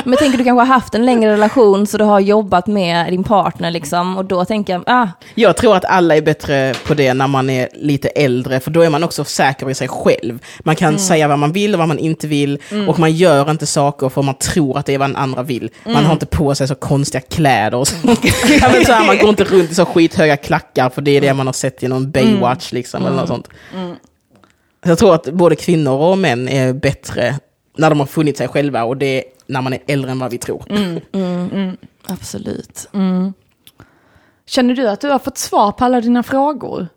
[0.04, 3.24] Men tänker du kanske har haft en längre relation så du har jobbat med din
[3.24, 7.14] partner liksom och då tänker jag, ah, Jag tror att alla är bättre på det
[7.14, 10.40] när man är lite äldre, för då är man också säker i sig själv.
[10.60, 13.66] Man kan säga vad man vill och vad man inte vill, och man gör inte
[13.66, 15.70] saker för man tror att det är vad den andra vill.
[15.86, 17.96] Man har inte på sig så konstiga kläder och så.
[18.62, 21.22] ja, men så här, man går inte runt i så skithöga klackar, för det är
[21.22, 23.50] det man har sett i någon Baywatch liksom, eller något sånt.
[24.84, 27.36] Så jag tror att både kvinnor och män är bättre
[27.78, 30.38] när de har funnit sig själva, och det när man är äldre än vad vi
[30.38, 30.64] tror.
[32.08, 32.90] absolut.
[34.46, 36.88] Känner du att du har fått svar på alla dina frågor?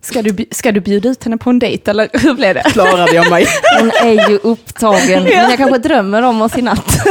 [0.00, 2.62] Ska du, ska du bjuda ut henne på en dejt eller hur blev det?
[2.62, 3.46] Klarade jag mig?
[3.80, 6.98] Hon är ju upptagen, men jag kanske drömmer om oss i natt.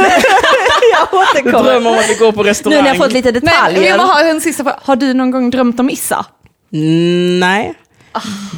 [1.12, 2.82] jag Du drömmer om att vi går på Nu restaurang?
[2.82, 3.82] när jag fått lite detaljer.
[3.88, 4.78] jag bara har en sista fråga.
[4.82, 6.26] Har du någon gång drömt om Issa?
[6.72, 7.74] Mm, Nej.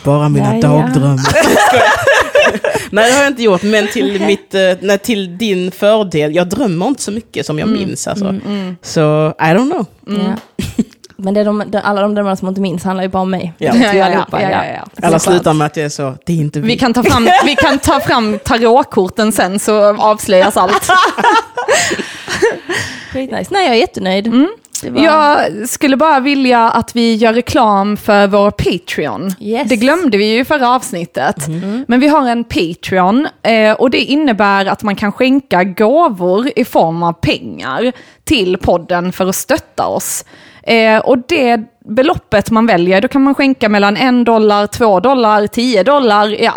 [0.04, 0.68] Bara mina Ja, ja.
[0.68, 1.18] dagdrömmar.
[2.90, 6.34] nej, det har jag inte gjort, men till, mitt, eh, nej, till din fördel.
[6.34, 8.08] Jag drömmer inte så mycket som jag minns.
[8.08, 8.34] Alltså.
[8.82, 9.86] Så, I don't know.
[10.06, 10.64] Ja.
[11.20, 13.22] Men det är de, de, alla de drömmarna som man inte minns handlar ju bara
[13.22, 13.52] om mig.
[13.58, 13.74] Ja.
[13.76, 14.64] Ja, ja, allihopa, ja, ja.
[14.64, 15.06] ja, ja.
[15.06, 16.66] Alla slutar med att jag är så, det är inte vi.
[16.66, 20.90] Vi kan ta fram, vi kan ta fram tarotkorten sen så avslöjas allt.
[23.12, 23.48] Skitnice.
[23.50, 24.24] Nej, jag är jättenöjd.
[24.24, 24.30] Det
[24.84, 29.30] var- Jag skulle bara vilja att vi gör reklam för vår Patreon.
[29.40, 29.68] Yes.
[29.68, 31.36] Det glömde vi ju i förra avsnittet.
[31.88, 36.64] Men vi har en Patreon eh, och det innebär att man kan skänka gåvor i
[36.64, 37.92] form av pengar
[38.24, 40.24] till podden för att stötta oss.
[40.62, 45.46] Eh, och det beloppet man väljer, då kan man skänka mellan en dollar, två dollar,
[45.46, 46.52] tio dollar, ja.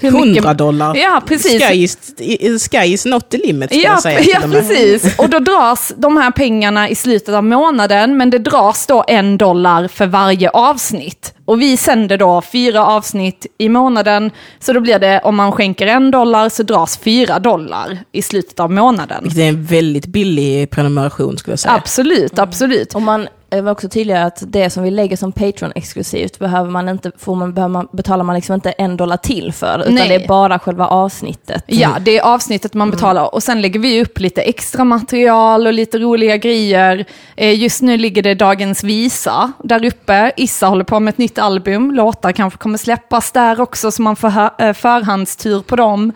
[0.00, 0.96] Hur mycket- 100 dollar.
[0.96, 1.62] Ja, precis.
[1.62, 4.20] Sky is, i- sky is not the limit, ska Ja, jag säga.
[4.20, 5.14] ja precis.
[5.18, 9.38] Och då dras de här pengarna i slutet av månaden, men det dras då en
[9.38, 11.34] dollar för varje avsnitt.
[11.44, 15.86] Och vi sänder då fyra avsnitt i månaden, så då blir det, om man skänker
[15.86, 19.18] en dollar så dras fyra dollar i slutet av månaden.
[19.22, 21.74] Vilket är en väldigt billig prenumeration skulle jag säga.
[21.74, 22.94] Absolut, absolut.
[22.94, 27.12] Om man var också tydligare att det som vi lägger som Patreon-exklusivt behöver man inte,
[27.18, 30.08] får man, behöver man, betalar man liksom inte en dollar till för, utan Nej.
[30.08, 31.64] det är bara själva avsnittet.
[31.66, 35.72] Ja, det är avsnittet man betalar och sen lägger vi upp lite extra material och
[35.72, 37.04] lite roliga grejer.
[37.36, 40.32] Eh, Just nu ligger det Dagens Visa där uppe.
[40.36, 44.16] Issa håller på med ett nytt album, låtar kanske kommer släppas där också så man
[44.16, 46.12] får eh, förhandstur på dem.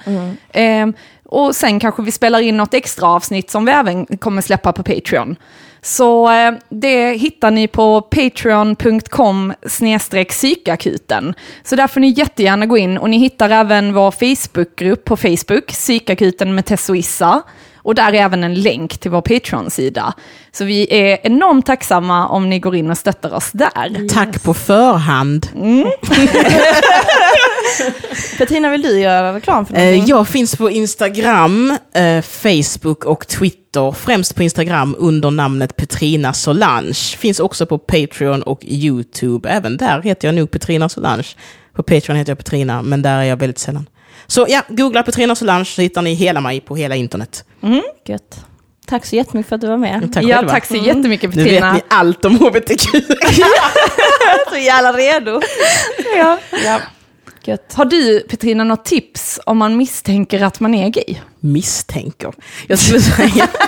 [0.52, 0.86] Eh,
[1.24, 4.82] Och sen kanske vi spelar in något extra avsnitt som vi även kommer släppa på
[4.82, 5.36] Patreon.
[5.84, 9.52] Så eh, det hittar ni på patreon.com
[10.28, 11.34] psykakuten.
[11.64, 15.66] Så där får ni jättegärna gå in och ni hittar även vår Facebookgrupp på Facebook,
[15.66, 17.42] Psykakuten med Tess och Issa.
[17.76, 20.14] Och där är även en länk till vår Patreon-sida.
[20.52, 24.08] Så vi är enormt tacksamma om ni går in och stöttar oss där.
[24.08, 25.48] Tack på förhand.
[28.38, 30.06] Petina, vill du göra reklam för Eh, någonting?
[30.06, 33.92] Jag finns på Instagram, eh, Facebook och Twitter.
[33.92, 36.94] Främst på Instagram under namnet Petrina Solange.
[36.94, 39.48] Finns också på Patreon och YouTube.
[39.48, 41.26] Även där heter jag nog Petrina Solange.
[41.76, 43.86] På Patreon heter jag Petrina, men där är jag väldigt sällan.
[44.26, 47.44] Så ja, googla Petrina Solange så hittar ni hela mig på hela internet.
[48.06, 48.40] Gött.
[48.86, 50.10] Tack så jättemycket för att du var med.
[50.14, 50.52] Tack ja, själva.
[50.52, 51.72] tack så jättemycket Nu vet Petrina.
[51.72, 52.82] ni allt om HBTQ.
[54.50, 55.40] så jävla redo.
[56.16, 56.38] Ja.
[56.64, 56.80] Ja.
[57.46, 57.72] Gött.
[57.72, 61.16] Har du, Petrina, något tips om man misstänker att man är gay?
[61.40, 62.32] Misstänker.
[62.66, 63.48] Jag skulle säga,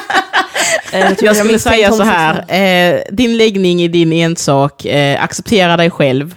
[0.92, 2.52] Eh, jag skulle säga så här.
[2.52, 4.84] Eh, din läggning är din ensak.
[4.84, 6.34] Eh, acceptera dig själv.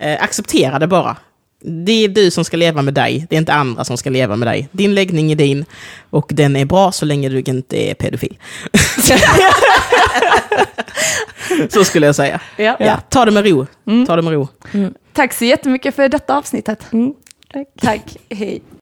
[0.00, 1.16] Eh, acceptera det bara.
[1.62, 4.36] Det är du som ska leva med dig, det är inte andra som ska leva
[4.36, 4.68] med dig.
[4.72, 5.64] Din läggning är din
[6.10, 8.38] och den är bra så länge du inte är pedofil.
[11.68, 12.40] så skulle jag säga.
[12.56, 12.76] Ja.
[12.78, 13.66] Ja, ta det med ro.
[14.06, 14.48] Ta det med ro.
[15.12, 16.92] Tack så jättemycket för detta avsnittet.
[16.92, 17.14] Mm.
[17.52, 17.68] Tack.
[17.80, 18.62] Tack, hej.